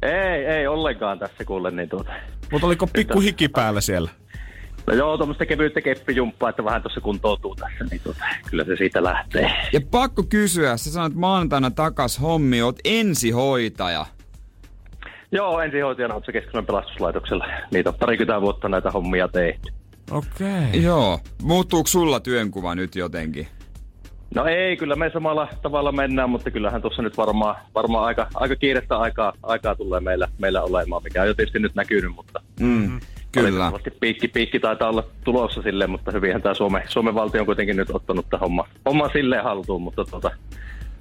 Ei, 0.02 0.46
ei 0.46 0.66
ollenkaan 0.66 1.18
tässä 1.18 1.44
kuule, 1.44 1.70
niin 1.70 1.88
tuota. 1.88 2.12
Mutta 2.52 2.66
oliko 2.66 2.86
pikku 2.86 3.20
hiki 3.20 3.48
päällä 3.48 3.80
siellä? 3.80 4.10
No 4.86 4.94
joo, 4.94 5.16
tuommoista 5.16 5.46
kevyyttä 5.46 5.80
keppijumppaa, 5.80 6.50
että 6.50 6.64
vähän 6.64 6.82
tuossa 6.82 7.00
kuntoutuu 7.00 7.54
tässä, 7.54 7.84
niin 7.90 8.00
tuota, 8.04 8.24
kyllä 8.50 8.64
se 8.64 8.76
siitä 8.76 9.04
lähtee. 9.04 9.50
Ja 9.72 9.80
pakko 9.90 10.22
kysyä, 10.22 10.76
sä 10.76 10.92
sanoit 10.92 11.14
maanantaina 11.14 11.70
takas 11.70 12.20
hommi, 12.20 12.62
oot 12.62 12.78
ensihoitaja. 12.84 14.06
Joo, 15.32 15.60
ensihoitajana 15.60 16.14
oot 16.14 16.24
se 16.26 16.32
keskisen 16.32 16.66
pelastuslaitoksella. 16.66 17.46
Niitä 17.70 17.90
on 17.90 17.96
parikymmentä 18.00 18.40
vuotta 18.40 18.68
näitä 18.68 18.90
hommia 18.90 19.28
tehty. 19.28 19.72
Okei. 20.10 20.68
Okay. 20.68 20.80
Joo. 20.80 21.20
Muuttuuko 21.42 21.86
sulla 21.86 22.20
työnkuva 22.20 22.74
nyt 22.74 22.96
jotenkin? 22.96 23.48
No 24.34 24.44
ei, 24.44 24.76
kyllä 24.76 24.96
me 24.96 25.10
samalla 25.10 25.48
tavalla 25.62 25.92
mennään, 25.92 26.30
mutta 26.30 26.50
kyllähän 26.50 26.82
tuossa 26.82 27.02
nyt 27.02 27.16
varmaan, 27.16 27.56
varmaan 27.74 28.04
aika, 28.04 28.26
aika 28.34 28.56
kiirettä 28.56 28.96
aikaa, 28.98 29.32
aikaa 29.42 29.74
tulee 29.74 30.00
meillä, 30.00 30.28
meillä 30.38 30.62
olemaan, 30.62 31.02
mikä 31.02 31.22
on 31.22 31.28
jo 31.28 31.34
tietysti 31.34 31.58
nyt 31.58 31.74
näkynyt, 31.74 32.14
mutta 32.14 32.40
Mm, 32.60 33.00
kyllä. 33.32 33.48
Valitettavasti 33.48 33.90
piikki, 34.00 34.28
piikki 34.28 34.60
taitaa 34.60 34.88
olla 34.88 35.04
tulossa 35.24 35.62
silleen, 35.62 35.90
mutta 35.90 36.10
hyvinhän 36.10 36.42
tämä 36.42 36.54
Suomen, 36.54 36.82
Suomen 36.88 37.14
valtio 37.14 37.40
on 37.40 37.46
kuitenkin 37.46 37.76
nyt 37.76 37.90
ottanut 37.90 38.26
tämän 38.30 38.40
homma, 38.40 38.68
homma 38.84 39.08
silleen 39.08 39.44
haltuun, 39.44 39.82
mutta 39.82 40.04
tuota, 40.04 40.30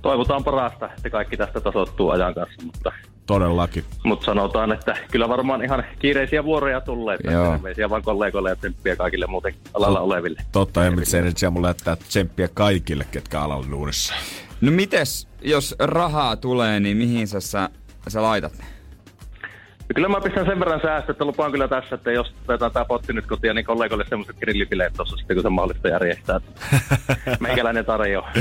toivotaan 0.01 0.43
parasta, 0.43 0.89
että 0.97 1.09
kaikki 1.09 1.38
tästä 1.38 1.61
tasoittuu 1.61 2.09
ajan 2.09 2.34
kanssa, 2.34 2.65
mutta, 2.65 2.91
Todellakin. 3.26 3.84
mutta 4.03 4.26
sanotaan, 4.26 4.71
että 4.71 4.97
kyllä 5.11 5.30
varmaan 5.30 5.63
ihan 5.63 5.84
kiireisiä 5.99 6.43
vuoroja 6.43 6.82
tulee, 6.82 7.15
että 7.15 7.32
Joo. 7.32 7.51
terveisiä 7.51 7.89
vaan 7.89 8.03
kollegoille 8.03 8.49
ja 8.49 8.55
tsemppiä 8.55 8.95
kaikille 8.95 9.28
muuten 9.28 9.53
alalla 9.74 9.99
oleville. 9.99 10.41
Totta, 10.51 10.86
Emmits 10.86 11.13
Energy 11.13 11.49
mulle 11.49 11.65
lähettää 11.65 11.95
tsemppiä 11.95 12.47
kaikille, 12.53 13.05
ketkä 13.11 13.41
alalla 13.41 13.71
duunissa. 13.71 14.13
No 14.61 14.71
mites, 14.71 15.28
jos 15.41 15.76
rahaa 15.80 16.36
tulee, 16.36 16.80
niin 16.80 16.97
mihin 16.97 17.28
sä, 17.28 17.39
sä, 17.39 17.69
sä 18.07 18.21
laitat 18.21 18.53
ne? 18.57 18.63
Ja 19.89 19.95
kyllä 19.95 20.09
mä 20.09 20.21
pistän 20.21 20.45
sen 20.45 20.59
verran 20.59 20.81
säästöä, 20.81 21.11
että 21.11 21.25
lupaan 21.25 21.51
kyllä 21.51 21.67
tässä, 21.67 21.95
että 21.95 22.11
jos 22.11 22.34
otetaan 22.43 22.71
tämä 22.71 22.86
potti 22.86 23.13
nyt 23.13 23.25
kotiin, 23.25 23.55
niin 23.55 23.65
kollegoille 23.65 24.05
semmoiset 24.09 24.39
grillipileet 24.39 24.93
tuossa 24.93 25.17
sitten, 25.17 25.36
kun 25.36 25.41
se 25.41 25.49
mahdollista 25.49 25.88
järjestää. 25.88 26.39
Meikäläinen 27.39 27.86
tarjoaa. 27.86 28.31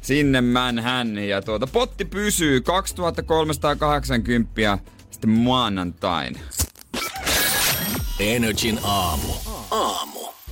Sinne 0.00 0.40
män 0.40 0.78
hän. 0.78 1.18
Ja 1.18 1.42
tuota, 1.42 1.66
potti 1.66 2.04
pysyy 2.04 2.60
2380 2.60 4.78
sitten 5.10 5.30
maanantain. 5.30 6.36
Energin 8.20 8.78
aamu. 8.84 9.32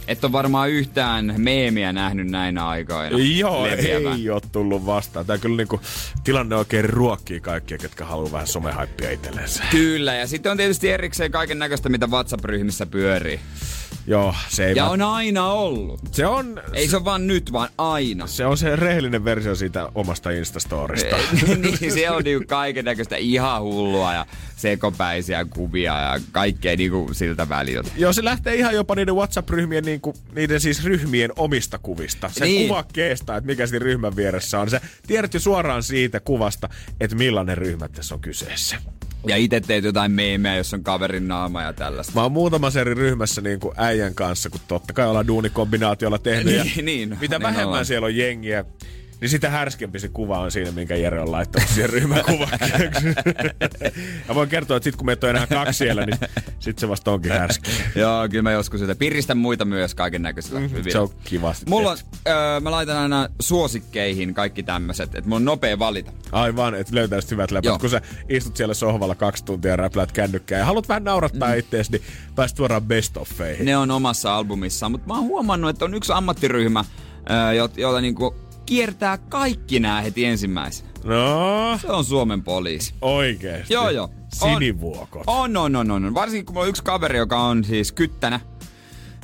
Et 0.09 0.25
ole 0.25 0.33
varmaan 0.33 0.71
yhtään 0.71 1.35
meemiä 1.37 1.93
nähnyt 1.93 2.27
näinä 2.27 2.69
aikoina. 2.69 3.19
Joo, 3.19 3.65
leviävän. 3.65 4.13
ei 4.13 4.31
ole 4.31 4.41
tullut 4.53 4.87
vastaan. 4.87 5.27
Tämä 5.27 5.39
kyllä 5.39 5.57
niinku, 5.57 5.81
tilanne 6.25 6.57
oikein 6.57 6.85
ruokkii 6.85 7.41
kaikkia, 7.41 7.79
ketkä 7.79 8.05
haluaa 8.05 8.33
vähän 8.33 8.47
somehaippia 8.47 9.11
itsellensä. 9.11 9.63
Kyllä, 9.71 10.15
ja 10.15 10.27
sitten 10.27 10.53
on 10.53 10.59
tietysti 10.59 10.91
erikseen 10.91 11.31
kaiken 11.31 11.59
näköistä, 11.59 11.89
mitä 11.89 12.07
WhatsApp-ryhmissä 12.07 12.87
pyörii. 12.87 13.41
Joo, 14.07 14.35
se 14.49 14.67
ei 14.67 14.77
Ja 14.77 14.83
vaan- 14.85 14.93
on 15.03 15.09
aina 15.15 15.47
ollut. 15.53 16.01
Se 16.13 16.27
on, 16.27 16.61
Ei 16.73 16.89
se 16.89 16.97
ole 16.97 17.05
vaan 17.05 17.27
nyt, 17.27 17.53
vaan 17.53 17.69
aina. 17.79 18.27
se 18.27 18.47
on 18.47 18.59
se 18.59 18.77
rehellinen 18.77 19.25
versio 19.25 19.55
siitä 19.55 19.89
omasta 19.95 20.31
Instastorista. 20.31 21.17
niin, 21.63 21.93
siellä 21.93 22.17
on 22.17 22.25
niinku 22.25 22.45
kaiken 22.49 22.85
näköistä 22.85 23.17
ihan 23.17 23.63
hullua 23.63 24.15
ja 24.15 24.27
sekopäisiä 24.57 25.45
kuvia 25.45 26.01
ja 26.01 26.21
kaikkea 26.33 26.77
niinku 26.77 27.09
siltä 27.13 27.49
väliltä. 27.49 27.91
Joo, 27.97 28.13
se 28.13 28.25
lähtee 28.25 28.55
ihan 28.55 28.75
jopa 28.75 28.95
niiden 28.95 29.15
WhatsApp-ryhmien, 29.17 29.85
niinku, 29.85 30.15
niiden 30.35 30.61
siis 30.61 30.85
ryhmien 30.85 31.31
omista 31.37 31.79
kuvista. 31.79 32.31
Se 32.33 32.45
Niin. 32.45 32.57
niin. 32.57 32.69
kuvakkeesta, 32.69 33.37
että 33.37 33.47
mikä 33.47 33.67
siinä 33.67 33.85
ryhmän 33.85 34.17
vieressä 34.17 34.61
on. 34.61 34.71
Se 34.71 34.81
tiedät 35.07 35.35
jo 35.35 35.41
suoraan 35.41 35.83
siitä 35.83 36.21
kuvasta, 36.21 36.69
että 37.01 37.17
millainen 37.17 37.59
ryhmä 37.59 37.89
tässä 37.89 38.15
on 38.15 38.21
kyseessä. 38.21 38.77
Ja 39.29 39.37
itse 39.37 39.61
teet 39.61 39.85
jotain 39.85 40.13
meemejä, 40.13 40.57
jos 40.57 40.75
on 40.75 40.83
kaverin 40.83 41.29
naama 41.29 41.63
ja 41.63 41.73
tällaista. 41.73 42.13
Mä 42.15 42.23
oon 42.23 42.33
muutamassa 42.33 42.81
eri 42.81 42.95
ryhmässä 42.95 43.41
niin 43.41 43.61
kuin 43.61 43.75
äijän 43.77 44.15
kanssa, 44.15 44.51
kun 44.51 44.61
totta 44.69 44.93
kai 44.93 45.07
ollaan 45.09 45.27
duunikombinaatiolla 45.27 46.19
tehnyt. 46.19 46.55
ja 46.55 46.65
Niin, 46.65 46.85
niin. 46.85 47.17
Mitä 47.21 47.39
Niin 47.39 47.43
vähemmän 47.43 47.67
ollaan. 47.69 47.87
siellä 47.87 48.05
on 48.05 48.17
jengiä, 48.17 48.65
niin 49.21 49.29
sitä 49.29 49.51
härskempi 49.51 49.99
se 49.99 50.09
kuva 50.09 50.41
on 50.41 50.51
siinä, 50.51 50.71
minkä 50.73 50.97
Jere 50.97 51.21
on 51.21 51.33
laittanut 51.33 51.69
siihen 51.69 51.91
ryhmäkuvakkeeksi. 51.91 53.07
ja 54.29 54.35
voin 54.35 54.49
kertoa, 54.49 54.77
että 54.77 54.85
sit 54.85 54.97
kun 54.97 55.07
meitä 55.07 55.27
on 55.27 55.31
enää 55.31 55.47
kaksi 55.47 55.79
siellä, 55.79 56.07
niin 56.07 56.19
sit 56.59 56.79
se 56.79 56.89
vasta 56.89 57.11
onkin 57.11 57.33
härski. 57.33 57.71
Joo, 57.95 58.29
kyllä 58.29 58.43
mä 58.43 58.53
joskus 58.53 58.81
sitä. 58.81 58.95
Piristän 58.95 59.39
muita 59.39 59.65
myös 59.65 59.95
kaiken 59.95 60.23
näköisillä 60.23 60.61
mm, 60.61 60.69
Se 60.93 60.99
on 60.99 61.09
kivasti 61.25 61.71
Mulla 61.71 61.91
on, 61.91 61.97
öö, 62.29 62.61
mä 62.61 62.71
laitan 62.71 62.97
aina 62.97 63.29
suosikkeihin 63.41 64.35
kaikki 64.35 64.63
tämmöiset, 64.63 65.15
että 65.15 65.29
mulla 65.29 65.37
on 65.37 65.45
nopea 65.45 65.79
valita. 65.79 66.13
Aivan, 66.33 66.75
että 66.75 66.95
löytää 66.95 67.21
sit 67.21 67.31
hyvät 67.31 67.51
läpät. 67.51 67.65
Joo. 67.65 67.79
Kun 67.79 67.91
sä 67.91 68.01
istut 68.29 68.57
siellä 68.57 68.75
sohvalla 68.75 69.15
kaksi 69.15 69.45
tuntia 69.45 69.71
ja 69.71 69.77
räpläät 69.77 70.13
kännykkää 70.13 70.59
ja 70.59 70.65
haluat 70.65 70.89
vähän 70.89 71.05
naurattaa 71.05 71.49
mm. 71.49 71.59
ittees, 71.59 71.91
niin 71.91 72.03
pääst 72.35 72.57
suoraan 72.57 72.83
best 72.83 73.17
offeihin. 73.17 73.67
Ne 73.67 73.77
on 73.77 73.91
omassa 73.91 74.37
albumissaan, 74.37 74.93
mutta 74.93 75.07
mä 75.07 75.15
oon 75.15 75.25
huomannut, 75.25 75.71
että 75.71 75.85
on 75.85 75.95
yksi 75.95 76.13
ammattiryhmä, 76.13 76.85
öö, 77.31 77.53
jo- 77.53 77.71
jolla 77.77 78.01
niinku 78.01 78.46
kiertää 78.67 79.19
kaikki 79.19 79.81
nämä 79.81 80.01
heti 80.01 80.25
ensimmäisenä. 80.25 80.89
No, 81.05 81.79
Se 81.81 81.87
on 81.93 82.05
Suomen 82.05 82.43
poliisi. 82.43 82.95
oikeesti. 83.01 83.75
Joo, 83.75 83.91
joo. 83.91 84.11
On. 84.43 84.53
Sinivuokot. 84.55 85.23
On, 85.27 85.57
on, 85.57 85.77
on, 85.77 85.91
on. 85.91 86.05
on. 86.05 86.15
Varsinkin 86.15 86.47
kun 86.47 86.53
mulla 86.55 86.65
on 86.65 86.69
yksi 86.69 86.83
kaveri, 86.85 87.19
joka 87.19 87.41
on 87.41 87.65
siis 87.65 87.93
kyttänä, 87.93 88.41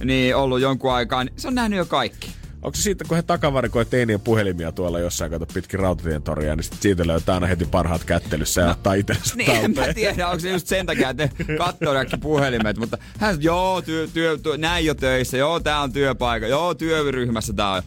niin 0.04 0.36
ollut 0.36 0.60
jonkun 0.60 0.92
aikaa, 0.92 1.24
niin 1.24 1.34
se 1.36 1.48
on 1.48 1.54
nähnyt 1.54 1.76
jo 1.76 1.86
kaikki. 1.86 2.30
Onko 2.62 2.76
se 2.76 2.82
siitä, 2.82 3.04
kun 3.08 3.16
he 3.16 3.22
takavarikoi 3.22 3.84
teinien 3.84 4.20
puhelimia 4.20 4.72
tuolla 4.72 4.98
jossain, 4.98 5.30
kato 5.30 5.46
pitkin 5.54 5.80
rautatien 5.80 6.22
toria, 6.22 6.56
niin 6.56 6.64
sit 6.64 6.76
siitä 6.82 7.06
löytää 7.06 7.34
aina 7.34 7.46
heti 7.46 7.64
parhaat 7.64 8.04
kättelyssä 8.04 8.60
ja 8.60 8.70
ottaa 8.70 8.94
itsensä 8.94 9.34
Niin, 9.36 9.50
en 9.50 9.70
mä 9.70 9.74
talteen. 9.74 9.94
tiedä, 9.94 10.28
onko 10.28 10.40
se 10.40 10.50
just 10.50 10.66
sen 10.66 10.86
takia, 10.86 11.10
että 11.10 11.28
katsoo 11.58 11.92
kaikki 11.92 12.16
puhelimet, 12.16 12.76
mutta 12.78 12.98
hän 13.18 13.34
sanoo, 13.34 13.42
joo, 13.44 13.82
työ, 13.82 14.08
työ, 14.14 14.38
työ, 14.38 14.56
näin 14.56 14.86
jo 14.86 14.94
töissä, 14.94 15.36
joo, 15.36 15.60
tää 15.60 15.80
on 15.80 15.92
työpaikka, 15.92 16.46
joo, 16.46 16.74
työryhmässä 16.74 17.52
tää 17.52 17.70
on. 17.70 17.82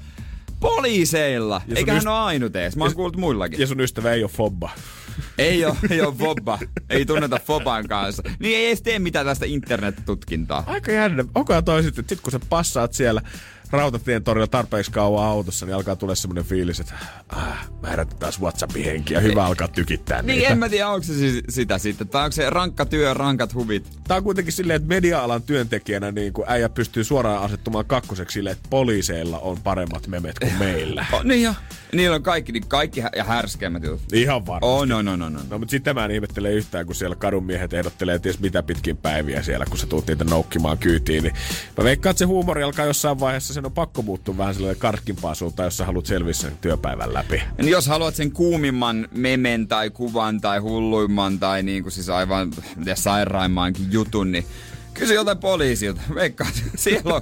Poliiseilla, 0.59 1.61
eikä 1.75 1.93
hän 1.93 2.01
yst- 2.01 2.07
ole 2.07 2.17
ainut 2.17 2.55
ees, 2.55 2.75
mä 2.75 2.83
oon 2.83 2.93
kuullut 2.95 3.17
muillakin. 3.17 3.59
Ja 3.59 3.67
sun 3.67 3.79
ystävä 3.79 4.11
ei 4.13 4.23
ole 4.23 4.31
fobba. 4.31 4.69
Ei 5.37 5.65
oo, 5.65 5.75
ei 5.89 6.01
oo 6.01 6.11
Fobba, 6.11 6.59
ei 6.89 7.05
tunneta 7.05 7.39
Foban 7.45 7.87
kanssa. 7.87 8.23
Niin 8.39 8.57
ei 8.57 8.67
edes 8.67 8.81
tee 8.81 8.99
mitään 8.99 9.25
tästä 9.25 9.45
internet-tutkintaa. 9.45 10.63
Aika 10.67 10.91
jännä. 10.91 11.25
Onkohan 11.35 11.63
toi 11.63 11.83
sitten, 11.83 12.01
että 12.01 12.15
sit 12.15 12.21
kun 12.21 12.31
sä 12.31 12.39
passaat 12.49 12.93
siellä 12.93 13.21
rautatien 13.75 14.23
torilla 14.23 14.47
tarpeeksi 14.47 14.91
kauan 14.91 15.25
autossa, 15.25 15.65
niin 15.65 15.75
alkaa 15.75 15.95
tulla 15.95 16.15
semmoinen 16.15 16.43
fiilis, 16.45 16.79
että 16.79 16.93
ah, 17.29 17.69
mä 17.81 17.87
herätän 17.89 18.17
taas 18.19 18.41
WhatsAppin 18.41 18.85
henkiä. 18.85 19.19
Hyvä 19.19 19.45
alkaa 19.45 19.67
tykittää 19.67 20.21
Niin 20.21 20.37
niitä. 20.37 20.51
en 20.51 20.57
mä 20.57 20.69
tiedä, 20.69 20.87
onko 20.89 21.03
se 21.03 21.13
siis 21.13 21.43
sitä 21.49 21.77
sitten, 21.77 22.07
tai 22.07 22.23
onko 22.23 22.31
se 22.31 22.49
rankka 22.49 22.85
työ, 22.85 23.13
rankat 23.13 23.53
huvit. 23.53 23.89
Tää 24.07 24.17
on 24.17 24.23
kuitenkin 24.23 24.53
silleen, 24.53 24.75
että 24.75 24.87
media-alan 24.89 25.41
työntekijänä 25.43 26.11
niin 26.11 26.33
kuin 26.33 26.45
äijä 26.49 26.69
pystyy 26.69 27.03
suoraan 27.03 27.41
asettumaan 27.43 27.85
kakkoseksi 27.85 28.33
silleen, 28.33 28.51
että 28.55 28.69
poliiseilla 28.69 29.39
on 29.39 29.57
paremmat 29.63 30.07
memet 30.07 30.39
kuin 30.39 30.53
meillä. 30.59 31.05
Oh, 31.13 31.23
niin 31.23 31.41
jo. 31.43 31.53
Niillä 31.93 32.15
on 32.15 32.23
kaikki, 32.23 32.51
niin 32.51 32.67
kaikki 32.67 33.01
hä- 33.01 33.09
ja 33.15 33.23
härskeimmät 33.23 33.83
jutut. 33.83 34.01
Ihan 34.13 34.45
varmasti. 34.47 34.65
Oh, 34.73 34.85
no, 34.87 35.01
no, 35.01 35.15
no, 35.15 35.29
no. 35.29 35.39
No 35.49 35.57
mutta 35.59 35.71
sitä 35.71 35.93
mä 35.93 36.05
en 36.05 36.11
ihmettele 36.11 36.51
yhtään, 36.51 36.85
kun 36.85 36.95
siellä 36.95 37.15
kadun 37.15 37.43
miehet 37.45 37.73
ehdottelee 37.73 38.19
ties 38.19 38.39
mitä 38.39 38.63
pitkin 38.63 38.97
päiviä 38.97 39.43
siellä, 39.43 39.65
kun 39.65 39.77
sä 39.77 39.87
tuut 39.87 40.07
niitä 40.07 40.23
noukkimaan 40.23 40.77
kyytiin. 40.77 41.23
Niin 41.23 41.33
mä 41.77 41.83
veikkaan, 41.83 42.11
että 42.11 42.19
se 42.19 42.25
huumori 42.25 42.63
alkaa 42.63 42.85
jossain 42.85 43.19
vaiheessa, 43.19 43.53
sen 43.53 43.64
on 43.65 43.71
pakko 43.71 44.01
muuttua 44.01 44.37
vähän 44.37 44.53
sellainen 44.55 44.79
karskimpaa 44.79 45.35
suuntaan, 45.35 45.67
jos 45.67 45.77
sä 45.77 45.85
haluat 45.85 46.05
selviä 46.05 46.33
sen 46.33 46.57
työpäivän 46.61 47.13
läpi. 47.13 47.41
Niin 47.57 47.69
jos 47.69 47.87
haluat 47.87 48.15
sen 48.15 48.31
kuumimman 48.31 49.07
memen 49.11 49.67
tai 49.67 49.89
kuvan 49.89 50.41
tai 50.41 50.59
hulluimman 50.59 51.39
tai 51.39 51.63
niin 51.63 51.83
kuin 51.83 51.91
siis 51.91 52.09
aivan 52.09 52.51
mitä 52.75 52.95
sairaimmankin 52.95 53.91
jutun, 53.91 54.31
niin 54.31 54.45
kysy 54.93 55.13
jotain 55.13 55.37
poliisilta. 55.37 56.01
Veikkaan, 56.15 56.51
siellä 56.75 57.13
on, 57.15 57.21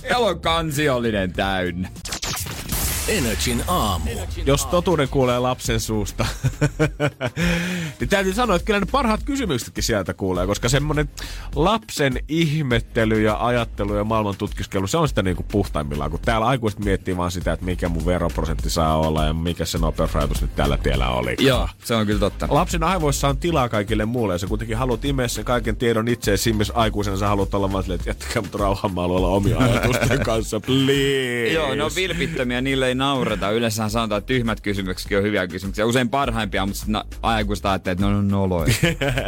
siellä 0.00 0.26
on 0.26 0.40
kansiollinen 0.40 1.32
täynnä. 1.32 1.88
Energin 3.08 3.64
aamu. 3.68 4.10
Jos 4.46 4.66
totuuden 4.66 5.08
kuulee 5.08 5.38
lapsen 5.38 5.80
suusta, 5.80 6.26
niin 8.00 8.08
täytyy 8.08 8.34
sanoa, 8.34 8.56
että 8.56 8.66
kyllä 8.66 8.80
ne 8.80 8.86
parhaat 8.92 9.22
kysymyksetkin 9.24 9.84
sieltä 9.84 10.14
kuulee, 10.14 10.46
koska 10.46 10.68
semmoinen 10.68 11.08
lapsen 11.56 12.18
ihmettely 12.28 13.22
ja 13.22 13.46
ajattelu 13.46 13.94
ja 13.94 14.04
maailman 14.04 14.36
tutkiskelu, 14.36 14.86
se 14.86 14.96
on 14.96 15.08
sitä 15.08 15.22
niinku 15.22 15.42
puhtaimmillaan, 15.42 16.10
kun 16.10 16.20
täällä 16.20 16.46
aikuiset 16.46 16.80
miettii 16.80 17.16
vaan 17.16 17.30
sitä, 17.30 17.52
että 17.52 17.64
mikä 17.64 17.88
mun 17.88 18.06
veroprosentti 18.06 18.70
saa 18.70 18.98
olla 18.98 19.24
ja 19.24 19.32
mikä 19.32 19.64
se 19.64 19.78
nopeusrajoitus 19.78 20.42
nyt 20.42 20.56
tällä 20.56 20.78
tiellä 20.78 21.08
oli. 21.08 21.36
Joo, 21.38 21.68
se 21.84 21.94
on 21.94 22.06
kyllä 22.06 22.20
totta. 22.20 22.46
Lapsen 22.50 22.82
aivoissa 22.82 23.28
on 23.28 23.38
tilaa 23.38 23.68
kaikille 23.68 24.04
muulle 24.04 24.34
ja 24.34 24.38
sä 24.38 24.46
kuitenkin 24.46 24.76
haluat 24.76 25.04
imeä 25.04 25.28
sen 25.28 25.44
kaiken 25.44 25.76
tiedon 25.76 26.08
itse 26.08 26.36
simmis 26.36 26.72
aikuisena 26.74 27.16
sä 27.16 27.28
haluat 27.28 27.54
olla 27.54 27.72
vaan 27.72 27.84
silleen, 27.84 28.00
että 28.00 28.10
jättäkää 28.10 28.42
mut 28.42 28.54
rauhan, 28.54 28.94
mä 28.94 29.00
haluan 29.00 29.18
olla 29.18 29.28
omia 29.28 29.58
ajatusten 29.58 30.20
kanssa, 30.30 30.60
please. 30.60 31.52
Joo, 31.52 31.74
ne 31.74 31.84
on 31.84 31.90
vilpittömiä, 31.96 32.60
niille 32.60 32.88
ei 32.88 32.93
naureta. 32.94 33.50
Yleensä 33.50 33.88
sanotaan, 33.88 34.18
että 34.18 34.26
tyhmät 34.26 34.60
kysymyksetkin 34.60 35.18
on 35.18 35.24
hyviä 35.24 35.46
kysymyksiä. 35.46 35.86
Usein 35.86 36.08
parhaimpia, 36.08 36.66
mutta 36.66 36.80
sitten 36.80 37.02
aikuista 37.22 37.70
ajattelee, 37.70 37.92
että 37.92 38.06
ne 38.06 38.16
on 38.16 38.28
noloja. 38.28 38.74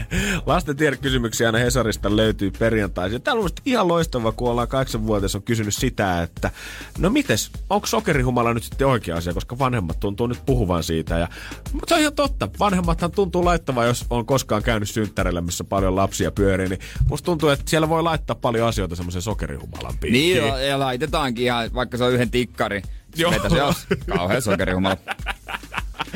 Lasten 0.47 0.77
tiedekysymyksiä 0.77 1.49
aina 1.49 1.59
Hesarista 1.59 2.17
löytyy 2.17 2.51
perjantaisin. 2.51 3.23
Täällä 3.23 3.43
on 3.43 3.51
ihan 3.64 3.89
loistava, 3.89 4.33
kun 4.33 4.51
ollaan 4.51 4.69
kahdeksanvuotias 4.69 5.35
on 5.35 5.43
kysynyt 5.43 5.75
sitä, 5.75 6.23
että 6.23 6.51
no 6.99 7.11
mites, 7.11 7.51
onko 7.71 7.87
sokerihumala 7.87 8.55
nyt 8.55 8.62
sitten 8.62 8.87
oikea 8.87 9.17
asia, 9.17 9.35
koska 9.35 9.59
vanhemmat 9.59 10.01
tuntuu 10.01 10.27
nyt 10.27 10.47
puhuvan 10.47 10.83
siitä. 10.83 11.19
Ja, 11.19 11.29
mutta 11.73 11.89
se 11.89 11.95
on 11.95 12.01
ihan 12.01 12.14
totta. 12.14 12.49
Vanhemmathan 12.59 13.11
tuntuu 13.11 13.45
laittavan, 13.45 13.87
jos 13.87 14.07
on 14.11 14.27
koskaan 14.27 14.62
käynyt 14.62 14.91
synttärillä, 14.91 15.41
missä 15.41 15.64
paljon 15.64 15.97
lapsia 15.97 16.31
pyörii, 16.31 16.69
niin 16.69 16.81
musta 17.09 17.27
tuntuu, 17.27 17.49
että 17.49 17.71
siellä 17.71 17.89
voi 17.89 18.03
laittaa 18.03 18.37
paljon 18.37 18.69
asioita 18.69 18.97
semmoisen 18.97 19.23
sokerihumalan 19.23 19.99
piikkiin. 20.01 20.45
niin, 20.45 20.69
ja 20.69 20.79
laitetaankin 20.79 21.45
ihan, 21.45 21.75
vaikka 21.75 21.97
se 21.97 22.05
on 22.05 22.12
yhden 22.12 22.31
tikkari. 22.31 22.83
Joo. 23.17 23.31
Vetäisi 23.31 23.57
jos 23.57 23.87
kauhean 24.17 24.43
sokerihumala. 24.43 24.97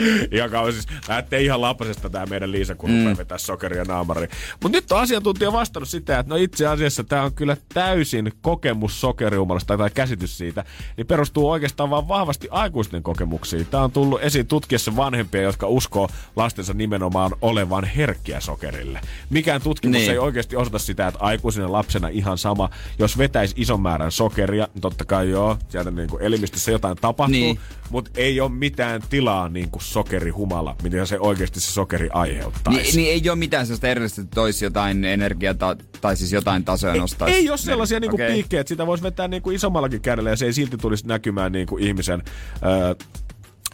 Ihan 0.33 0.51
kauan 0.51 0.73
siis, 0.73 0.87
lähtee 1.09 1.41
ihan 1.43 1.61
lapasesta 1.61 2.11
tää 2.11 2.27
meidän 2.27 2.53
Liisa, 2.53 2.75
kun 2.75 2.91
Mm. 2.91 3.17
vetää 3.19 3.39
sokeria 3.39 3.85
naamariin. 3.85 4.31
Mutta 4.63 4.79
nyt 4.79 4.93
on 4.93 5.01
asiantuntija 5.01 5.53
vastannut 5.53 5.89
sitä, 5.89 6.19
että 6.19 6.31
no 6.31 6.37
itse 6.37 6.67
asiassa 6.67 7.05
tämä 7.05 7.23
on 7.23 7.33
kyllä 7.35 7.57
täysin 7.75 8.33
kokemus 8.43 9.01
sokerihumalasta 9.01 9.79
tai 9.79 9.91
käsitys 9.95 10.39
siitä, 10.39 10.65
niin 10.97 11.07
perustuu 11.07 11.51
oikeastaan 11.51 11.91
vaan 11.91 12.09
vahvasti 12.09 12.49
aikuisten 12.51 13.03
kokemuksiin. 13.03 13.67
Tämä 13.67 13.83
on 13.85 13.93
tullut 13.93 14.23
esiin 14.23 14.47
tutkiessa 14.47 14.97
vanhempia, 14.97 15.43
jotka 15.43 15.67
uskoo 15.67 16.09
lastensa 16.37 16.75
nimenomaan 16.75 17.31
olevan 17.43 17.85
herkkiä 17.85 18.41
sokerille. 18.41 19.01
Mikään 19.31 19.63
tutkimus 19.63 19.97
Niin. 19.97 20.11
ei 20.11 20.19
oikeasti 20.19 20.57
osoita 20.57 20.79
sitä, 20.79 21.07
että 21.07 21.21
aikuisena 21.21 21.73
lapsena 21.73 22.09
ihan 22.09 22.39
sama, 22.39 22.71
jos 22.99 23.19
vetäisi 23.19 23.55
ison 23.59 23.81
määrän 23.81 24.13
sokeria, 24.13 24.69
niin 24.75 24.81
totta 24.83 25.05
kai 25.05 25.31
joo, 25.31 25.57
sieltä 25.69 25.91
niin 25.91 26.09
kuin 26.09 26.23
elimistössä 26.23 26.71
jotain 26.71 26.97
tapahtuu, 26.97 27.41
niin. 27.41 27.59
mutta 27.91 28.11
ei 28.15 28.41
ole 28.41 28.51
mitään 28.51 29.03
tilaa 29.11 29.49
niin 29.49 29.71
kuin 29.71 29.83
sokerihumala, 29.93 30.77
mitä 30.83 31.07
se 31.07 31.19
oikeasti 31.21 31.61
se 31.61 31.73
sokeri 31.73 32.09
aiheuttaisi. 32.13 32.81
Niin, 32.81 32.97
niin 32.97 33.13
ei 33.13 33.31
ole 33.31 33.39
mitään 33.39 33.67
sellaista 33.67 33.89
erillistä, 33.89 34.23
että 34.23 34.35
toisi 34.35 34.65
jotain 34.65 35.05
energiaa 35.05 35.55
ta, 35.55 35.77
tai 36.01 36.17
siis 36.17 36.33
jotain 36.33 36.65
tasoja 36.65 36.95
nostaisi. 36.95 37.37
Ei 37.37 37.51
ole 37.51 37.59
sellaisia 37.59 38.01
niinku 38.01 38.17
Okei. 38.17 38.33
piikkejä, 38.33 38.61
että 38.61 38.69
sitä 38.69 38.87
voisi 38.87 39.03
vetää 39.03 39.29
niinku 39.29 39.51
isommallakin 39.51 40.01
kädellä 40.01 40.31
ja 40.31 40.37
se 40.37 40.47
ei 40.47 40.53
silti 40.53 40.77
tulisi 40.77 41.07
näkymään 41.07 41.53
niinku 41.53 41.79
ihmisen 41.79 42.23
ö, 42.63 42.97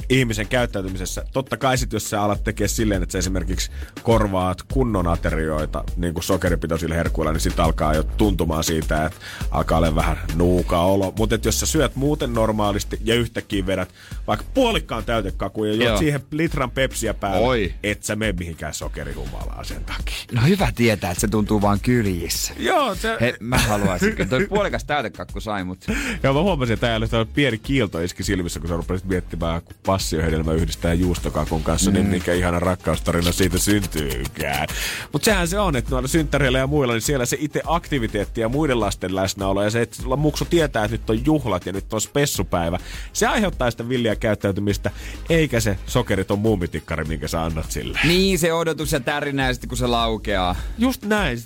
ihmisen 0.08 0.48
käyttäytymisessä. 0.48 1.24
Totta 1.32 1.56
kai 1.56 1.78
sit, 1.78 1.92
jos 1.92 2.10
sä 2.10 2.22
alat 2.22 2.44
tekee 2.44 2.68
silleen, 2.68 3.02
että 3.02 3.12
sä 3.12 3.18
esimerkiksi 3.18 3.70
korvaat 4.02 4.62
kunnon 4.62 5.06
aterioita 5.06 5.84
niin 5.96 6.14
kuin 6.14 6.24
sokeripitoisilla 6.24 6.94
herkuilla, 6.94 7.32
niin 7.32 7.40
sit 7.40 7.60
alkaa 7.60 7.94
jo 7.94 8.02
tuntumaan 8.02 8.64
siitä, 8.64 9.06
että 9.06 9.20
alkaa 9.50 9.78
olla 9.78 9.94
vähän 9.94 10.18
nuuka 10.34 10.80
olo. 10.80 11.12
Mutta 11.18 11.38
jos 11.44 11.60
sä 11.60 11.66
syöt 11.66 11.96
muuten 11.96 12.34
normaalisti 12.34 12.98
ja 13.04 13.14
yhtäkkiä 13.14 13.66
vedät 13.66 13.88
vaikka 14.26 14.46
puolikkaan 14.54 15.04
täytekakuja 15.04 15.72
ja 15.72 15.76
Joo. 15.78 15.88
juot 15.88 15.98
siihen 15.98 16.20
litran 16.30 16.70
pepsiä 16.70 17.14
päälle, 17.14 17.46
Oi. 17.46 17.74
et 17.82 18.02
sä 18.02 18.16
mene 18.16 18.32
mihinkään 18.32 18.74
sokerihumalaan 18.74 19.64
sen 19.64 19.84
takia. 19.84 20.14
No 20.32 20.42
hyvä 20.46 20.72
tietää, 20.74 21.10
että 21.10 21.20
se 21.20 21.28
tuntuu 21.28 21.62
vaan 21.62 21.80
kyljissä. 21.80 22.54
Joo, 22.58 22.94
se... 22.94 23.16
He, 23.20 23.34
mä 23.40 23.58
haluaisin. 23.58 24.16
kyllä. 24.16 24.30
Toi 24.30 24.46
puolikas 24.46 24.84
täytekakku 24.84 25.40
sai 25.40 25.64
mut. 25.64 25.84
Ja 26.22 26.32
mä 26.32 26.42
huomasin, 26.42 26.74
että 26.74 26.86
täällä 26.86 27.06
oli 27.12 27.28
pieni 27.34 27.58
kiilto 27.58 28.00
iski 28.00 28.22
silmissä, 28.22 28.60
kun 28.60 28.68
sä 28.68 28.76
rupesit 28.76 29.06
miettimään, 29.06 29.62
kun 29.62 29.74
passiohedelmä 29.86 30.52
yhdistää 30.52 30.94
juustokakun 30.94 31.62
kanssa, 31.62 31.90
mm. 31.90 31.94
niin 31.94 32.06
mikä 32.06 32.32
ihana 32.32 32.58
rakkaustarina 32.58 33.32
siitä 33.32 33.58
syntyykään. 33.58 34.68
Mutta 35.12 35.24
sehän 35.24 35.48
se 35.48 35.58
on, 35.58 35.76
että 35.76 35.90
noilla 35.90 36.08
synttäreillä 36.08 36.58
ja 36.58 36.66
muilla, 36.66 36.92
niin 36.92 37.02
siellä 37.02 37.26
se 37.26 37.36
itse 37.40 37.62
aktiviteetti 37.64 38.40
ja 38.40 38.48
muiden 38.48 38.80
lasten 38.80 39.14
läsnäolo 39.16 39.62
ja 39.64 39.70
se, 39.70 39.82
että 39.82 40.02
muksu 40.16 40.44
tietää, 40.44 40.84
että 40.84 40.94
nyt 40.94 41.10
on 41.10 41.26
juhlat 41.26 41.66
ja 41.66 41.72
nyt 41.72 41.92
on 41.92 42.00
spessupäivä, 42.00 42.78
se 43.12 43.26
aiheuttaa 43.26 43.70
sitä 43.70 43.88
villiä 43.88 44.16
käyttäytymistä, 44.16 44.90
eikä 45.30 45.60
se 45.60 45.78
sokeriton 45.86 46.38
muumitikkari, 46.38 47.04
minkä 47.04 47.28
sä 47.28 47.44
annat 47.44 47.70
sille. 47.70 47.98
Niin 48.04 48.38
se 48.38 48.52
odotus 48.52 48.92
ja 48.92 49.00
tärinä 49.00 49.46
ja 49.46 49.54
sitten 49.54 49.68
kun 49.68 49.78
se 49.78 49.86
laukeaa. 49.86 50.56
Just 50.78 51.04
näin. 51.04 51.38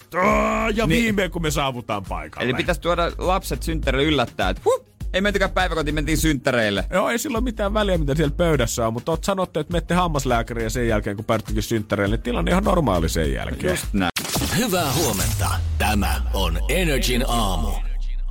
Ja 0.74 0.86
Niin. 0.86 1.02
viimein, 1.02 1.30
kun 1.30 1.42
me 1.42 1.50
saavutaan 1.50 2.02
paikalle. 2.08 2.44
Eli 2.44 2.54
pitäisi 2.54 2.80
tuoda 2.80 3.12
lapset 3.18 3.62
synttärille 3.62 4.04
yllättää, 4.04 4.50
että 4.50 4.62
huh, 4.64 4.89
ei 5.12 5.20
mentykään 5.20 5.50
päiväkotiin, 5.50 5.94
mentiin 5.94 6.18
synttäreille. 6.18 6.84
Joo, 6.90 7.10
ei 7.10 7.18
sillä 7.18 7.38
ole 7.38 7.44
mitään 7.44 7.74
väliä, 7.74 7.98
mitä 7.98 8.14
siellä 8.14 8.34
pöydässä 8.36 8.86
on, 8.86 8.92
mutta 8.92 9.12
oot 9.12 9.24
sanottu, 9.24 9.60
että 9.60 9.72
menette 9.72 9.94
hammaslääkäriin 9.94 10.64
ja 10.64 10.70
sen 10.70 10.88
jälkeen, 10.88 11.16
kun 11.16 11.24
päättykin 11.24 11.62
synttäreille, 11.62 12.16
niin 12.16 12.22
tilanne 12.22 12.48
on 12.48 12.52
ihan 12.52 12.64
normaali 12.64 13.08
sen 13.08 13.32
jälkeen. 13.32 13.72
Just 13.72 13.86
näin. 13.92 14.10
Hyvää 14.56 14.92
huomenta. 14.92 15.50
Tämä 15.78 16.22
on 16.34 16.58
Energin 16.68 17.24
aamu. 17.28 17.89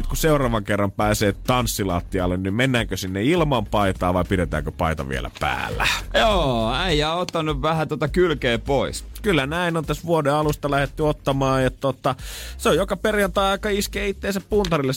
Kun 0.09 0.17
seuraavan 0.17 0.63
kerran 0.63 0.91
pääsee 0.91 1.35
tanssilattialle, 1.47 2.37
niin 2.37 2.53
mennäänkö 2.53 2.97
sinne 2.97 3.23
ilman 3.23 3.65
paitaa 3.65 4.13
vai 4.13 4.23
pidetäänkö 4.23 4.71
paita 4.71 5.09
vielä 5.09 5.31
päällä? 5.39 5.87
Joo, 6.13 6.73
äijä 6.73 7.13
on 7.13 7.21
ottanut 7.21 7.61
vähän 7.61 7.87
tota 7.87 8.07
kylkeä 8.07 8.59
pois. 8.59 9.05
Kyllä 9.21 9.45
näin 9.45 9.77
on 9.77 9.85
tässä 9.85 10.05
vuoden 10.05 10.33
alusta 10.33 10.71
lähdetty 10.71 11.03
ottamaan 11.03 11.63
ja 11.63 11.71
tota, 11.71 12.15
se 12.57 12.69
on 12.69 12.75
joka 12.75 12.97
perjantai 12.97 13.51
aika 13.51 13.69
iskee 13.69 14.07
itteensä 14.07 14.41
puntarille. 14.49 14.91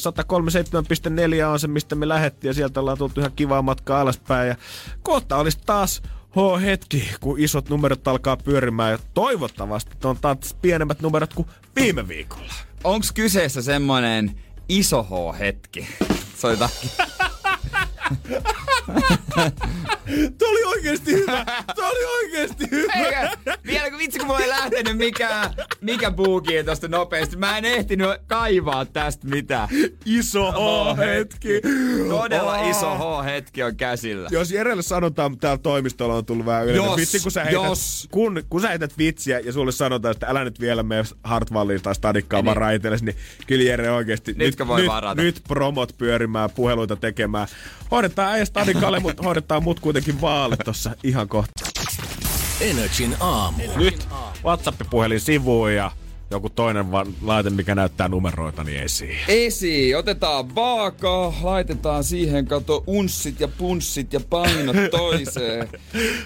137,4 1.43 1.47
on 1.47 1.61
se, 1.61 1.69
mistä 1.69 1.95
me 1.95 2.09
lähettiin 2.09 2.49
ja 2.49 2.55
sieltä 2.55 2.81
ollaan 2.81 2.99
tultu 2.99 3.21
ihan 3.21 3.33
kivaa 3.37 3.63
matkaa 3.63 4.01
alaspäin 4.01 4.49
ja 4.49 4.57
kohta 5.03 5.37
olisi 5.37 5.59
taas 5.67 6.03
Ho 6.37 6.59
hetki, 6.59 7.11
kun 7.21 7.41
isot 7.41 7.69
numerot 7.69 8.09
alkaa 8.09 8.37
pyörimään 8.37 8.93
ja 8.93 8.99
toivottavasti 9.15 9.97
on 10.05 10.17
taas 10.21 10.57
pienemmät 10.63 11.01
numerot 11.01 11.35
kuin 11.35 11.49
viime 11.77 12.09
viikolla. 12.09 12.55
Onks 12.85 13.13
kyseessä 13.13 13.63
semmonen 13.63 14.41
iso 14.79 15.03
H-hetki? 15.03 15.87
Soita. 16.37 16.71
Tuo 20.39 20.49
oli 20.49 20.65
oikeesti 20.65 21.13
hyvä! 21.13 21.47
Tuo 21.75 21.85
oli 21.87 22.05
oikeesti 22.05 22.71
hyvä! 22.71 22.93
Eikä, 22.93 23.31
vielä 23.67 23.91
kun 23.91 23.99
vitsi 23.99 24.19
kun 24.19 24.27
mulla 24.29 24.41
ei 24.41 24.49
lähtenyt 24.49 24.97
mikään, 24.97 25.51
mikä 25.81 26.11
buuki 26.11 26.65
tosta 26.65 26.89
nopeasti. 26.89 27.37
Mä 27.37 27.59
en 27.59 27.65
ehtinyt 27.65 28.09
kaivaa 28.27 28.85
tästä 28.85 29.29
mitään. 29.29 29.69
Iso 30.05 30.53
H-hetki! 30.53 31.61
Todella 32.09 32.53
Oh. 32.59 32.71
iso 32.71 32.95
H-hetki 32.99 33.63
on 33.63 33.77
käsillä. 33.77 34.29
Jos 34.33 34.51
Jerelle 34.51 34.83
sanotaan, 34.83 35.39
täällä 35.39 35.59
toimistolla 35.59 36.15
on 36.15 36.25
tullut 36.27 36.47
vähän 36.47 36.65
yleinen 36.65 36.85
Jos, 36.85 36.97
vitsi, 36.97 37.21
kun 37.21 37.33
sä, 37.33 37.45
heität, 37.45 37.65
jos. 37.65 38.09
kun, 38.11 38.43
kun 38.51 38.61
sä 38.61 38.69
heität 38.69 38.99
vitsiä 38.99 39.39
ja 39.41 39.53
sulle 39.53 39.73
sanotaan, 39.73 40.13
että 40.13 40.27
älä 40.27 40.45
nyt 40.45 40.61
vielä 40.61 40.83
mene 40.83 41.03
Hartwalliin 41.25 41.83
tai 41.83 41.95
Stadikkaan 41.95 42.41
Niin. 42.41 42.47
vaan 42.47 42.57
raiteelles, 42.57 43.03
niin 43.03 43.17
kyllä 43.47 43.65
Jere 43.65 43.91
oikeesti 43.91 44.35
Nytkö 44.37 44.67
voi 44.67 44.81
nyt, 44.81 44.89
varata? 44.89 45.23
nyt 45.23 45.41
promot 45.49 45.95
pyörimään, 45.99 46.51
puheluita 46.51 46.97
tekemään. 46.97 47.49
Hoidetaan 47.91 48.33
ei 48.73 48.81
Stadikalle, 48.81 49.01
mutta 49.01 49.23
hoidetaan 49.23 49.63
mut 49.63 49.81
kuitenkin 49.81 50.21
vaalle 50.21 50.57
tossa 50.57 50.91
ihan 51.05 51.29
kohta. 51.29 51.65
Energin 52.61 53.17
aamu. 53.21 53.63
Nyt 53.77 54.09
WhatsApp-puhelin 54.45 55.21
sivuun 55.21 55.75
ja 55.75 55.91
joku 56.33 56.51
toinen 56.51 56.93
va- 56.93 57.07
laite, 57.23 57.51
mikä 57.51 57.75
näyttää 57.75 58.09
numeroita, 58.09 58.65
niin 58.65 58.83
esiin. 58.83 59.17
Esi, 59.29 59.95
otetaan 59.95 60.55
vaaka, 60.55 61.33
laitetaan 61.43 62.05
siihen 62.05 62.47
kato 62.47 62.85
unssit 62.87 63.41
ja 63.41 63.49
punssit 63.49 64.13
ja 64.13 64.21
painot 64.31 64.77
toiseen. 64.91 65.69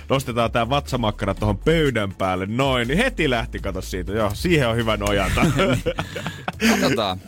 Nostetaan 0.08 0.52
tää 0.52 0.68
vatsamakkara 0.68 1.34
tuohon 1.34 1.58
pöydän 1.58 2.14
päälle, 2.14 2.46
noin, 2.46 2.88
niin 2.88 2.98
heti 2.98 3.30
lähti, 3.30 3.58
kato 3.58 3.82
siitä. 3.82 4.12
Joo, 4.12 4.30
siihen 4.34 4.68
on 4.68 4.76
hyvä 4.76 4.96
nojata. 4.96 5.46
Katsotaan. 6.70 7.18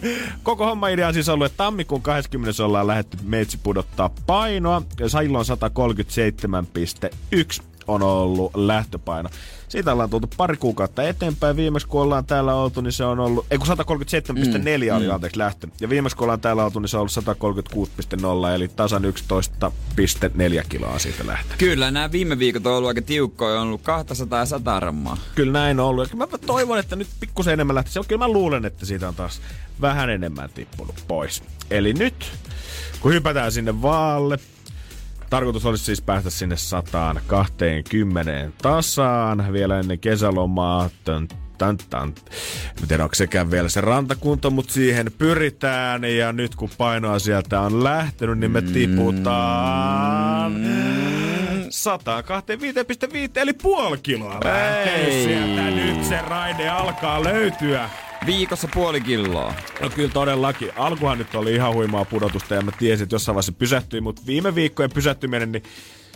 Koko 0.43 0.67
homma 0.67 0.89
idea 0.89 1.09
on 1.09 1.15
siis 1.15 1.29
ollut, 1.29 1.47
että 1.47 1.57
tammikuun 1.57 2.03
20. 2.03 2.65
ollaan 2.65 2.87
lähdetty 2.87 3.17
meitsi 3.23 3.59
pudottaa 3.63 4.11
painoa. 4.27 4.83
Ja 5.01 5.09
silloin 5.09 5.47
137,1 5.47 5.53
on 7.89 8.03
ollut 8.03 8.57
lähtöpaino. 8.57 9.29
Siitä 9.69 9.93
ollaan 9.93 10.11
tultu 10.11 10.31
pari 10.37 10.57
kuukautta 10.57 11.03
eteenpäin. 11.03 11.57
Viimeksi 11.57 11.89
kun 11.89 12.03
ollaan 12.03 12.27
täällä 12.27 12.55
oltu, 12.55 12.81
niin 12.81 12.93
se 12.93 13.05
on 13.05 13.21
ollut... 13.21 13.47
Ei 13.51 13.59
kun 13.59 13.67
137,4 13.67 14.95
oli 14.97 15.11
anteeksi 15.11 15.39
lähtö. 15.39 15.69
Ja 15.81 15.89
viimeksi 15.89 16.17
kun 16.17 16.25
ollaan 16.25 16.41
täällä 16.41 16.65
oltu, 16.65 16.81
niin 16.81 16.89
se 16.89 16.97
on 16.97 17.01
ollut 17.01 18.47
136,0 18.49 18.55
eli 18.55 18.69
tasan 18.69 19.05
11,4 19.05 20.65
kiloa 20.69 20.99
siitä 20.99 21.27
lähtö. 21.27 21.55
Kyllä, 21.59 21.91
nämä 21.91 22.13
viime 22.13 22.39
viikot 22.39 22.67
on 22.67 22.73
ollut 22.75 22.89
aika 22.89 23.03
tiukkoja, 23.03 23.61
on 23.61 23.67
ollut 23.67 23.83
200 23.83 24.39
ja 24.39 24.47
100 24.47 24.81
rammaa. 24.81 25.17
Kyllä 25.35 25.53
näin 25.53 25.81
on 25.81 25.87
ollut. 25.87 26.11
Ja 26.11 26.17
mä 26.17 26.27
toivon, 26.47 26.79
että 26.79 26.97
nyt 26.97 27.09
pikkusen 27.21 27.53
enemmän 27.53 27.75
lähtisi. 27.75 28.01
Kyllä 28.09 28.25
mä 28.25 28.33
luulen, 28.33 28.65
että 28.65 28.87
siitä 28.87 29.09
on 29.09 29.15
taas 29.15 29.41
vähän 29.81 30.11
enemmän 30.11 30.51
tippunut 30.55 31.05
pois. 31.09 31.43
Eli 31.71 31.93
nyt, 31.93 32.33
kun 33.01 33.13
hypätään 33.13 33.53
sinne 33.53 33.83
vaalle, 33.83 34.39
tarkoitus 35.31 35.67
olisi 35.67 35.85
siis 35.85 36.03
päästä 36.03 36.31
sinne 36.31 36.57
120 36.57 38.51
tasaan 38.63 39.53
vielä 39.53 39.81
ennen 39.81 39.99
kesälomaa. 39.99 40.91
Tön, 41.05 41.29
tän, 41.59 41.77
tän. 41.91 42.15
En 42.83 42.89
tiedä, 42.89 43.03
onko 43.03 43.15
sekään 43.15 43.51
vielä 43.51 43.69
se 43.69 43.81
rantakunto, 43.81 44.51
mutta 44.51 44.73
siihen 44.73 45.13
pyritään. 45.19 46.05
Ja 46.05 46.33
nyt 46.33 46.55
kun 46.55 46.71
painoa 46.79 47.19
sieltä 47.19 47.61
on 47.61 47.85
lähtenyt, 47.85 48.39
niin 48.39 48.51
me 48.51 48.63
tiputaan 48.63 50.53
125,5 50.57 50.61
eli 53.37 53.53
puoli 53.53 53.99
kiloa 53.99 54.41
Ei. 54.85 55.25
sieltä. 55.25 55.71
Nyt 55.71 56.05
se 56.05 56.21
raide 56.21 56.69
alkaa 56.69 57.25
löytyä. 57.25 57.91
Viikossa 58.27 58.69
puoli 58.75 59.01
kiloa. 59.01 59.55
No 59.81 59.91
kyllä 59.91 60.13
todellakin. 60.13 60.71
Alkuhan 60.77 61.19
nyt 61.19 61.35
oli 61.35 61.55
ihan 61.55 61.75
huimaa 61.75 62.05
pudotusta 62.05 62.55
ja 62.55 62.63
mä 62.63 62.73
tiesin, 62.79 63.03
että 63.03 63.15
jossain 63.15 63.35
vaiheessa 63.35 63.53
pysähtyi, 63.53 64.01
mutta 64.01 64.23
viime 64.27 64.55
viikkojen 64.55 64.91
pysähtyminen, 64.91 65.53
niin 65.53 65.63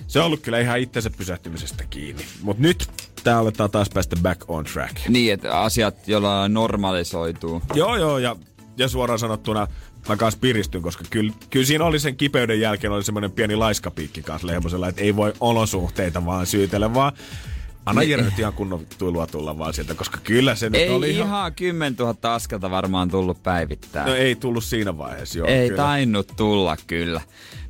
se 0.07 0.21
on 0.21 0.27
ollut 0.27 0.41
kyllä 0.41 0.61
ihan 0.61 0.79
itsensä 0.79 1.11
pysähtymisestä 1.11 1.85
kiinni. 1.91 2.25
Mutta 2.43 2.63
nyt 2.63 2.89
tää 3.25 3.39
aletaan 3.39 3.71
taas 3.71 3.91
päästä 3.91 4.17
back 4.23 4.51
on 4.51 4.65
track. 4.65 5.09
Niin, 5.09 5.33
että 5.33 5.61
asiat 5.61 6.09
jollain 6.09 6.55
normalisoituu. 6.55 7.63
Joo, 7.75 7.97
joo, 7.97 8.19
ja, 8.19 8.37
ja 8.77 8.89
suoraan 8.89 9.19
sanottuna 9.19 9.67
mä 10.09 10.17
kanssa 10.17 10.41
piristyn, 10.41 10.83
koska 10.83 11.05
kyllä, 11.11 11.33
kyllä 11.51 11.67
siinä 11.67 11.85
oli 11.85 11.99
sen 11.99 12.17
kipeyden 12.17 12.61
jälkeen 12.61 12.93
oli 12.93 13.05
semmoinen 13.05 13.33
pieni 13.33 13.57
laiskapiikki 13.57 14.23
kanssa 14.23 14.47
Lehmosella, 14.47 14.89
että 14.89 15.03
ei 15.03 15.17
voi 15.17 15.33
olosuhteita 15.41 16.27
vaan 16.27 16.47
syytellä, 16.47 16.95
vaan 16.95 17.13
anna 17.87 18.01
Niin. 18.01 18.11
Jere 18.11 18.23
nyt 18.23 18.39
ihan 18.39 18.53
kunnon 18.53 18.87
tuilua 18.99 19.27
tulla 19.27 19.59
vaan 19.59 19.75
sieltä, 19.75 19.95
koska 19.95 20.19
kyllä 20.25 20.55
se 20.55 20.71
nyt 20.71 20.81
Ei 20.81 20.91
oli 20.91 21.11
ihan, 21.11 21.27
ihan... 21.27 21.39
ihan 21.39 21.55
10 21.55 21.95
000 21.99 22.35
askelta 22.35 22.71
varmaan 22.71 23.11
tullut 23.11 23.43
päivittäin. 23.43 24.07
No 24.07 24.15
ei 24.15 24.35
tullut 24.35 24.65
siinä 24.65 24.99
vaiheessa, 24.99 25.39
joo. 25.39 25.49
Ei 25.49 25.69
kyllä. 25.69 25.83
tainnut 25.83 26.33
tulla 26.37 26.77
kyllä. 26.87 27.21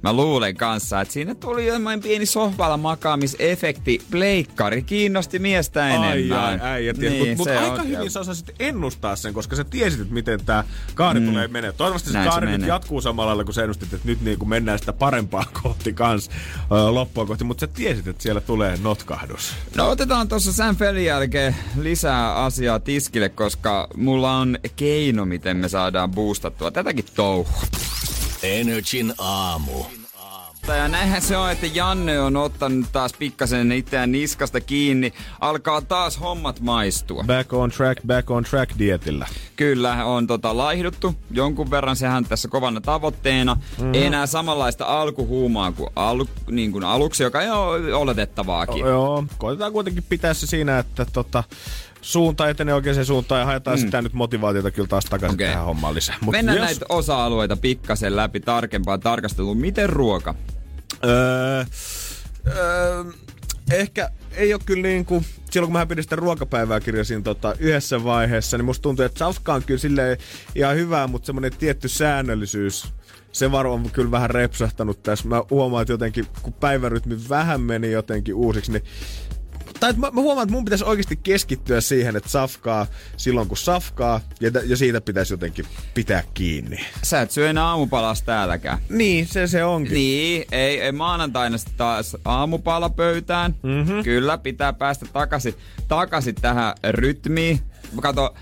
Mä 0.02 0.12
luulen 0.12 0.56
kanssa, 0.56 1.00
että 1.00 1.14
siinä 1.14 1.34
tuli 1.34 1.66
jotain 1.66 2.00
pieni 2.02 2.26
sohvalla 2.26 2.76
makaamisefekti. 2.76 4.02
Pleikkari 4.10 4.82
kiinnosti 4.82 5.38
miestä 5.38 5.88
enemmän. 5.88 6.38
Ai, 6.42 6.60
ai, 6.60 6.88
ai, 6.88 6.92
niin, 6.98 7.36
Mutta 7.36 7.54
se 7.54 7.58
aika 7.58 7.82
on, 7.82 7.88
hyvin 7.88 8.10
sä 8.10 8.20
osasit 8.20 8.50
ennustaa 8.58 9.16
sen, 9.16 9.34
koska 9.34 9.56
sä 9.56 9.64
tiesit, 9.64 10.00
että 10.00 10.14
miten 10.14 10.44
tämä 10.44 10.64
kaari 10.94 11.20
mm. 11.20 11.26
tulee 11.26 11.48
menee. 11.48 11.72
Toivottavasti 11.72 12.08
se 12.08 12.12
Näin 12.12 12.24
se 12.24 12.30
kaari 12.30 12.46
nyt 12.46 12.54
menee. 12.54 12.68
jatkuu 12.68 13.00
samalla 13.00 13.28
lailla, 13.28 13.44
kun 13.44 13.54
sä 13.54 13.62
ennustit, 13.62 13.92
että 13.92 14.08
nyt 14.08 14.20
niin 14.20 14.38
kuin 14.38 14.48
mennään 14.48 14.78
sitä 14.78 14.92
parempaa 14.92 15.44
kohti 15.62 15.92
kans 15.92 16.30
ö, 16.72 16.90
loppua 16.90 17.26
kohti. 17.26 17.44
Mutta 17.44 17.60
sä 17.60 17.66
tiesit, 17.66 18.06
että 18.06 18.22
siellä 18.22 18.40
tulee 18.40 18.78
notkahdus. 18.82 19.52
No 19.76 19.90
otetaan 19.90 20.28
tuossa 20.28 20.52
Sam 20.52 20.76
Felin 20.76 21.04
jälkeen 21.04 21.56
lisää 21.80 22.34
asiaa 22.34 22.80
tiskille, 22.80 23.28
koska 23.28 23.88
mulla 23.96 24.36
on 24.36 24.58
keino, 24.76 25.24
miten 25.24 25.56
me 25.56 25.68
saadaan 25.68 26.10
boostattua 26.10 26.70
tätäkin 26.70 27.04
touhua. 27.16 27.62
Energin 28.42 29.14
aamu. 29.18 29.84
Ja 30.68 30.88
näinhän 30.88 31.22
se 31.22 31.36
on, 31.36 31.50
että 31.50 31.66
Janne 31.66 32.20
on 32.20 32.36
ottanut 32.36 32.86
taas 32.92 33.12
pikkasen 33.18 33.72
itseään 33.72 34.12
niskasta 34.12 34.60
kiinni. 34.60 35.12
Alkaa 35.40 35.80
taas 35.80 36.20
hommat 36.20 36.60
maistua. 36.60 37.24
Back 37.26 37.52
on 37.52 37.70
track, 37.70 38.02
back 38.06 38.30
on 38.30 38.44
track 38.44 38.78
dietillä. 38.78 39.26
Kyllä, 39.56 40.04
on 40.04 40.26
tota 40.26 40.56
laihduttu 40.56 41.14
jonkun 41.30 41.70
verran. 41.70 41.96
Sehän 41.96 42.24
tässä 42.24 42.48
kovana 42.48 42.80
tavoitteena. 42.80 43.56
Mm. 43.80 43.94
Ei 43.94 44.04
enää 44.04 44.26
samanlaista 44.26 44.84
alkuhuumaa 44.84 45.72
kuin, 45.72 45.90
al, 45.96 46.24
niin 46.50 46.72
kuin 46.72 46.84
aluksi, 46.84 47.22
joka 47.22 47.42
ei 47.42 47.50
ole 47.50 47.94
oletettavaakin. 47.94 48.84
O, 48.84 48.88
joo, 48.88 49.24
koitetaan 49.38 49.72
kuitenkin 49.72 50.04
pitää 50.08 50.34
se 50.34 50.46
siinä, 50.46 50.78
että 50.78 51.06
tota, 51.12 51.44
suunta 52.02 52.48
etenee 52.48 52.74
oikeaan 52.74 53.04
suuntaan 53.04 53.38
ja 53.38 53.46
haetaan 53.46 53.78
mm. 53.78 53.80
sitä 53.80 54.02
nyt 54.02 54.12
motivaatiota 54.12 54.70
kyllä 54.70 54.88
taas 54.88 55.04
takaisin 55.04 55.36
okay. 55.36 55.46
tähän 55.46 55.64
hommaan 55.64 55.94
lisää. 55.94 56.16
Mut 56.20 56.32
Mennään 56.32 56.58
jos... 56.58 56.66
näitä 56.66 56.86
osa-alueita 56.88 57.56
pikkasen 57.56 58.16
läpi 58.16 58.40
tarkempaan 58.40 59.00
tarkasteluun. 59.00 59.58
Miten 59.58 59.88
ruoka? 59.88 60.34
Öö, 61.04 61.64
öö, 62.46 63.04
ehkä 63.72 64.10
ei 64.34 64.54
ole 64.54 64.62
kyllä 64.66 64.82
niin 64.82 65.04
kuin, 65.04 65.24
silloin 65.50 65.72
kun 65.72 65.80
mä 65.80 65.86
pidin 65.86 66.04
sitä 66.04 66.16
ruokapäivää 66.16 66.80
kirjasin 66.80 67.22
tota, 67.22 67.54
yhdessä 67.58 68.04
vaiheessa, 68.04 68.58
niin 68.58 68.64
musta 68.64 68.82
tuntuu, 68.82 69.04
että 69.04 69.18
safka 69.18 69.54
on 69.54 69.62
kyllä 69.62 69.80
silleen 69.80 70.18
ihan 70.54 70.76
hyvää, 70.76 71.06
mutta 71.06 71.26
semmoinen 71.26 71.52
tietty 71.58 71.88
säännöllisyys 71.88 72.92
se 73.32 73.52
varo 73.52 73.74
on 73.74 73.90
kyllä 73.90 74.10
vähän 74.10 74.30
repsahtanut 74.30 75.02
tässä. 75.02 75.28
Mä 75.28 75.42
huomaan, 75.50 75.82
että 75.82 75.92
jotenkin, 75.92 76.26
kun 76.42 76.52
päivärytmi 76.52 77.16
vähän 77.28 77.60
meni 77.60 77.92
jotenkin 77.92 78.34
uusiksi, 78.34 78.72
niin 78.72 78.84
tai 79.82 79.92
mä, 79.92 80.10
mä 80.10 80.20
huomaan, 80.20 80.44
että 80.44 80.52
mun 80.52 80.64
pitäisi 80.64 80.84
oikeasti 80.84 81.16
keskittyä 81.16 81.80
siihen, 81.80 82.16
että 82.16 82.28
safkaa 82.28 82.86
silloin 83.16 83.48
kun 83.48 83.56
safkaa, 83.56 84.20
ja, 84.40 84.50
ja 84.66 84.76
siitä 84.76 85.00
pitäisi 85.00 85.32
jotenkin 85.32 85.64
pitää 85.94 86.22
kiinni. 86.34 86.80
Sä 87.02 87.20
et 87.20 87.30
syö 87.30 87.50
enää 87.50 87.64
aamupalas 87.64 88.22
täälläkään. 88.22 88.78
Niin, 88.88 89.26
se 89.26 89.46
se 89.46 89.64
onkin. 89.64 89.94
Niin, 89.94 90.44
ei, 90.52 90.80
ei 90.80 90.92
maanantaina 90.92 91.56
taas 91.76 92.16
aamupala 92.24 92.90
pöytään. 92.90 93.54
Mm-hmm. 93.62 94.02
Kyllä, 94.02 94.38
pitää 94.38 94.72
päästä 94.72 95.06
takaisin, 95.12 95.54
takaisin 95.88 96.34
tähän 96.34 96.74
rytmiin. 96.90 97.60
Kato, 98.02 98.34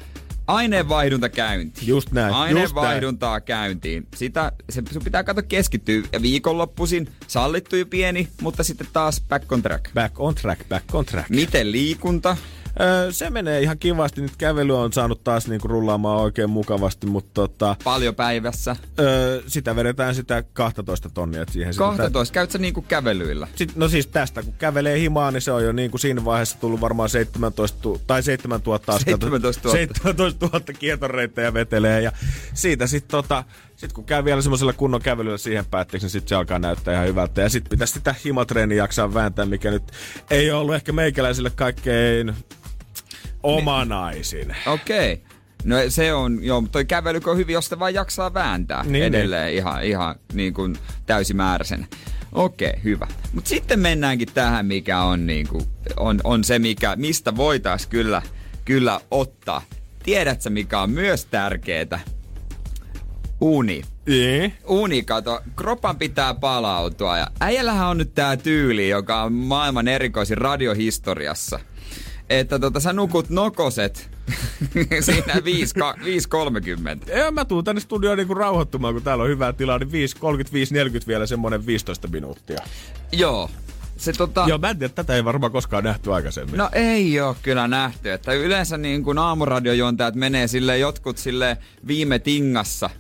aineenvaihdunta 0.55 1.29
käyntiin. 1.29 1.89
Just 1.89 2.13
näin. 2.13 2.35
Aineenvaihduntaa 2.35 3.37
just 3.37 3.49
näin. 3.49 3.59
käyntiin. 3.61 4.07
Sitä, 4.17 4.53
se, 4.71 4.83
sun 4.93 5.05
pitää 5.05 5.25
katsoa 5.25 5.43
keskittyä. 5.43 6.03
Ja 6.13 6.23
viikonloppuisin 6.23 7.09
sallittu 7.27 7.77
jo 7.77 7.87
pieni, 7.87 8.29
mutta 8.41 8.65
sitten 8.65 8.87
taas 8.93 9.23
back 9.29 9.53
on 9.53 9.63
track. 9.63 9.85
Back 9.95 10.21
on 10.21 10.35
track, 10.35 10.69
back 10.69 10.95
on 10.95 11.05
track. 11.07 11.31
Miten 11.31 11.73
liikunta? 11.73 12.37
Öö, 12.81 13.13
se 13.13 13.31
menee 13.31 13.61
ihan 13.61 13.79
kivasti. 13.79 14.21
Nyt 14.21 14.37
kävely 14.39 14.79
on 14.79 14.93
saanut 14.93 15.25
taas 15.25 15.49
niinku 15.49 15.69
rullaamaan 15.69 16.21
oikein 16.21 16.51
mukavasti, 16.51 17.07
mutta 17.07 17.31
tota... 17.35 17.77
Paljon 17.85 18.15
päivässä? 18.15 18.77
Öö, 19.01 19.43
sitä 19.47 19.77
vedetään 19.77 20.15
sitä 20.15 20.43
12 20.53 21.11
tonnia. 21.11 21.45
Siihen 21.51 21.75
12? 21.77 22.25
Sitä... 22.25 22.35
Käytkö 22.35 22.59
niinku 22.59 22.83
kävelyillä? 22.83 23.49
Sit, 23.55 23.77
no 23.77 23.89
siis 23.89 24.07
tästä, 24.07 24.43
kun 24.43 24.55
kävelee 24.59 24.99
himaan, 24.99 25.35
niin 25.35 25.43
se 25.43 25.53
on 25.53 25.65
jo 25.65 25.73
niinku 25.73 25.99
siinä 25.99 26.25
vaiheessa 26.25 26.61
tullut 26.61 26.81
varmaan 26.81 27.09
17 27.09 27.79
tu- 27.83 28.01
tai 28.07 28.23
7000 28.23 28.93
askelta. 28.93 29.27
17 29.27 29.69
000. 29.69 29.79
17 29.79 30.47
000 30.47 30.61
kietoreittejä 30.79 31.55
vetelee 31.55 32.01
ja 32.01 32.13
siitä 32.55 32.87
sitten 32.87 33.11
tota, 33.11 33.45
sitten 33.81 33.95
kun 33.95 34.05
käy 34.05 34.25
vielä 34.25 34.43
semmoisella 34.43 34.73
kunnon 34.73 35.03
kävelyllä 35.03 35.39
siihen 35.39 35.65
päätteeksi, 35.71 36.05
niin 36.05 36.11
sitten 36.11 36.29
se 36.29 36.35
alkaa 36.35 36.59
näyttää 36.59 36.95
ihan 36.95 37.07
hyvältä. 37.07 37.41
Ja 37.41 37.49
sitten 37.49 37.71
pitäisi 37.71 37.93
sitä 37.93 38.15
himatreeniä 38.25 38.79
jaksaa 38.79 39.15
vääntää, 39.15 39.47
mikä 39.47 39.71
nyt 39.71 39.83
ei 40.31 40.51
ollut 40.51 40.75
ehkä 40.75 40.93
meikäläisille 40.93 41.51
kaikkein 41.51 42.35
omanaisin. 43.43 44.57
Okei. 44.67 45.13
Okay. 45.13 45.31
No 45.65 45.77
se 45.89 46.15
on, 46.15 46.39
joo, 46.43 46.65
toi 46.73 46.85
kävely 46.85 47.21
on 47.27 47.37
hyvin, 47.37 47.55
jos 47.55 47.65
sitä 47.65 47.79
vaan 47.79 47.95
jaksaa 47.95 48.35
vääntää 48.35 48.83
niin, 48.83 48.93
niin. 48.93 49.05
edelleen 49.05 49.47
niin. 49.47 49.57
ihan, 49.59 49.85
ihan 49.85 50.15
niin 50.33 50.55
kuin 50.55 50.77
täysimääräisenä. 51.07 51.87
Okei, 52.33 52.71
okay, 52.71 52.81
hyvä. 52.85 53.07
Mutta 53.33 53.49
sitten 53.49 53.81
mennäänkin 53.81 54.29
tähän, 54.35 54.67
mikä 54.67 55.03
on, 55.03 55.27
niin 55.27 55.49
kuin, 55.49 55.65
on, 55.97 56.21
on 56.25 56.45
se, 56.45 56.59
mikä, 56.59 56.97
mistä 56.97 57.37
voitaisiin 57.37 57.91
kyllä, 57.91 58.23
kyllä 58.65 59.01
ottaa. 59.11 59.63
Tiedätkö, 60.03 60.51
mikä 60.51 60.81
on 60.81 60.91
myös 60.91 61.25
tärkeää? 61.25 62.01
Uni. 63.41 63.83
Ee? 64.07 64.53
Uni, 64.65 65.03
kato. 65.03 65.41
Kropan 65.57 65.97
pitää 65.97 66.35
palautua. 66.35 67.19
Ja 67.19 67.27
äijällähän 67.41 67.89
on 67.89 67.99
nyt 67.99 68.15
tää 68.15 68.37
tyyli, 68.37 68.89
joka 68.89 69.23
on 69.23 69.33
maailman 69.33 69.89
erikoisin 69.89 70.39
radiohistoriassa 70.39 71.61
että 72.31 72.59
tota, 72.59 72.81
sä 72.81 72.93
nukut 72.93 73.31
nokoset 73.31 74.11
siinä 75.07 75.35
5.30. 75.35 77.17
Joo, 77.17 77.31
mä 77.31 77.45
tuun 77.45 77.65
tänne 77.65 77.81
studioon 77.81 78.19
niinku 78.19 78.35
rauhoittumaan, 78.35 78.95
kun 78.95 79.03
täällä 79.03 79.25
on 79.25 79.31
hyvää 79.31 79.53
tilaa, 79.53 79.79
niin 79.79 79.91
5.35-40 79.91 81.07
vielä 81.07 81.27
semmonen 81.27 81.67
15 81.67 82.09
minuuttia. 82.09 82.59
Joo. 83.13 83.51
Se, 83.97 84.13
tota... 84.13 84.45
Joo, 84.49 84.59
mä 84.59 84.71
en 84.71 84.79
tiedä, 84.79 84.93
tätä 84.95 85.15
ei 85.15 85.25
varmaan 85.25 85.53
koskaan 85.53 85.85
nähty 85.85 86.13
aikaisemmin. 86.13 86.59
No 86.59 86.69
ei 86.73 87.21
ole 87.21 87.37
kyllä 87.43 87.69
nähty. 87.69 88.13
Että 88.13 88.33
yleensä 88.33 88.79
niin 88.79 89.05
kuin 89.05 89.19
aamuradiojuontajat 89.19 90.15
menee 90.15 90.49
sille 90.49 90.79
jotkut 90.79 91.19
sille 91.19 91.57
viime 91.87 92.19
tingassa 92.19 92.91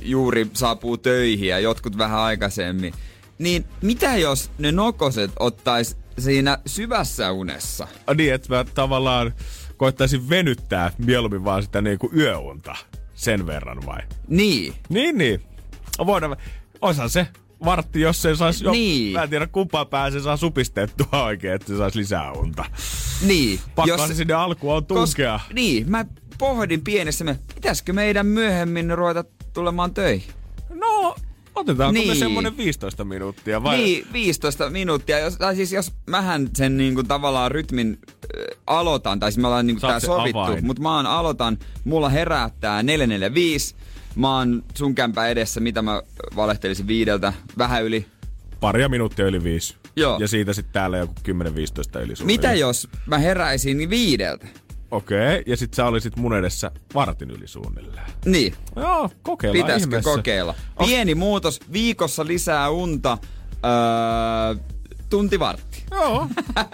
juuri 0.00 0.50
saapuu 0.52 0.96
töihin 0.96 1.48
ja 1.48 1.58
jotkut 1.58 1.98
vähän 1.98 2.20
aikaisemmin. 2.20 2.94
Niin 3.38 3.64
mitä 3.82 4.16
jos 4.16 4.50
ne 4.58 4.72
nokoset 4.72 5.30
ottais 5.38 5.96
siinä 6.18 6.58
syvässä 6.66 7.32
unessa. 7.32 7.88
A, 8.06 8.14
niin, 8.14 8.34
että 8.34 8.54
mä 8.54 8.64
tavallaan 8.74 9.34
koittaisin 9.76 10.28
venyttää 10.28 10.92
mieluummin 10.98 11.44
vaan 11.44 11.62
sitä 11.62 11.82
niinku 11.82 12.10
yöunta 12.16 12.76
sen 13.14 13.46
verran 13.46 13.86
vai? 13.86 14.00
Niin. 14.28 14.74
Niin, 14.88 15.18
niin. 15.18 15.42
Voidaan, 16.06 16.36
osa 16.80 17.08
se 17.08 17.26
vartti, 17.64 18.00
jos 18.00 18.22
se 18.22 18.36
saisi 18.36 18.64
jo, 18.64 18.70
niin. 18.72 19.12
mä 19.12 19.22
en 19.22 19.30
tiedä 19.30 19.46
kumpaa 19.46 19.84
pääse 19.84 20.20
saa 20.20 20.36
supistettua 20.36 21.24
oikein, 21.24 21.54
että 21.54 21.68
se 21.68 21.76
saisi 21.76 21.98
lisää 21.98 22.32
unta. 22.32 22.64
Niin. 23.26 23.60
Pakko 23.74 23.88
jos, 23.88 24.08
se 24.08 24.14
sinne 24.14 24.34
alkuun 24.34 24.74
on 24.74 24.86
tunkea. 24.86 25.40
Kos, 25.42 25.54
niin, 25.54 25.90
mä 25.90 26.04
pohdin 26.38 26.84
pienessä, 26.84 27.36
pitäisikö 27.54 27.92
meidän 27.92 28.26
myöhemmin 28.26 28.98
ruveta 28.98 29.24
tulemaan 29.52 29.94
töihin? 29.94 30.34
No, 30.74 31.16
Otetaanko 31.56 31.92
niin. 31.92 32.08
me 32.08 32.14
semmonen 32.14 32.56
15 32.56 33.04
minuuttia 33.04 33.62
vai? 33.62 33.76
Niin, 33.76 34.06
15 34.12 34.70
minuuttia. 34.70 35.18
Jos, 35.18 35.36
tai 35.36 35.56
siis 35.56 35.72
jos 35.72 35.92
mähän 36.06 36.48
sen 36.54 36.76
niinku 36.76 37.02
tavallaan 37.02 37.50
rytmin 37.50 37.98
äh, 38.08 38.58
aloitan, 38.66 39.20
tai 39.20 39.32
siis 39.32 39.38
me 39.38 39.46
ollaan 39.46 39.66
niinku 39.66 39.80
tää 39.80 40.00
sovittu, 40.00 40.62
mutta 40.62 40.82
mä 40.82 40.96
oon 40.96 41.06
aloitan, 41.06 41.58
mulla 41.84 42.08
herättää 42.08 42.82
445, 42.82 43.74
mä 44.14 44.36
oon 44.38 44.64
sun 44.74 44.94
kämpä 44.94 45.28
edessä, 45.28 45.60
mitä 45.60 45.82
mä 45.82 46.02
valehtelisin 46.36 46.86
viideltä, 46.86 47.32
vähän 47.58 47.84
yli. 47.84 48.06
Paria 48.60 48.88
minuuttia 48.88 49.26
yli 49.26 49.44
viisi. 49.44 49.76
Joo. 49.96 50.18
Ja 50.20 50.28
siitä 50.28 50.52
sitten 50.52 50.72
täällä 50.72 50.98
joku 50.98 51.14
10-15 51.98 52.00
yli 52.02 52.14
Mitä 52.24 52.52
jos 52.52 52.88
mä 53.06 53.18
heräisin 53.18 53.90
viideltä? 53.90 54.46
Okei, 54.90 55.40
okay. 55.40 55.42
ja 55.46 55.56
sit 55.56 55.74
sä 55.74 55.86
olisit 55.86 56.16
mun 56.16 56.36
edessä 56.36 56.70
vartin 56.94 57.30
yli 57.30 57.48
suunnilleen. 57.48 58.06
Niin. 58.24 58.54
Joo, 58.76 59.10
kokeillaan 59.22 59.66
Pitäisikö 59.66 59.96
ihmeessä. 59.96 60.16
kokeilla? 60.16 60.54
Pieni 60.78 61.12
Os... 61.12 61.18
muutos, 61.18 61.60
viikossa 61.72 62.26
lisää 62.26 62.70
unta, 62.70 63.18
öö, 63.64 64.64
tunti 65.10 65.38
vartti. 65.38 65.84
Joo. 65.90 66.28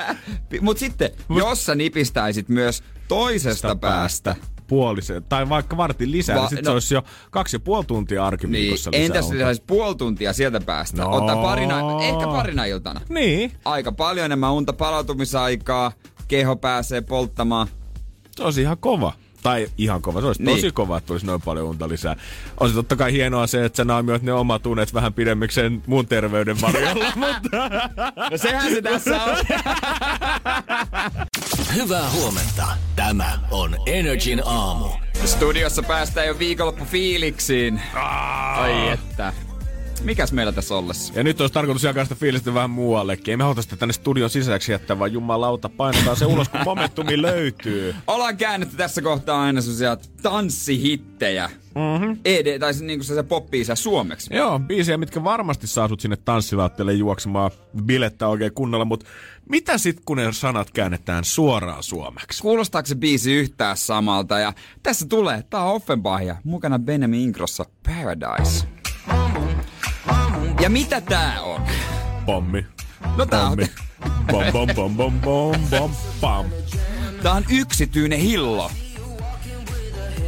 Mut 0.61 0.79
sitten, 0.79 1.11
Mut... 1.29 1.39
jos 1.39 1.67
sä 1.67 1.75
nipistäisit 1.75 2.49
myös 2.49 2.83
toisesta 3.09 3.69
Sitä 3.69 3.77
päästä, 3.77 4.37
puolisen, 4.67 5.25
tai 5.25 5.49
vaikka 5.49 5.77
vartin 5.77 6.13
lisää, 6.13 6.37
Va- 6.37 6.43
niin 6.43 6.49
sit 6.49 6.59
no, 6.59 6.65
se 6.65 6.71
olisi 6.71 6.95
jo 6.95 7.03
kaksi 7.31 7.57
ja 7.57 7.61
puoli 7.61 7.85
tuntia 7.85 8.27
arkiviikossa 8.27 8.91
niin, 8.91 9.03
lisää. 9.03 9.19
Entäs 9.19 9.47
olisi 9.47 9.63
puoli 9.67 9.95
tuntia 9.95 10.33
sieltä 10.33 10.61
päästä? 10.61 11.03
No. 11.03 11.11
Ottaa 11.11 11.43
parina, 11.43 12.03
ehkä 12.03 12.27
parina 12.27 12.65
iltana. 12.65 13.01
Niin. 13.09 13.53
Aika 13.65 13.93
paljon 13.93 14.25
enemmän 14.25 14.53
unta 14.53 14.73
palautumisaikaa, 14.73 15.93
keho 16.29 16.57
pääsee 16.57 17.01
polttamaan 17.01 17.69
se 18.37 18.43
olisi 18.43 18.61
ihan 18.61 18.79
kova. 18.79 19.13
Tai 19.43 19.69
ihan 19.79 20.03
kova. 20.03 20.21
Se 20.21 20.27
olisi 20.27 20.43
niin. 20.43 20.57
tosi 20.57 20.73
kova, 20.73 20.97
että 20.97 21.07
tulisi 21.07 21.27
noin 21.27 21.43
paljon 21.43 21.67
unta 21.67 21.89
lisää. 21.89 22.17
On 22.61 22.69
se 22.69 22.75
totta 22.75 22.97
kai 22.97 23.13
hienoa 23.13 23.47
se, 23.47 23.65
että 23.65 23.77
sä 23.77 23.85
naamioit 23.85 24.23
ne 24.23 24.33
omat 24.33 24.67
unet 24.67 24.95
vähän 24.95 25.13
pidemmikseen 25.13 25.83
mun 25.87 26.07
terveyden 26.07 26.61
varjolla, 26.61 27.05
mutta... 27.17 27.71
No 28.31 28.37
sehän 28.37 28.73
se 28.73 28.83
tässä 28.83 29.25
on. 29.25 29.37
Hyvää 31.75 32.11
huomenta. 32.11 32.67
Tämä 32.97 33.39
on 33.51 33.77
Energin 33.87 34.43
aamu. 34.45 34.89
Studiossa 35.25 35.83
päästään 35.83 36.27
jo 36.27 36.39
viikonloppu 36.39 36.85
fiiliksiin. 36.85 37.81
Ai 37.95 38.89
että. 38.89 39.33
Mikäs 40.05 40.33
meillä 40.33 40.53
tässä 40.53 40.75
ollessa? 40.75 41.13
Ja 41.17 41.25
nyt 41.25 41.41
olisi 41.41 41.55
tarkoitus 41.55 41.83
jakaa 41.83 42.05
sitä 42.05 42.15
fiilistä 42.15 42.55
vähän 42.55 42.71
muuallekin. 42.71 43.33
Ei 43.33 43.37
me 43.37 43.45
haluta 43.45 43.63
sitä 43.63 43.77
tänne 43.77 43.93
studion 43.93 44.31
sisäksi 44.31 44.73
jättää, 44.73 44.99
vaan 44.99 45.13
jumalauta 45.13 45.69
painetaan 45.69 46.17
se 46.17 46.27
ulos, 46.27 46.49
kun 46.49 46.61
momentumi 46.75 47.23
löytyy. 47.23 47.95
Ollaan 48.07 48.37
käännetty 48.37 48.77
tässä 48.77 49.03
kohtaa 49.03 49.43
aina 49.43 49.61
sellaisia 49.61 49.97
tanssihittejä. 50.23 51.51
Mm-hmm. 51.75 52.19
ED, 52.25 52.59
tai 52.59 52.73
niin 52.81 52.99
kuin 52.99 53.07
se 53.07 53.23
popbiisiä 53.23 53.75
suomeksi. 53.75 54.35
Joo, 54.35 54.59
biisejä, 54.59 54.97
mitkä 54.97 55.25
varmasti 55.25 55.67
saa 55.67 55.89
sut 55.89 56.01
sinne 56.01 56.17
tanssilaatteelle 56.17 56.93
juoksemaan 56.93 57.51
bilettä 57.85 58.29
oikein 58.29 58.55
kunnolla, 58.55 58.85
mutta 58.85 59.07
mitä 59.49 59.79
sit 59.79 60.01
kun 60.05 60.17
ne 60.17 60.33
sanat 60.33 60.71
käännetään 60.71 61.25
suoraan 61.25 61.83
suomeksi? 61.83 62.43
Kuulostaako 62.43 62.87
se 62.87 62.95
biisi 62.95 63.35
yhtään 63.35 63.77
samalta? 63.77 64.39
Ja 64.39 64.53
tässä 64.83 65.07
tulee, 65.09 65.43
tää 65.51 65.63
on 65.63 65.75
Offenbachia, 65.75 66.37
mukana 66.45 66.79
Benjamin 66.79 67.21
Ingrossa 67.21 67.65
Paradise. 67.87 68.82
Ja 70.63 70.71
mitä 70.71 71.01
tää 71.01 71.43
on? 71.43 71.63
Pommi. 72.27 72.67
No 73.17 73.27
tää 73.27 73.47
on, 73.47 73.49
Pommi. 73.51 73.73
Bom, 74.27 74.53
bom, 74.53 74.69
bom, 74.75 74.97
bom, 74.97 75.21
bom, 75.21 75.69
bom, 75.71 75.91
bam. 76.21 76.47
tää 77.23 77.33
on 77.33 77.45
yksityinen 77.49 78.19
hillo. 78.19 78.71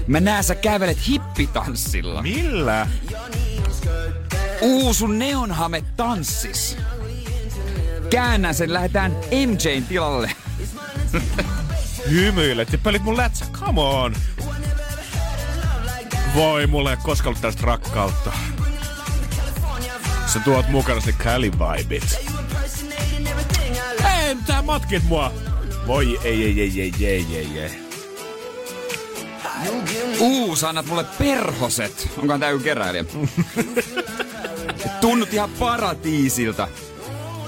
Mä 0.06 0.20
näen 0.20 0.44
sä 0.44 0.54
kävelet 0.54 1.08
hippitanssilla. 1.08 2.22
Millä? 2.22 2.86
Uu, 4.60 4.94
sun 4.94 5.18
neonhame 5.18 5.84
tanssis. 5.96 6.76
Käännän 8.10 8.54
sen, 8.54 8.72
lähdetään 8.72 9.12
MJn 9.46 9.84
tilalle. 9.88 10.30
Hymyilet 12.10 12.72
ja 12.72 12.78
pelit 12.78 13.02
mun 13.02 13.16
lätsä. 13.16 13.44
Come 13.52 13.80
on. 13.80 14.14
Voi, 16.34 16.66
mulla 16.66 16.90
ei 16.90 16.96
koskaan 16.96 17.28
ollut 17.28 17.40
tällaista 17.40 17.66
rakkautta. 17.66 18.32
Sä 20.26 20.40
tuot 20.40 20.68
mukana 20.68 21.00
se 21.00 21.12
Cali-vibit. 21.12 22.18
Ei, 24.18 24.36
tää 24.46 24.62
matkit 24.62 25.02
mua. 25.08 25.32
Voi, 25.86 26.20
ei, 26.24 26.44
ei, 26.44 26.60
ei, 26.60 26.80
ei, 26.80 27.06
ei, 27.06 27.26
ei, 27.36 27.58
ei. 27.58 27.84
Uu, 30.20 30.56
sä 30.56 30.68
annat 30.68 30.86
mulle 30.86 31.04
perhoset. 31.18 32.10
Onkohan 32.18 32.40
tää 32.40 32.50
joku 32.50 32.64
keräilijä? 32.64 33.04
Tunnut 35.00 35.34
ihan 35.34 35.50
paratiisilta. 35.50 36.68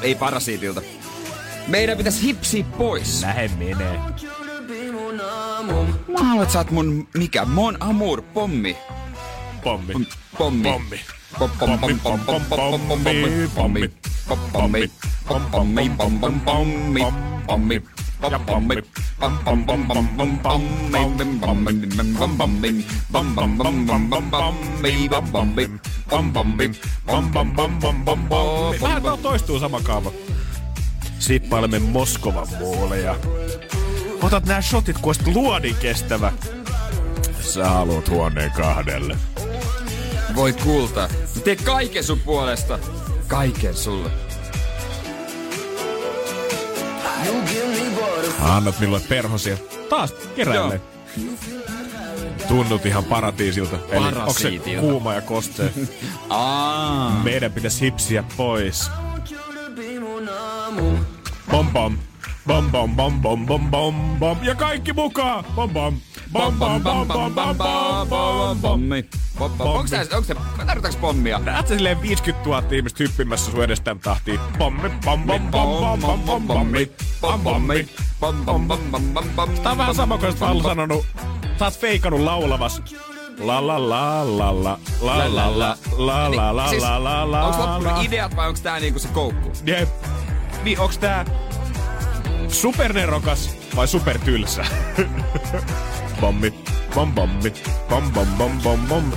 Ei 0.02 0.14
parasiitilta. 0.14 0.82
Meidän 1.66 1.98
pitäisi 1.98 2.22
hipsiä 2.22 2.64
pois. 2.78 3.22
Lähe 3.22 3.50
menee. 3.58 3.98
Mä 6.08 6.18
haluan, 6.18 6.42
että 6.42 6.52
sä 6.52 6.58
oot 6.58 6.70
mun, 6.70 7.08
mikä? 7.14 7.44
Mon 7.44 7.76
amour, 7.80 8.22
pommi. 8.22 8.76
Pommi. 9.64 9.92
Pommi. 9.92 10.08
Pommi. 10.38 10.62
Pom, 10.62 10.62
pom, 10.62 10.62
pom, 10.62 10.62
pom, 10.62 10.62
pom, 10.62 10.62
pom, 10.62 10.62
pom, 10.62 10.72
pommi. 10.72 11.15
Vähän 28.82 29.18
toistuu 29.22 29.58
sama 29.58 29.80
kaava. 29.80 30.12
Sippailemme 31.18 31.78
Moskovan 31.78 32.48
muoleja. 32.58 33.16
Otat 34.22 34.46
nää 34.46 34.62
shotit, 34.62 34.98
kun 34.98 35.14
luodin 35.34 35.76
kestävä. 35.76 36.32
Sä 37.40 37.70
haluut 37.70 38.10
huoneen 38.10 38.50
kahdelle. 38.50 39.16
Voi 40.36 40.52
kulta. 40.52 41.08
Mä 41.34 41.40
teen 41.44 41.56
kaiken 41.64 42.04
sun 42.04 42.20
puolesta. 42.20 42.78
Kaiken 43.26 43.74
sulle. 43.74 44.10
Annat 48.40 48.80
minulle 48.80 49.00
perhosia. 49.08 49.56
Taas 49.88 50.12
keräilee. 50.36 50.80
Tunnut 52.48 52.86
ihan 52.86 53.04
paratiisilta. 53.04 53.76
Eli 53.90 54.06
onko 54.06 54.32
se 54.32 54.50
kuuma 54.80 55.14
ja 55.14 55.20
kostee? 55.20 55.72
Meidän 57.24 57.52
pitäisi 57.52 57.80
hipsiä 57.80 58.24
pois. 58.36 58.90
Bom 61.50 61.68
bom. 61.72 61.98
Bom 62.46 62.70
bom 62.70 62.96
bom 62.96 63.22
bom 63.22 63.46
bom 63.46 63.70
bom 63.70 63.94
bom. 64.18 64.38
Ja 64.42 64.54
kaikki 64.54 64.92
mukaan. 64.92 65.44
Bom 65.54 65.70
bom. 65.70 65.94
Bom 66.32 66.58
bom 66.58 66.82
bom 66.82 67.08
bom 67.08 67.34
bom 67.34 67.56
bom 67.56 67.56
bom 67.56 68.08
bom. 68.08 68.60
Pommi. 68.60 69.04
Pom, 69.38 69.50
pom. 69.58 69.68
Onks 69.68 69.90
tää, 69.90 70.04
onks 70.14 70.26
se, 70.26 70.34
tarvitaanko 70.66 71.00
pommia? 71.00 71.38
Näet 71.38 71.68
sä 71.68 71.74
silleen 71.74 72.02
50 72.02 72.48
000 72.48 72.62
ihmistä 72.70 73.04
hyppimässä 73.04 73.50
sun 73.50 73.64
edestään 73.64 73.98
tahtiin. 73.98 74.40
Pommi, 74.58 74.90
pom, 75.04 75.22
pom, 75.22 75.50
pom, 75.50 75.80
pom, 75.80 76.00
pom, 76.00 76.20
pom, 76.20 76.46
pommi. 76.46 76.92
Pom, 77.20 77.40
pommi. 77.40 77.88
Pom, 78.20 78.44
pom, 78.44 78.68
pom, 78.68 78.80
pom, 78.90 79.02
pom, 79.14 79.24
pom. 79.36 79.50
Tää 79.62 79.72
on 79.72 79.78
vähän 79.78 79.94
sama 79.94 80.18
kuin 80.18 80.32
sä 80.32 80.38
sanonut. 80.62 81.06
Sä 81.58 81.64
oot 81.64 81.78
feikannut 81.78 82.20
laulavas. 82.20 82.82
La 83.38 83.66
la 83.66 83.88
la 83.88 84.38
la 84.38 84.62
la 84.62 84.78
la 85.02 85.34
la 85.34 85.58
la 85.58 85.76
la 85.98 86.32
la 86.32 86.56
la 86.56 86.68
Siis, 86.68 86.82
la 86.82 87.04
la 87.04 87.30
la 87.30 87.44
Onks 87.44 87.58
loppunut 87.58 87.92
la 87.92 88.00
ideat 88.02 88.36
vai 88.36 88.48
onks 88.48 88.60
tää 88.60 88.80
niinku 88.80 88.98
se 88.98 89.08
koukku? 89.08 89.52
Jep. 89.64 89.88
Niin 90.62 90.80
onks 90.80 90.98
tää 90.98 91.24
Supernerokas 92.48 93.50
vai 93.76 93.88
supertylsä? 93.88 94.64
bammi, 96.20 96.54
bam 96.94 97.12
bammi, 97.12 97.52
bam 97.88 98.12
bam 98.12 98.26
bam 98.26 98.60
bam 98.62 98.78
bam. 98.88 99.12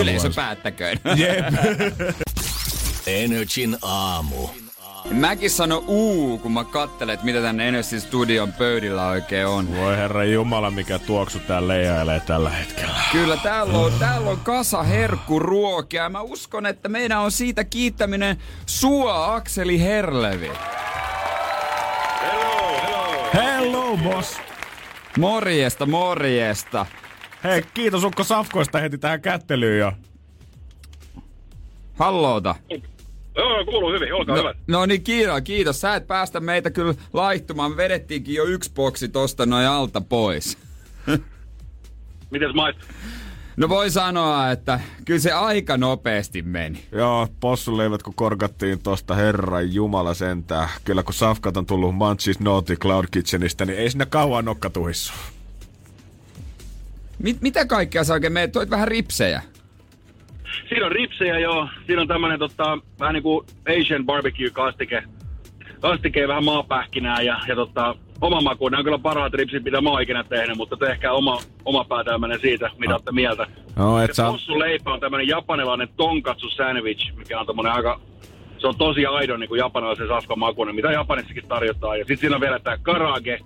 Yleisö 0.00 0.30
päättäköön. 0.34 1.00
Jep. 1.16 1.44
Energin 3.06 3.76
aamu. 3.82 4.61
Mäkin 5.10 5.50
sano 5.50 5.84
uu, 5.86 6.38
kun 6.38 6.52
mä 6.52 6.64
kattelen, 6.64 7.14
että 7.14 7.26
mitä 7.26 7.42
tänne 7.42 7.68
Enersin 7.68 8.00
studion 8.00 8.52
pöydillä 8.52 9.08
oikein 9.08 9.46
on. 9.46 9.76
Voi 9.76 9.96
herra 9.96 10.24
jumala, 10.24 10.70
mikä 10.70 10.98
tuoksu 10.98 11.38
tää 11.38 11.68
leijailee 11.68 12.20
tällä 12.20 12.50
hetkellä. 12.50 13.00
Kyllä, 13.12 13.36
täällä 13.36 13.78
on, 13.78 13.92
täällä 13.98 14.30
on 14.30 14.40
kasa 14.40 14.82
herkkuruokia. 14.82 16.08
Mä 16.08 16.20
uskon, 16.20 16.66
että 16.66 16.88
meidän 16.88 17.20
on 17.20 17.32
siitä 17.32 17.64
kiittäminen 17.64 18.36
sua, 18.66 19.34
Akseli 19.34 19.80
Herlevi. 19.80 20.50
Hello, 23.34 23.96
boss. 23.96 24.40
Morjesta, 25.18 25.86
morjesta. 25.86 26.86
Hei, 27.44 27.62
kiitos 27.74 28.04
Ukko 28.04 28.24
Safkoista 28.24 28.78
heti 28.78 28.98
tähän 28.98 29.20
kättelyyn 29.20 29.78
jo. 29.78 29.92
Halloota. 31.94 32.54
Joo, 33.36 33.64
kuuluu 33.64 33.92
hyvin, 33.92 34.14
olkaa 34.14 34.36
No, 34.36 34.54
no 34.66 34.86
niin, 34.86 35.02
kiitos, 35.02 35.40
kiitos. 35.44 35.80
Sä 35.80 35.94
et 35.94 36.06
päästä 36.06 36.40
meitä 36.40 36.70
kyllä 36.70 36.94
laihtumaan. 37.12 37.76
Vedettiinkin 37.76 38.34
jo 38.34 38.44
yksi 38.44 38.72
boksi 38.74 39.08
tosta 39.08 39.46
noin 39.46 39.66
alta 39.66 40.00
pois. 40.00 40.58
Mites 42.30 42.54
maistuu? 42.54 42.88
No 43.56 43.68
voi 43.68 43.90
sanoa, 43.90 44.50
että 44.50 44.80
kyllä 45.04 45.20
se 45.20 45.32
aika 45.32 45.76
nopeasti 45.76 46.42
meni. 46.42 46.84
Joo, 46.92 47.28
possuleivät 47.40 48.02
kun 48.02 48.14
korkattiin 48.14 48.82
tosta 48.82 49.14
herran 49.14 49.74
jumala 49.74 50.14
sentään. 50.14 50.68
Kyllä 50.84 51.02
kun 51.02 51.14
Safkat 51.14 51.56
on 51.56 51.66
tullut 51.66 51.94
Munchies 51.94 52.40
Naughty 52.40 52.76
Cloud 52.76 53.04
Kitchenistä, 53.10 53.64
niin 53.64 53.78
ei 53.78 53.90
sinne 53.90 54.06
kauan 54.06 54.44
nokka 54.44 54.70
tuhissu. 54.70 55.12
Mit, 57.18 57.40
mitä 57.40 57.66
kaikkea 57.66 58.04
sä 58.04 58.12
oikein 58.12 58.32
meet? 58.32 58.52
Toit 58.52 58.70
vähän 58.70 58.88
ripsejä. 58.88 59.42
Siinä 60.68 60.86
on 60.86 60.92
ripsejä 60.92 61.38
joo. 61.38 61.68
Siinä 61.86 62.02
on 62.02 62.08
tämmönen 62.08 62.38
tota, 62.38 62.78
vähän 63.00 63.14
niinku 63.14 63.44
Asian 63.80 64.06
barbecue 64.06 64.50
kastike. 64.50 65.02
Kastike 65.80 66.28
vähän 66.28 66.44
maapähkinää 66.44 67.22
ja, 67.22 67.40
ja 67.48 67.54
tota, 67.54 67.94
oma 68.20 68.40
maku. 68.40 68.68
Nämä 68.68 68.78
on 68.78 68.84
kyllä 68.84 68.98
parhaat 68.98 69.34
ripsit, 69.34 69.64
mitä 69.64 69.80
mä 69.80 69.90
oon 69.90 70.02
ikinä 70.02 70.24
tehnyt, 70.24 70.56
mutta 70.56 70.76
tehkää 70.76 71.12
oma, 71.12 71.38
oma 71.64 71.84
päätelmänne 71.84 72.38
siitä, 72.38 72.70
mitä 72.78 72.94
olette 72.94 73.12
mieltä. 73.12 73.46
No, 73.76 74.00
et 74.02 74.10
tossu 74.16 74.58
leipä 74.58 74.92
on 74.92 75.00
tämmönen 75.00 75.28
japanilainen 75.28 75.88
tonkatsu 75.96 76.50
sandwich, 76.50 77.16
mikä 77.16 77.40
on 77.40 77.46
tommonen 77.46 77.72
aika... 77.72 78.00
Se 78.58 78.66
on 78.66 78.76
tosi 78.76 79.06
aidon 79.06 79.40
niin 79.40 79.48
kuin 79.48 79.58
japanilaisen 79.58 80.08
safkan 80.08 80.38
makuinen, 80.38 80.74
mitä 80.74 80.92
Japanissakin 80.92 81.48
tarjotaan. 81.48 81.98
Ja 81.98 82.04
sitten 82.04 82.18
siinä 82.18 82.36
on 82.36 82.40
vielä 82.40 82.58
tää 82.58 82.78
karage, 82.82 83.38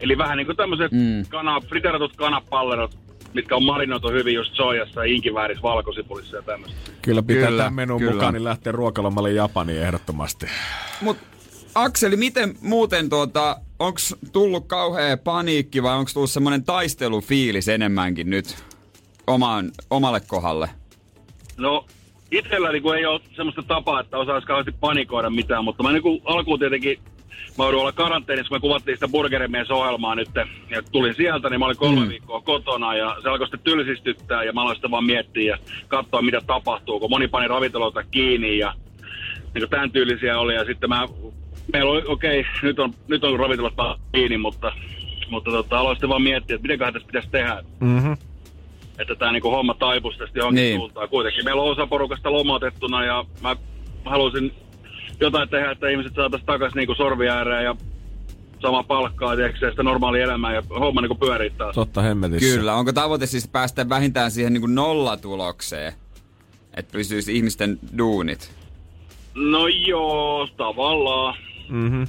eli 0.00 0.18
vähän 0.18 0.36
niin 0.36 0.46
kuin 0.46 0.56
tämmöiset 0.56 0.92
mm. 0.92 1.24
kana, 1.28 1.60
friteratut 1.60 2.16
kanapallerot, 2.16 2.98
mitkä 3.34 3.56
on 3.56 3.64
marinoitu 3.64 4.10
hyvin 4.10 4.34
just 4.34 4.54
soijassa 4.54 5.06
ja 5.06 5.14
inkiväärissä, 5.14 5.62
valkosipulissa 5.62 6.36
ja 6.36 6.42
tämmöistä. 6.42 6.76
Kyllä 7.02 7.22
pitää 7.22 7.46
Kyllä, 7.46 7.62
tämän 7.62 7.74
menun 7.74 7.98
kyllä. 7.98 8.12
mukaan, 8.12 8.34
niin 8.34 8.44
lähtee 8.44 8.72
ruokalomalle 8.72 9.32
Japaniin 9.32 9.82
ehdottomasti. 9.82 10.46
Mut 11.00 11.16
Akseli, 11.74 12.16
miten 12.16 12.54
muuten 12.60 13.08
tuota, 13.08 13.56
onks 13.78 14.16
tullut 14.32 14.66
kauhea 14.66 15.16
paniikki 15.16 15.82
vai 15.82 15.96
onks 15.96 16.14
tullut 16.14 16.30
semmonen 16.30 16.64
taistelufiilis 16.64 17.68
enemmänkin 17.68 18.30
nyt 18.30 18.64
omaan, 19.26 19.70
omalle 19.90 20.20
kohdalle? 20.20 20.68
No, 21.56 21.86
itselläni 22.30 22.80
kun 22.80 22.96
ei 22.96 23.06
ole 23.06 23.20
semmoista 23.36 23.62
tapaa, 23.62 24.00
että 24.00 24.18
osaisi 24.18 24.46
kauheasti 24.46 24.74
panikoida 24.80 25.30
mitään, 25.30 25.64
mutta 25.64 25.82
mä 25.82 25.92
niin 25.92 26.02
kuin 26.02 26.22
alkuun 26.24 26.58
tietenkin, 26.58 26.98
mä 27.58 27.64
joudun 27.64 27.80
olla 27.80 27.92
karanteenissa, 27.92 28.48
kun 28.48 28.56
me 28.56 28.60
kuvattiin 28.60 28.96
sitä 28.96 29.08
Burgerimies-ohjelmaa 29.08 30.14
nyt, 30.14 30.30
ja 30.70 30.82
tulin 30.92 31.14
sieltä, 31.14 31.50
niin 31.50 31.58
mä 31.60 31.66
olin 31.66 31.76
kolme 31.76 32.00
mm. 32.00 32.08
viikkoa 32.08 32.40
kotona, 32.40 32.96
ja 32.96 33.16
se 33.22 33.28
alkoi 33.28 33.46
sitten 33.46 33.60
tylsistyttää, 33.64 34.44
ja 34.44 34.52
mä 34.52 34.62
aloin 34.62 34.76
sitä 34.76 34.90
vaan 34.90 35.04
miettiä 35.04 35.54
ja 35.54 35.58
katsoa, 35.88 36.22
mitä 36.22 36.40
tapahtuu, 36.46 37.00
kun 37.00 37.10
moni 37.10 37.28
pani 37.28 37.48
ravintoloita 37.48 38.02
kiinni, 38.02 38.58
ja 38.58 38.74
niin 39.54 39.70
tämän 39.70 39.90
tyylisiä 39.90 40.38
oli, 40.38 40.54
ja 40.54 40.64
sitten 40.64 40.88
mä, 40.88 41.08
meillä 41.72 41.90
oli, 41.90 42.02
okei, 42.06 42.40
okay, 42.40 42.52
nyt 42.62 42.78
on, 42.78 42.94
nyt 43.08 43.24
on 43.24 43.40
ravintolat 43.40 43.98
kiinni, 44.12 44.38
mutta, 44.38 44.72
mutta 45.30 45.50
tota, 45.50 45.78
aloin 45.78 45.96
sitten 45.96 46.08
vaan 46.08 46.22
miettiä, 46.22 46.54
että 46.54 46.62
mitenköhän 46.62 46.94
tässä 46.94 47.06
pitäisi 47.06 47.30
tehdä 47.30 47.62
Mhm. 47.80 48.12
että 48.98 49.14
tämä 49.14 49.32
niinku 49.32 49.50
homma 49.50 49.74
taipuisi 49.74 50.18
tästä 50.18 50.38
johonkin 50.38 50.62
niin. 50.62 50.76
suuntaan. 50.76 51.08
Kuitenkin 51.08 51.44
meillä 51.44 51.62
on 51.62 51.70
osa 51.70 51.86
porukasta 51.86 52.32
lomautettuna 52.32 53.04
ja 53.04 53.24
mä 53.40 53.56
haluaisin 54.04 54.52
jotain 55.20 55.48
tehdä, 55.48 55.70
että 55.70 55.88
ihmiset 55.88 56.14
saataisiin 56.14 56.46
takaisin 56.46 56.76
niinku 56.76 56.94
sorvi 56.94 57.28
ääreen 57.28 57.64
ja 57.64 57.76
sama 58.62 58.82
palkkaa, 58.82 59.36
tiedätkö, 59.36 59.66
ja 59.66 59.70
sitä 59.70 59.82
normaalia 59.82 60.24
elämää 60.24 60.54
ja 60.54 60.62
homma 60.80 61.00
niinku 61.00 61.14
pyörii 61.14 61.50
taas. 61.50 61.74
Totta 61.74 62.02
hemmetissä. 62.02 62.56
Kyllä, 62.56 62.74
onko 62.74 62.92
tavoite 62.92 63.26
siis 63.26 63.48
päästä 63.48 63.88
vähintään 63.88 64.30
siihen 64.30 64.52
niin 64.52 64.74
nollatulokseen? 64.74 65.92
että 66.76 66.92
pysyisi 66.92 67.36
ihmisten 67.36 67.78
duunit. 67.98 68.52
No 69.34 69.66
joo, 69.68 70.48
tavallaan. 70.56 71.34
Mm-hmm. 71.68 72.06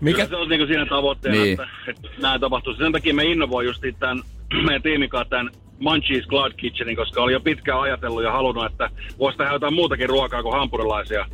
Mikä? 0.00 0.16
Mikä? 0.22 0.26
se 0.26 0.36
on 0.36 0.48
niinku 0.48 0.66
siinä 0.66 0.86
tavoitteena, 0.86 1.38
Niin. 1.42 1.60
että, 1.60 1.68
että 1.88 2.08
näin 2.18 2.40
tapahtuisi. 2.40 2.78
Sen 2.78 2.92
takia 2.92 3.14
me 3.14 3.24
innovoin 3.24 3.66
just 3.66 3.82
tämän 3.98 4.22
meidän 4.66 4.82
tiimin 4.82 5.08
kanssa 5.08 5.30
tämän 5.30 5.50
Munchies 5.78 6.26
Cloud 6.26 6.52
Kitchenin, 6.56 6.96
koska 6.96 7.22
oli 7.22 7.32
jo 7.32 7.40
pitkään 7.40 7.80
ajatellut 7.80 8.22
ja 8.22 8.32
halunnut, 8.32 8.66
että 8.66 8.90
voisi 9.18 9.38
tehdä 9.38 9.52
jotain 9.52 9.74
muutakin 9.74 10.08
ruokaa 10.08 10.42
kuin 10.42 10.56
hampurilaisia. 10.58 11.26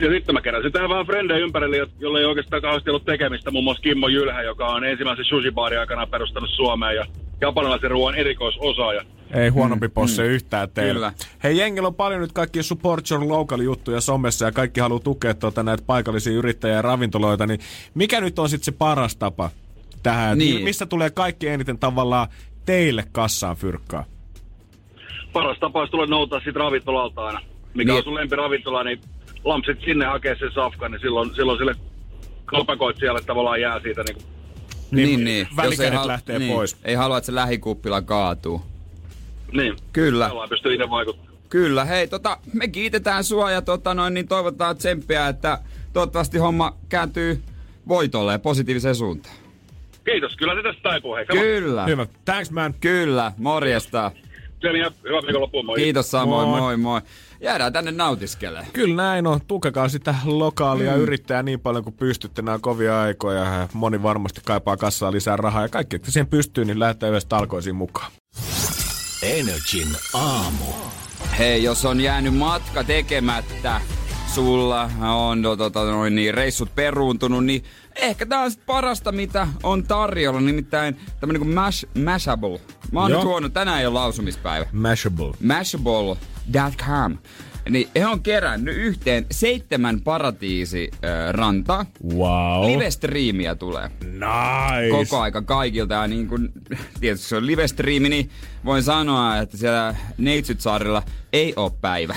Ja 0.00 0.10
sitten 0.10 0.34
mä 0.34 0.40
keräsin 0.40 0.72
tähän 0.72 0.88
vähän 0.88 1.06
frendejä 1.06 1.38
ympärille, 1.38 1.76
jo- 1.76 1.86
jolle 1.98 2.18
ei 2.18 2.24
oikeastaan 2.24 2.62
kauheasti 2.62 2.90
ollut 2.90 3.04
tekemistä. 3.04 3.50
Muun 3.50 3.64
muassa 3.64 3.82
Kimmo 3.82 4.08
Jylhä, 4.08 4.42
joka 4.42 4.66
on 4.66 4.84
ensimmäisen 4.84 5.24
sushi 5.24 5.52
aikana 5.80 6.06
perustanut 6.06 6.50
Suomeen 6.50 6.96
ja 6.96 7.04
japanilaisen 7.40 7.90
ruoan 7.90 8.14
erikoisosaaja. 8.14 9.02
Ei 9.34 9.48
huonompi 9.48 9.88
posse 9.88 10.22
mm. 10.22 10.28
yhtään 10.28 10.68
teillä. 10.70 10.92
Kyllä. 10.94 11.12
Hei, 11.42 11.56
jengillä 11.56 11.88
on 11.88 11.94
paljon 11.94 12.20
nyt 12.20 12.32
kaikki 12.32 12.62
support 12.62 13.10
your 13.10 13.28
local 13.28 13.60
juttuja 13.60 14.00
somessa 14.00 14.44
ja 14.44 14.52
kaikki 14.52 14.80
haluaa 14.80 15.00
tukea 15.00 15.34
tuota 15.34 15.62
näitä 15.62 15.82
paikallisia 15.86 16.32
yrittäjiä 16.32 16.76
ja 16.76 16.82
ravintoloita, 16.82 17.46
niin 17.46 17.60
mikä 17.94 18.20
nyt 18.20 18.38
on 18.38 18.48
sitten 18.48 18.64
se 18.64 18.72
paras 18.72 19.16
tapa 19.16 19.50
tähän? 20.02 20.38
Niin. 20.38 20.64
Missä 20.64 20.86
tulee 20.86 21.10
kaikki 21.10 21.48
eniten 21.48 21.78
tavallaan 21.78 22.28
teille 22.66 23.04
kassaan 23.12 23.56
fyrkkaa? 23.56 24.04
Paras 25.32 25.58
tapa 25.58 25.78
olisi 25.80 25.90
tulla 25.90 26.06
noutaa 26.06 26.40
siitä 26.40 26.58
ravintolalta 26.58 27.26
aina. 27.26 27.40
Mikä 27.74 27.92
Niin. 27.92 27.98
on 27.98 28.04
sun 28.04 28.14
lempiravintola, 28.14 28.84
niin 28.84 29.00
lampsit 29.46 29.80
sinne 29.84 30.06
hakee 30.06 30.36
sen 30.38 30.52
safkan, 30.54 30.90
niin 30.92 31.00
silloin, 31.00 31.34
silloin 31.34 31.58
sille 31.58 31.74
kapakoitsijalle 32.44 33.20
tavallaan 33.22 33.60
jää 33.60 33.80
siitä 33.80 34.02
niin 34.02 34.14
kuin 34.14 34.26
Niin, 34.90 35.24
niin. 35.24 35.48
välikädet 35.56 35.94
hal- 36.00 36.06
lähtee 36.06 36.38
niin, 36.38 36.52
pois. 36.52 36.76
Ei 36.84 36.94
halua, 36.94 37.18
että 37.18 37.26
se 37.26 37.34
lähikuppila 37.34 38.02
kaatuu. 38.02 38.62
Niin. 39.52 39.76
Kyllä. 39.92 40.26
Jollain 40.28 40.48
pystyy 40.50 40.74
itse 40.74 40.90
vaikuttamaan. 40.90 41.36
Kyllä, 41.48 41.84
hei, 41.84 42.08
tota, 42.08 42.38
me 42.52 42.68
kiitetään 42.68 43.24
sua 43.24 43.50
ja 43.50 43.62
tota, 43.62 43.94
noin, 43.94 44.14
niin 44.14 44.28
toivotaan 44.28 44.76
tsemppiä, 44.76 45.28
että 45.28 45.58
toivottavasti 45.92 46.38
homma 46.38 46.76
kääntyy 46.88 47.42
voitolle 47.88 48.32
ja 48.32 48.38
positiiviseen 48.38 48.94
suuntaan. 48.94 49.34
Kiitos, 50.04 50.36
kyllä 50.36 50.54
se 50.54 50.62
tästä 50.62 50.82
taipuu. 50.82 51.14
Hei. 51.14 51.26
Kyllä, 51.26 51.84
Hyvä. 51.86 52.06
Thanks 52.24 52.50
man. 52.50 52.74
kyllä, 52.80 53.32
morjesta. 53.38 54.12
Tsemiä, 54.60 54.90
hyvää 55.04 55.20
viikonloppua, 55.22 55.62
moi. 55.62 55.76
Kiitos 55.76 56.10
samoin, 56.10 56.48
Moi. 56.48 56.60
moi 56.60 56.76
moi. 56.76 57.00
Jäädään 57.40 57.72
tänne 57.72 57.90
nautiskelemaan. 57.90 58.66
Kyllä 58.72 59.02
näin 59.02 59.26
on. 59.26 59.40
Tukekaa 59.46 59.88
sitä 59.88 60.14
lokaalia 60.24 60.96
mm. 60.96 61.00
yrittäjää 61.00 61.42
niin 61.42 61.60
paljon 61.60 61.84
kuin 61.84 61.96
pystytte. 61.96 62.42
Nämä 62.42 62.58
kovia 62.58 63.00
aikoja. 63.00 63.44
ja 63.44 63.68
Moni 63.72 64.02
varmasti 64.02 64.40
kaipaa 64.44 64.76
kassaa 64.76 65.12
lisää 65.12 65.36
rahaa. 65.36 65.62
Ja 65.62 65.68
kaikki, 65.68 65.96
että 65.96 66.10
siihen 66.10 66.26
pystyy, 66.26 66.64
niin 66.64 66.80
lähtee 66.80 67.10
yhdessä 67.10 67.28
talkoisiin 67.28 67.76
mukaan. 67.76 68.12
Energin 69.22 69.88
aamu. 70.14 70.64
Hei, 71.38 71.64
jos 71.64 71.84
on 71.84 72.00
jäänyt 72.00 72.34
matka 72.34 72.84
tekemättä, 72.84 73.80
sulla 74.34 74.90
on 75.02 75.42
to, 75.42 75.56
to, 75.56 75.70
to, 75.70 75.84
noin, 75.84 76.14
niin, 76.14 76.34
reissut 76.34 76.74
peruuntunut, 76.74 77.44
niin 77.44 77.64
ehkä 77.96 78.26
tää 78.26 78.40
on 78.40 78.50
sit 78.50 78.66
parasta, 78.66 79.12
mitä 79.12 79.48
on 79.62 79.84
tarjolla, 79.84 80.40
nimittäin 80.40 80.96
tämmönen 81.20 81.42
kuin 81.42 81.54
mash, 81.54 81.86
Mashable. 82.04 82.60
Mä 82.92 83.00
oon 83.00 83.10
Joo. 83.10 83.20
nyt 83.20 83.28
huonut, 83.28 83.52
tänään 83.52 83.80
ei 83.80 83.86
ole 83.86 83.94
lausumispäivä. 83.94 84.66
Mashable. 84.72 85.32
Mashable.com. 85.42 87.18
Niin 87.70 87.88
he 87.96 88.06
on 88.06 88.22
kerännyt 88.22 88.76
yhteen 88.76 89.26
seitsemän 89.30 90.00
paratiisi 90.00 90.90
äh, 90.94 91.32
rantaa. 91.32 91.86
Wow. 92.14 92.66
Live-striimiä 92.66 93.54
tulee 93.54 93.90
Nice. 94.04 94.90
koko 94.90 95.20
aika 95.20 95.42
kaikilta. 95.42 95.94
Ja 95.94 96.06
niin 96.06 96.28
kun, 96.28 96.52
tietysti 97.00 97.28
se 97.28 97.36
on 97.36 97.46
live-striimi, 97.46 98.08
niin 98.08 98.30
voin 98.64 98.82
sanoa, 98.82 99.38
että 99.38 99.56
siellä 99.56 99.94
Neitsyt-saarilla 100.18 101.02
ei 101.36 101.52
ole 101.56 101.72
päivä. 101.80 102.16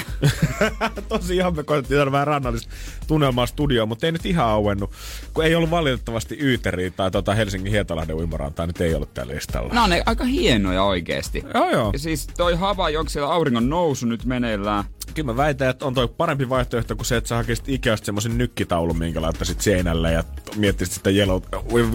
Tosiaan 1.09 1.55
me 1.55 1.63
koitettiin 1.63 1.97
saada 1.97 2.11
vähän 2.11 2.27
rannallista 2.27 2.73
tunnelmaa 3.07 3.45
studioon, 3.45 3.89
mutta 3.89 4.05
ei 4.05 4.11
nyt 4.11 4.25
ihan 4.25 4.45
auennut. 4.45 4.91
Kun 5.33 5.45
ei 5.45 5.55
ollut 5.55 5.71
valitettavasti 5.71 6.37
Yyteriä 6.41 6.91
tai 6.91 7.11
tota 7.11 7.35
Helsingin 7.35 7.71
Hietalahden 7.71 8.15
uimarantaa, 8.15 8.67
nyt 8.67 8.81
ei 8.81 8.95
ollut 8.95 9.13
tällä 9.13 9.33
listalla. 9.33 9.81
On 9.81 9.89
ne 9.89 10.03
aika 10.05 10.23
hienoja 10.23 10.83
oikeesti. 10.83 11.43
Joo, 11.53 11.71
joo. 11.71 11.89
Ja 11.93 11.99
siis 11.99 12.27
toi 12.37 12.55
Havaji, 12.55 12.97
onko 12.97 13.09
siellä 13.09 13.33
auringon 13.33 13.69
nousu 13.69 14.05
nyt 14.05 14.25
meneillään? 14.25 14.83
Kyllä 15.13 15.31
mä 15.31 15.37
väitän, 15.37 15.69
että 15.69 15.85
on 15.85 15.93
toi 15.93 16.07
parempi 16.07 16.49
vaihtoehto 16.49 16.95
kuin 16.95 17.05
se, 17.05 17.17
että 17.17 17.27
sä 17.27 17.35
hakisit 17.35 17.69
Ikeasta 17.69 18.05
semmoisen 18.05 18.37
nykkitaulun, 18.37 18.97
minkä 18.97 19.21
laittaisit 19.21 19.61
seinälle 19.61 20.11
ja 20.11 20.23
miettisit 20.55 20.93
sitä 20.93 21.09
yellow, 21.09 21.41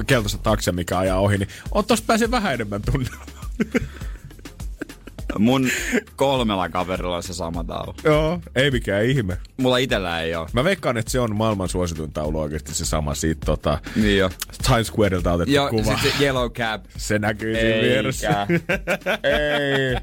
keltaista 0.06 0.38
taksia, 0.42 0.72
mikä 0.72 0.98
ajaa 0.98 1.20
ohi, 1.20 1.38
niin 1.38 1.48
on 1.70 1.84
tossa 1.84 2.04
pääsee 2.06 2.30
vähän 2.30 2.54
enemmän 2.54 2.82
tunnelmaa. 2.82 3.44
Mun 5.38 5.68
kolmella 6.16 6.68
kaverilla 6.68 7.16
on 7.16 7.22
se 7.22 7.34
sama 7.34 7.64
taulu. 7.64 7.94
Joo, 8.04 8.40
ei 8.54 8.70
mikään 8.70 9.04
ihme. 9.04 9.36
Mulla 9.56 9.78
itellä 9.78 10.20
ei 10.20 10.34
oo. 10.34 10.48
Mä 10.52 10.64
veikkaan, 10.64 10.96
että 10.96 11.10
se 11.12 11.20
on 11.20 11.36
maailman 11.36 11.68
suosituin 11.68 12.12
taulu 12.12 12.40
oikeasti 12.40 12.74
se 12.74 12.84
sama 12.84 13.14
siitä 13.14 13.40
tota, 13.46 13.78
Niin 13.96 14.18
jo. 14.18 14.30
Times 14.66 14.86
Squarelta 14.86 15.32
otettu 15.32 15.52
Ja 15.54 15.68
kuva. 15.68 15.84
sit 15.98 16.12
se 16.12 16.22
yellow 16.24 16.50
cap. 16.50 16.84
Se 16.96 17.18
näkyy 17.18 17.54
siinä 17.54 17.68
Eikä. 17.68 17.82
vieressä. 17.86 18.46
Ei. 19.22 19.96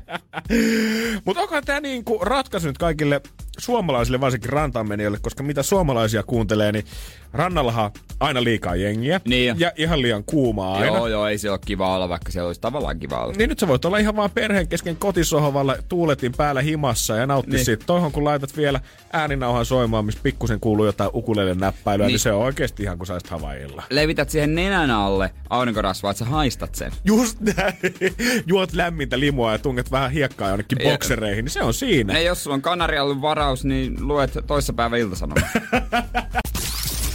Mutta 1.25 1.41
onkohan 1.41 1.63
tämä 1.65 1.79
niinku 1.79 2.19
ratkaisu 2.21 2.67
nyt 2.67 2.77
kaikille 2.77 3.21
suomalaisille, 3.59 4.21
varsinkin 4.21 4.49
rantaanmenijoille, 4.49 5.17
koska 5.21 5.43
mitä 5.43 5.63
suomalaisia 5.63 6.23
kuuntelee, 6.23 6.71
niin 6.71 6.85
rannallahan 7.33 7.91
aina 8.19 8.43
liikaa 8.43 8.75
jengiä. 8.75 9.21
Niin. 9.27 9.59
Ja 9.59 9.71
ihan 9.75 10.01
liian 10.01 10.23
kuumaa 10.23 10.73
aina. 10.73 10.85
Joo, 10.85 11.07
joo, 11.07 11.27
ei 11.27 11.37
se 11.37 11.51
ole 11.51 11.59
kiva 11.65 11.95
olla, 11.95 12.09
vaikka 12.09 12.31
siellä 12.31 12.47
olisi 12.47 12.61
tavallaan 12.61 12.99
kiva 12.99 13.17
olla. 13.17 13.33
Niin 13.37 13.49
nyt 13.49 13.59
sä 13.59 13.67
voit 13.67 13.85
olla 13.85 13.97
ihan 13.97 14.15
vaan 14.15 14.31
perheen 14.31 14.67
kesken 14.67 14.95
kotisohvalla 14.95 15.75
tuuletin 15.89 16.33
päällä 16.37 16.61
himassa 16.61 17.15
ja 17.15 17.27
nauttia 17.27 17.53
niin. 17.53 17.65
Siitä. 17.65 17.85
Toihon 17.85 18.11
kun 18.11 18.23
laitat 18.23 18.57
vielä 18.57 18.79
ääninauhan 19.13 19.65
soimaan, 19.65 20.05
missä 20.05 20.19
pikkusen 20.23 20.59
kuuluu 20.59 20.85
jotain 20.85 21.09
ukulele 21.13 21.55
näppäilyä, 21.55 22.05
niin. 22.05 22.11
niin 22.11 22.19
se 22.19 22.31
on 22.31 22.43
oikeasti 22.43 22.83
ihan 22.83 22.97
kuin 22.97 23.07
saisit 23.07 23.29
Havailla. 23.29 23.83
Levität 23.89 24.29
siihen 24.29 24.55
nenän 24.55 24.91
alle 24.91 25.31
aurinkorasvaa, 25.49 26.11
että 26.11 26.19
sä 26.23 26.25
haistat 26.25 26.75
sen. 26.75 26.91
Just 27.05 27.37
näin. 27.39 27.73
Juot 28.47 28.73
lämmintä 28.73 29.19
limua 29.19 29.51
ja 29.51 29.59
tunget 29.59 29.91
vähän 29.91 30.11
hiekkaa 30.11 30.49
jonnekin 30.49 30.77
Ja- 30.83 30.91
boksereihin, 30.91 31.45
niin 31.45 31.51
se 31.51 31.63
on 31.63 31.73
siinä. 31.73 32.13
Ja 32.13 32.21
jos 32.21 32.43
sulla 32.43 32.53
on 32.53 32.61
Kanariallun 32.61 33.21
varaus, 33.21 33.65
niin 33.65 34.07
luet 34.07 34.31
toissapäivän 34.47 34.99
iltasanomat. 34.99 35.45